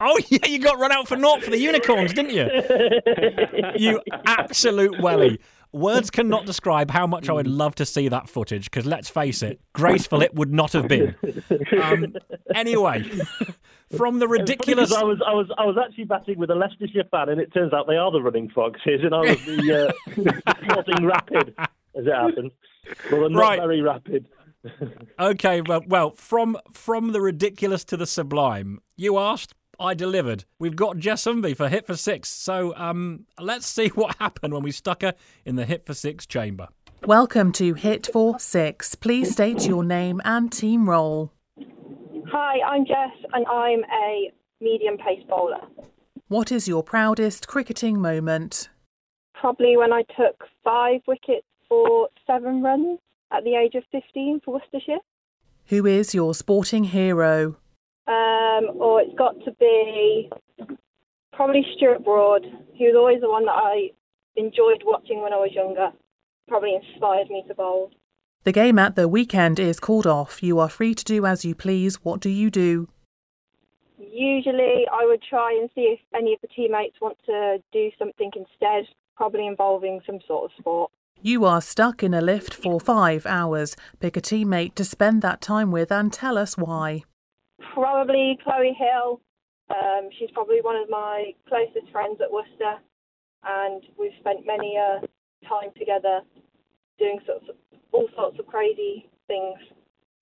Oh, 0.00 0.18
yeah, 0.28 0.46
you 0.46 0.58
got 0.58 0.78
run 0.78 0.92
out 0.92 1.08
for 1.08 1.16
naught 1.16 1.42
for 1.42 1.50
the 1.50 1.58
unicorns, 1.58 2.12
didn't 2.12 2.32
you? 2.34 2.48
you 3.76 4.00
absolute 4.26 5.00
welly. 5.00 5.38
Words 5.72 6.10
cannot 6.10 6.46
describe 6.46 6.90
how 6.90 7.06
much 7.06 7.28
I 7.28 7.32
would 7.32 7.46
love 7.46 7.74
to 7.76 7.84
see 7.86 8.08
that 8.08 8.28
footage 8.28 8.70
because 8.70 8.86
let's 8.86 9.08
face 9.10 9.42
it, 9.42 9.60
graceful 9.74 10.22
it 10.22 10.34
would 10.34 10.52
not 10.52 10.72
have 10.72 10.88
been. 10.88 11.14
Um, 11.82 12.14
anyway, 12.54 13.02
from 13.96 14.18
the 14.18 14.28
ridiculous. 14.28 14.92
I 14.92 15.02
was 15.02 15.20
I 15.26 15.32
was 15.34 15.50
I 15.58 15.64
was 15.66 15.76
actually 15.82 16.04
batting 16.04 16.38
with 16.38 16.50
a 16.50 16.54
Leicestershire 16.54 17.04
fan, 17.10 17.28
and 17.28 17.40
it 17.40 17.52
turns 17.52 17.72
out 17.72 17.86
they 17.86 17.96
are 17.96 18.10
the 18.10 18.22
running 18.22 18.48
foxes, 18.50 19.00
and 19.02 19.14
I 19.14 19.20
was 19.20 19.44
the 19.44 19.88
uh, 19.88 20.52
plodding 20.68 21.04
rapid, 21.04 21.54
as 21.58 22.06
it 22.06 22.12
happened. 22.12 22.50
Well, 23.10 23.20
they're 23.22 23.30
not 23.30 23.38
Right. 23.40 23.58
very 23.60 23.82
rapid. 23.82 24.28
Okay, 25.20 25.60
well, 25.60 25.82
well, 25.86 26.10
from 26.16 26.56
from 26.72 27.12
the 27.12 27.20
ridiculous 27.20 27.84
to 27.84 27.96
the 27.96 28.06
sublime. 28.06 28.80
You 28.96 29.16
asked, 29.18 29.54
I 29.78 29.94
delivered. 29.94 30.44
We've 30.58 30.76
got 30.76 30.98
Jess 30.98 31.24
Humby 31.24 31.56
for 31.56 31.68
hit 31.68 31.86
for 31.86 31.96
six. 31.96 32.28
So 32.28 32.74
um, 32.76 33.26
let's 33.40 33.66
see 33.66 33.88
what 33.94 34.16
happened 34.18 34.54
when 34.54 34.62
we 34.62 34.72
stuck 34.72 35.02
her 35.02 35.14
in 35.44 35.56
the 35.56 35.64
hit 35.64 35.86
for 35.86 35.94
six 35.94 36.26
chamber. 36.26 36.68
Welcome 37.04 37.52
to 37.52 37.74
Hit 37.74 38.08
for 38.12 38.38
Six. 38.38 38.94
Please 38.94 39.32
state 39.32 39.66
your 39.66 39.84
name 39.84 40.20
and 40.24 40.50
team 40.50 40.88
role. 40.88 41.30
Hi, 42.28 42.58
I'm 42.66 42.84
Jess, 42.84 43.12
and 43.32 43.46
I'm 43.46 43.84
a 43.84 44.32
medium 44.60 44.96
pace 44.96 45.22
bowler. 45.28 45.60
What 46.28 46.50
is 46.50 46.66
your 46.66 46.82
proudest 46.82 47.46
cricketing 47.46 48.00
moment? 48.00 48.70
Probably 49.34 49.76
when 49.76 49.92
I 49.92 50.02
took 50.16 50.42
five 50.64 51.02
wickets 51.06 51.46
for 51.68 52.08
seven 52.26 52.62
runs 52.62 52.98
at 53.30 53.44
the 53.44 53.54
age 53.54 53.74
of 53.74 53.84
15 53.92 54.40
for 54.44 54.54
Worcestershire. 54.54 54.98
Who 55.66 55.86
is 55.86 56.14
your 56.14 56.34
sporting 56.34 56.84
hero? 56.84 57.56
Um, 58.06 58.76
or 58.78 59.00
it's 59.00 59.16
got 59.18 59.34
to 59.44 59.52
be 59.58 60.30
probably 61.32 61.64
Stuart 61.76 62.04
Broad. 62.04 62.46
He 62.72 62.84
was 62.86 62.94
always 62.96 63.20
the 63.20 63.28
one 63.28 63.44
that 63.46 63.52
I 63.52 63.90
enjoyed 64.36 64.82
watching 64.84 65.22
when 65.22 65.32
I 65.32 65.36
was 65.36 65.50
younger. 65.52 65.90
Probably 66.48 66.74
inspired 66.74 67.28
me 67.28 67.44
to 67.48 67.54
bowl. 67.54 67.90
The 68.44 68.52
game 68.52 68.78
at 68.78 68.94
the 68.94 69.08
weekend 69.08 69.58
is 69.58 69.80
called 69.80 70.06
off. 70.06 70.42
You 70.42 70.60
are 70.60 70.68
free 70.68 70.94
to 70.94 71.04
do 71.04 71.26
as 71.26 71.44
you 71.44 71.54
please. 71.54 71.96
What 72.04 72.20
do 72.20 72.30
you 72.30 72.48
do? 72.48 72.88
Usually, 73.98 74.86
I 74.92 75.04
would 75.04 75.22
try 75.22 75.52
and 75.60 75.68
see 75.74 75.96
if 75.96 76.00
any 76.14 76.34
of 76.34 76.40
the 76.42 76.48
teammates 76.48 77.00
want 77.00 77.18
to 77.26 77.58
do 77.72 77.90
something 77.98 78.30
instead, 78.36 78.86
probably 79.16 79.46
involving 79.46 80.00
some 80.06 80.20
sort 80.28 80.44
of 80.44 80.50
sport. 80.58 80.92
You 81.20 81.44
are 81.44 81.60
stuck 81.60 82.02
in 82.02 82.14
a 82.14 82.20
lift 82.20 82.54
for 82.54 82.78
five 82.78 83.26
hours. 83.26 83.74
Pick 83.98 84.16
a 84.16 84.20
teammate 84.20 84.74
to 84.76 84.84
spend 84.84 85.22
that 85.22 85.40
time 85.40 85.72
with 85.72 85.90
and 85.90 86.12
tell 86.12 86.38
us 86.38 86.56
why. 86.56 87.02
Probably 87.76 88.38
Chloe 88.42 88.74
Hill. 88.78 89.20
Um, 89.68 90.08
she's 90.18 90.30
probably 90.32 90.62
one 90.62 90.76
of 90.76 90.88
my 90.88 91.32
closest 91.46 91.92
friends 91.92 92.18
at 92.22 92.32
Worcester, 92.32 92.80
and 93.44 93.82
we've 93.98 94.16
spent 94.18 94.46
many 94.46 94.76
a 94.76 95.00
time 95.46 95.68
together 95.78 96.22
doing 96.98 97.18
sorts 97.26 97.44
of, 97.50 97.56
all 97.92 98.08
sorts 98.16 98.38
of 98.38 98.46
crazy 98.46 99.10
things. 99.26 99.58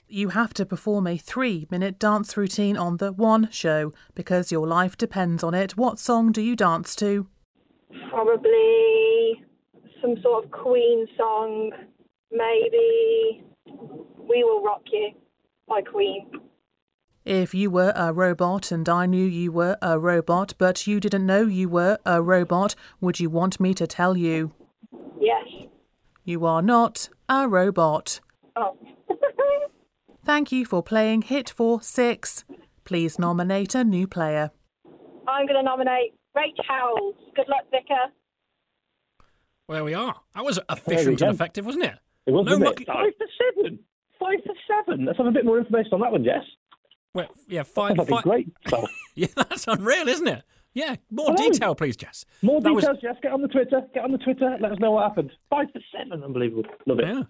You 0.08 0.30
have 0.30 0.52
to 0.54 0.66
perform 0.66 1.06
a 1.06 1.16
three 1.16 1.68
minute 1.70 2.00
dance 2.00 2.36
routine 2.36 2.76
on 2.76 2.96
the 2.96 3.12
One 3.12 3.48
Show 3.52 3.92
because 4.16 4.50
your 4.50 4.66
life 4.66 4.98
depends 4.98 5.44
on 5.44 5.54
it. 5.54 5.76
What 5.76 6.00
song 6.00 6.32
do 6.32 6.42
you 6.42 6.56
dance 6.56 6.96
to? 6.96 7.28
Probably 8.10 9.44
some 10.02 10.16
sort 10.22 10.44
of 10.44 10.50
Queen 10.50 11.06
song, 11.16 11.70
maybe 12.32 13.44
We 14.18 14.42
Will 14.42 14.64
Rock 14.64 14.82
You 14.90 15.10
by 15.68 15.82
Queen. 15.82 16.26
If 17.24 17.54
you 17.54 17.70
were 17.70 17.92
a 17.96 18.12
robot 18.12 18.70
and 18.70 18.86
I 18.88 19.06
knew 19.06 19.24
you 19.24 19.50
were 19.50 19.78
a 19.80 19.98
robot, 19.98 20.52
but 20.58 20.86
you 20.86 21.00
didn't 21.00 21.24
know 21.24 21.42
you 21.42 21.68
were 21.70 21.98
a 22.04 22.20
robot, 22.20 22.74
would 23.00 23.18
you 23.18 23.30
want 23.30 23.58
me 23.58 23.72
to 23.74 23.86
tell 23.86 24.14
you? 24.16 24.52
Yes. 25.18 25.46
You 26.24 26.44
are 26.44 26.60
not 26.60 27.08
a 27.28 27.48
robot. 27.48 28.20
Oh. 28.56 28.76
Thank 30.24 30.52
you 30.52 30.66
for 30.66 30.82
playing 30.82 31.22
Hit 31.22 31.48
for 31.48 31.80
Six. 31.80 32.44
Please 32.84 33.18
nominate 33.18 33.74
a 33.74 33.84
new 33.84 34.06
player. 34.06 34.50
I'm 35.26 35.46
going 35.46 35.56
to 35.56 35.62
nominate 35.62 36.12
Rach 36.36 36.52
Howells. 36.68 37.14
Good 37.34 37.48
luck, 37.48 37.64
Vicar. 37.70 38.12
There 39.70 39.82
we 39.84 39.94
are. 39.94 40.14
That 40.34 40.44
was 40.44 40.58
efficient 40.68 41.22
and 41.22 41.34
effective, 41.34 41.64
wasn't 41.64 41.84
it? 41.84 41.94
It 42.26 42.32
was 42.32 42.44
No 42.44 42.52
wasn't 42.58 42.64
mucky- 42.64 42.84
Five 42.84 43.12
for 43.16 43.26
seven. 43.56 43.78
Five 44.20 44.38
for 44.44 44.54
seven. 44.68 45.06
Let's 45.06 45.16
have 45.16 45.26
a 45.26 45.30
bit 45.30 45.46
more 45.46 45.58
information 45.58 45.94
on 45.94 46.00
that 46.00 46.12
one, 46.12 46.22
Jess. 46.22 46.44
Well, 47.14 47.28
yeah, 47.48 47.62
five. 47.62 47.96
That'd 47.96 48.08
be 48.14 48.22
great. 48.22 48.48
So, 48.68 48.86
Yeah, 49.14 49.28
that's 49.36 49.66
unreal, 49.68 50.08
isn't 50.08 50.26
it? 50.28 50.42
Yeah, 50.74 50.96
more 51.10 51.32
Hello. 51.32 51.50
detail, 51.50 51.74
please, 51.76 51.96
Jess. 51.96 52.24
more 52.42 52.60
That 52.60 52.72
was- 52.72 52.84
details, 52.84 53.00
Jess. 53.00 53.16
Get 53.22 53.32
on 53.32 53.40
the 53.42 53.48
Twitter. 53.48 53.82
Get 53.94 54.02
on 54.04 54.10
the 54.12 54.18
Twitter. 54.18 54.56
Let 54.60 54.72
us 54.72 54.78
know 54.80 54.90
what 54.90 55.04
happened. 55.04 55.30
Five 55.48 55.68
for 55.72 55.80
seven. 55.96 56.24
Unbelievable. 56.24 56.64
Love 56.86 56.98
it. 56.98 57.06
Yeah. 57.06 57.22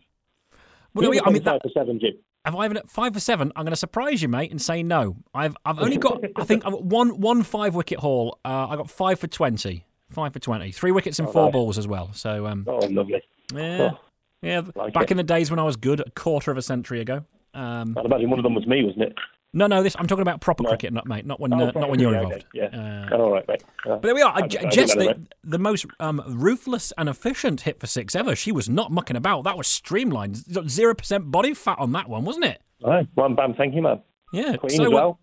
Well, 0.95 1.11
we. 1.11 1.20
I 1.20 1.30
mean, 1.30 1.43
five 1.43 1.61
that, 1.61 1.62
for 1.62 1.68
seven, 1.78 1.99
Jim. 2.01 2.12
have 2.45 2.55
I 2.55 2.64
even 2.64 2.80
five 2.87 3.12
for 3.12 3.20
seven? 3.20 3.53
I'm 3.57 3.64
going 3.64 3.72
to 3.72 3.76
surprise 3.76 4.22
you, 4.22 4.28
mate, 4.28 4.51
and 4.51 4.62
say 4.62 4.82
no. 4.82 5.16
I've 5.35 5.57
I've 5.64 5.78
only 5.80 5.99
got. 5.99 6.22
I 6.37 6.45
think 6.45 6.64
I've 6.64 6.72
got 6.72 6.85
one 6.85 7.20
one 7.20 7.43
five 7.43 7.74
wicket 7.74 7.99
haul. 7.99 8.39
Uh, 8.45 8.68
I 8.70 8.76
got 8.76 8.89
five 8.89 9.18
for 9.18 9.26
twenty. 9.26 9.85
Five 10.11 10.32
for 10.32 10.39
twenty. 10.39 10.70
Three 10.72 10.93
wickets 10.93 11.18
and 11.18 11.28
four 11.28 11.47
nice. 11.47 11.53
balls 11.53 11.76
as 11.78 11.89
well. 11.89 12.12
So 12.14 12.47
um, 12.47 12.64
Oh, 12.68 12.78
lovely. 12.87 13.20
yeah, 13.53 13.91
Oh, 13.93 13.99
yeah. 14.41 14.62
like 14.76 14.95
back 14.95 15.05
it. 15.05 15.11
in 15.11 15.16
the 15.16 15.22
days 15.24 15.51
when 15.51 15.59
I 15.59 15.64
was 15.64 15.76
good, 15.76 16.01
a 16.01 16.09
quarter 16.11 16.51
of 16.53 16.57
a 16.57 16.62
century 16.62 17.01
ago. 17.01 17.24
Um, 17.55 17.97
I'd 17.99 18.07
imagine 18.07 18.30
one 18.30 18.39
of 18.39 18.43
them 18.45 18.55
was 18.55 18.66
me, 18.66 18.85
wasn't 18.85 19.03
it? 19.03 19.14
No, 19.55 19.67
no, 19.67 19.83
this 19.83 19.97
I'm 19.99 20.07
talking 20.07 20.23
about 20.23 20.41
proper 20.43 20.63
No. 20.65 20.69
cricket, 20.69 20.93
not 20.93 21.07
mate, 21.07 21.25
not 21.25 21.41
when 21.41 21.55
Oh, 21.55 21.69
uh, 21.69 21.73
not 21.75 21.89
when 21.89 21.99
you're 22.01 22.15
okay, 22.15 22.23
involved. 22.25 22.45
Yeah. 22.53 23.07
Uh, 23.13 23.17
All 23.17 23.31
right, 23.33 23.49
mate. 23.49 23.65
Uh, 23.87 23.91
But 23.97 24.03
there 24.03 24.15
we 24.15 24.21
are. 24.23 24.33
I- 24.35 24.47
J- 24.47 24.59
I 24.59 24.69
Jess, 24.71 24.95
don't 24.95 25.29
the, 25.43 25.51
the 25.51 25.59
most 25.59 25.87
um, 26.01 26.23
ruthless 26.27 26.93
and 26.99 27.09
efficient 27.09 27.63
hit 27.63 27.81
for 27.81 27.87
six 27.87 28.15
ever. 28.15 28.37
She 28.37 28.53
was 28.53 28.69
not 28.69 28.91
mucking 28.93 29.17
about. 29.17 29.45
That 29.45 29.57
was 29.57 29.67
streamlined. 29.67 30.37
Zero 30.69 30.95
percent 30.95 31.31
body 31.31 31.55
fat 31.55 31.79
on 31.79 31.93
that 31.93 32.09
one, 32.09 32.25
wasn't 32.25 32.45
it? 32.45 32.61
All 32.83 32.91
right. 32.91 33.09
One 33.15 33.35
bam. 33.35 33.55
Thank 33.55 33.75
you, 33.75 33.83
man. 33.83 34.03
Yeah. 34.33 34.57
Queen 34.57 34.71
so 34.71 34.91
well. 34.91 35.19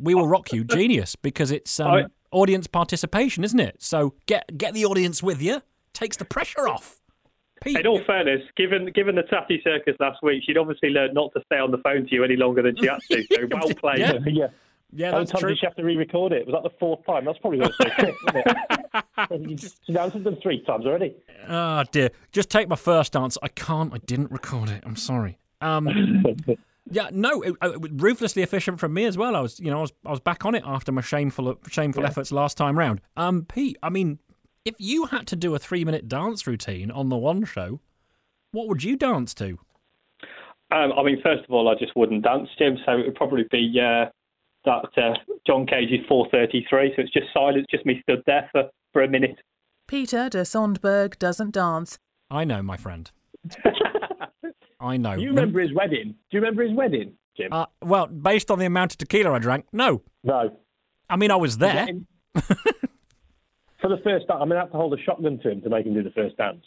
we 0.00 0.14
will 0.14 0.26
rock 0.26 0.52
you, 0.52 0.64
genius, 0.64 1.14
because 1.16 1.50
it's 1.52 1.78
um, 1.78 1.92
I- 1.92 2.06
audience 2.32 2.66
participation, 2.66 3.44
isn't 3.44 3.60
it? 3.60 3.76
So 3.82 4.14
get 4.26 4.56
get 4.58 4.74
the 4.74 4.84
audience 4.86 5.22
with 5.22 5.40
you. 5.42 5.62
Takes 5.92 6.16
the 6.16 6.24
pressure 6.24 6.66
off. 6.66 7.00
Pete, 7.62 7.78
In 7.78 7.86
all 7.86 8.02
fairness, 8.04 8.42
given 8.56 8.86
given 8.94 9.14
the 9.14 9.22
tatty 9.22 9.60
circus 9.64 9.96
last 10.00 10.22
week, 10.22 10.42
she'd 10.46 10.58
obviously 10.58 10.90
learned 10.90 11.14
not 11.14 11.32
to 11.34 11.42
stay 11.46 11.58
on 11.58 11.70
the 11.70 11.78
phone 11.78 12.06
to 12.06 12.14
you 12.14 12.24
any 12.24 12.36
longer 12.36 12.62
than 12.62 12.76
she 12.76 12.86
had 12.86 12.98
to. 13.10 13.22
So 13.32 13.46
well 13.50 13.68
played. 13.74 14.00
Yeah. 14.00 14.18
yeah. 14.26 14.46
yeah, 14.92 15.06
How 15.06 15.12
many 15.12 15.20
that's 15.24 15.30
times 15.30 15.40
true. 15.40 15.48
did 15.50 15.58
she 15.58 15.66
have 15.66 15.76
to 15.76 15.84
re-record 15.84 16.32
it? 16.32 16.46
Was 16.46 16.54
that 16.54 16.62
the 16.62 16.76
fourth 16.78 17.04
time? 17.06 17.24
That's 17.24 17.38
probably 17.38 17.60
going 17.60 17.70
to 17.70 17.76
say 17.82 17.90
quick, 17.98 18.14
isn't 19.30 19.50
it? 19.50 19.60
She 19.86 19.92
now 19.92 20.10
she's 20.10 20.22
done 20.22 20.36
three 20.42 20.62
times 20.64 20.84
already. 20.84 21.14
Oh 21.48 21.84
dear. 21.92 22.10
Just 22.32 22.50
take 22.50 22.68
my 22.68 22.76
first 22.76 23.16
answer. 23.16 23.40
I 23.42 23.48
can't. 23.48 23.94
I 23.94 23.98
didn't 23.98 24.30
record 24.30 24.68
it. 24.68 24.82
I'm 24.84 24.96
sorry. 24.96 25.38
Um, 25.60 25.88
Yeah, 26.90 27.08
no, 27.12 27.40
it, 27.40 27.54
it 27.62 27.80
was 27.80 27.90
ruthlessly 27.92 28.42
efficient 28.42 28.78
from 28.78 28.92
me 28.92 29.06
as 29.06 29.16
well. 29.16 29.34
I 29.36 29.40
was, 29.40 29.58
you 29.58 29.70
know, 29.70 29.78
I 29.78 29.80
was, 29.80 29.92
I 30.04 30.10
was 30.10 30.20
back 30.20 30.44
on 30.44 30.54
it 30.54 30.62
after 30.66 30.92
my 30.92 31.00
shameful, 31.00 31.58
shameful 31.70 32.04
efforts 32.04 32.30
last 32.30 32.58
time 32.58 32.78
round. 32.78 33.00
Um, 33.16 33.46
Pete, 33.46 33.78
I 33.82 33.88
mean, 33.88 34.18
if 34.64 34.74
you 34.78 35.06
had 35.06 35.26
to 35.28 35.36
do 35.36 35.54
a 35.54 35.58
three-minute 35.58 36.08
dance 36.08 36.46
routine 36.46 36.90
on 36.90 37.08
the 37.08 37.16
one 37.16 37.44
show, 37.44 37.80
what 38.52 38.68
would 38.68 38.82
you 38.82 38.96
dance 38.96 39.34
to? 39.34 39.58
Um, 40.70 40.92
I 40.96 41.02
mean, 41.02 41.20
first 41.22 41.44
of 41.44 41.50
all, 41.50 41.68
I 41.68 41.74
just 41.74 41.94
wouldn't 41.94 42.24
dance, 42.24 42.48
Jim. 42.58 42.78
So 42.86 42.92
it 42.92 43.06
would 43.06 43.14
probably 43.14 43.44
be 43.50 43.72
uh, 43.78 44.06
that 44.64 44.88
uh, 44.96 45.14
John 45.46 45.66
Cage's 45.66 46.04
433. 46.08 46.92
So 46.96 47.02
it's 47.02 47.12
just 47.12 47.26
silence, 47.32 47.66
just 47.70 47.84
me 47.84 48.00
stood 48.02 48.22
there 48.26 48.48
for, 48.52 48.64
for 48.92 49.02
a 49.02 49.08
minute. 49.08 49.38
Peter 49.86 50.28
de 50.30 50.42
Sondberg 50.42 51.18
doesn't 51.18 51.52
dance. 51.52 51.98
I 52.30 52.44
know, 52.44 52.62
my 52.62 52.76
friend. 52.76 53.10
I 54.80 54.96
know. 54.96 55.16
Do 55.16 55.22
you 55.22 55.28
remember 55.28 55.60
his 55.60 55.72
wedding? 55.74 56.14
Do 56.30 56.36
you 56.36 56.40
remember 56.40 56.62
his 56.62 56.72
wedding, 56.72 57.12
Jim? 57.36 57.52
Uh, 57.52 57.66
well, 57.82 58.06
based 58.06 58.50
on 58.50 58.58
the 58.58 58.66
amount 58.66 58.92
of 58.92 58.98
tequila 58.98 59.32
I 59.32 59.38
drank, 59.38 59.66
no. 59.72 60.02
no. 60.22 60.56
I 61.08 61.16
mean, 61.16 61.30
I 61.30 61.36
was 61.36 61.58
there. 61.58 61.86
Getting- 63.84 63.96
For 63.96 64.02
the 64.02 64.02
first 64.10 64.28
time, 64.28 64.42
I'm 64.42 64.48
going 64.48 64.56
to 64.56 64.62
have 64.62 64.72
to 64.72 64.76
hold 64.76 64.94
a 64.94 65.02
shotgun 65.02 65.38
to 65.42 65.50
him 65.50 65.60
to 65.62 65.68
make 65.70 65.86
him 65.86 65.94
do 65.94 66.02
the 66.02 66.10
first 66.10 66.36
dance. 66.36 66.64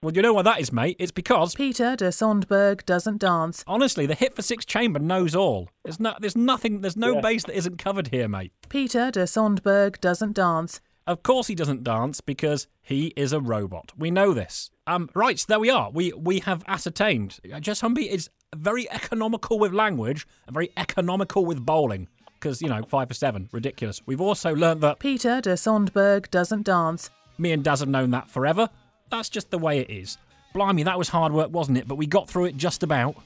Well, 0.00 0.14
you 0.14 0.22
know 0.22 0.32
why 0.34 0.42
that 0.42 0.60
is, 0.60 0.72
mate? 0.72 0.94
It's 1.00 1.10
because 1.10 1.56
Peter 1.56 1.96
de 1.96 2.08
Sondberg 2.10 2.86
doesn't 2.86 3.18
dance. 3.18 3.64
honestly, 3.66 4.06
the 4.06 4.14
hit 4.14 4.36
for 4.36 4.42
six 4.42 4.64
chamber 4.64 5.00
knows 5.00 5.34
all. 5.34 5.70
There's 5.84 5.98
no, 5.98 6.14
there's 6.20 6.36
nothing, 6.36 6.82
there's 6.82 6.96
no 6.96 7.14
Yeah. 7.14 7.20
bass 7.20 7.42
that 7.44 7.56
isn't 7.56 7.78
covered 7.78 8.08
here, 8.08 8.28
mate. 8.28 8.52
Peter 8.68 9.10
de 9.10 9.24
Sondberg 9.24 10.00
doesn't 10.00 10.34
dance. 10.36 10.80
Of 11.08 11.24
course, 11.24 11.48
he 11.48 11.56
doesn't 11.56 11.82
dance 11.82 12.20
because 12.20 12.68
he 12.80 13.08
is 13.16 13.32
a 13.32 13.40
robot. 13.40 13.92
We 13.96 14.10
know 14.12 14.32
this. 14.34 14.70
Um, 14.86 15.08
right, 15.14 15.38
so 15.38 15.46
there 15.48 15.58
we 15.58 15.70
are. 15.70 15.90
We 15.90 16.12
we 16.12 16.40
have 16.40 16.62
ascertained. 16.68 17.38
Uh, 17.52 17.58
Jess 17.60 17.80
Humby 17.80 18.08
is 18.08 18.30
very 18.54 18.88
economical 18.90 19.58
with 19.58 19.72
language 19.72 20.26
and 20.46 20.54
very 20.54 20.70
economical 20.76 21.44
with 21.44 21.64
bowling. 21.66 22.08
Because 22.38 22.62
you 22.62 22.68
know, 22.68 22.82
five 22.82 23.08
for 23.08 23.14
seven, 23.14 23.48
ridiculous. 23.52 24.00
We've 24.06 24.20
also 24.20 24.54
learnt 24.54 24.80
that 24.82 24.98
Peter 24.98 25.40
de 25.40 25.54
Sondberg 25.54 26.30
doesn't 26.30 26.62
dance. 26.64 27.10
me 27.36 27.52
and 27.52 27.64
Daz 27.64 27.80
have 27.80 27.88
known 27.88 28.10
that 28.12 28.30
forever. 28.30 28.68
That's 29.10 29.28
just 29.28 29.50
the 29.50 29.58
way 29.58 29.78
it 29.80 29.90
is. 29.90 30.18
Blimey, 30.54 30.82
that 30.84 30.98
was 30.98 31.08
hard 31.08 31.32
work, 31.32 31.50
wasn't 31.52 31.78
it? 31.78 31.88
But 31.88 31.96
we 31.96 32.06
got 32.06 32.28
through 32.28 32.46
it 32.46 32.56
just 32.56 32.82
about. 32.82 33.16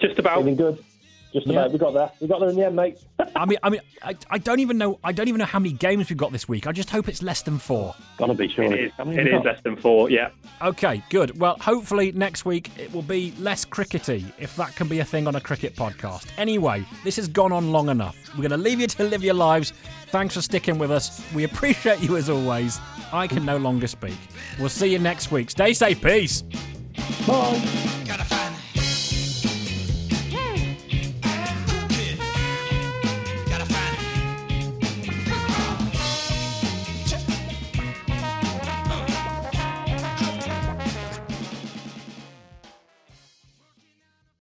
Just 0.00 0.18
about. 0.18 0.38
Feeling 0.38 0.56
good. 0.56 0.84
Just 1.32 1.46
Yeah. 1.46 1.52
about. 1.60 1.72
We 1.72 1.78
got 1.78 1.94
there. 1.94 2.10
We 2.20 2.26
got 2.28 2.40
there 2.40 2.48
in 2.50 2.56
the 2.56 2.66
end, 2.66 2.76
mate. 2.76 2.98
I 3.36 3.46
mean, 3.46 3.58
I 3.62 3.70
mean, 3.70 3.80
I, 4.02 4.14
I 4.30 4.38
don't 4.38 4.60
even 4.60 4.76
know. 4.78 4.98
I 5.02 5.12
don't 5.12 5.28
even 5.28 5.38
know 5.38 5.44
how 5.46 5.58
many 5.58 5.72
games 5.74 6.08
we've 6.10 6.16
got 6.18 6.32
this 6.32 6.48
week. 6.48 6.66
I 6.66 6.72
just 6.72 6.90
hope 6.90 7.08
it's 7.08 7.22
less 7.22 7.42
than 7.42 7.58
four. 7.58 7.94
Gotta 8.18 8.34
be 8.34 8.48
sure. 8.48 8.64
It 8.64 8.78
is, 8.80 8.92
it 8.98 9.26
is 9.28 9.44
less 9.44 9.60
than 9.62 9.76
four, 9.76 10.10
yeah. 10.10 10.28
Okay, 10.60 11.02
good. 11.10 11.38
Well, 11.40 11.56
hopefully 11.60 12.12
next 12.12 12.44
week 12.44 12.70
it 12.78 12.92
will 12.92 13.02
be 13.02 13.32
less 13.38 13.64
crickety, 13.64 14.24
if 14.38 14.54
that 14.56 14.76
can 14.76 14.88
be 14.88 15.00
a 15.00 15.04
thing 15.04 15.26
on 15.26 15.34
a 15.36 15.40
cricket 15.40 15.74
podcast. 15.74 16.26
Anyway, 16.36 16.84
this 17.04 17.16
has 17.16 17.28
gone 17.28 17.52
on 17.52 17.72
long 17.72 17.88
enough. 17.88 18.16
We're 18.36 18.48
going 18.48 18.50
to 18.50 18.56
leave 18.56 18.80
you 18.80 18.86
to 18.86 19.04
live 19.04 19.24
your 19.24 19.34
lives. 19.34 19.72
Thanks 20.08 20.34
for 20.34 20.42
sticking 20.42 20.78
with 20.78 20.90
us. 20.90 21.22
We 21.34 21.44
appreciate 21.44 22.00
you 22.00 22.16
as 22.16 22.28
always. 22.28 22.78
I 23.12 23.26
can 23.26 23.44
no 23.44 23.56
longer 23.56 23.86
speak. 23.86 24.16
We'll 24.58 24.68
see 24.68 24.92
you 24.92 24.98
next 24.98 25.30
week. 25.32 25.50
Stay 25.50 25.72
safe. 25.72 26.00
Peace. 26.02 26.42
Bye. 27.26 27.60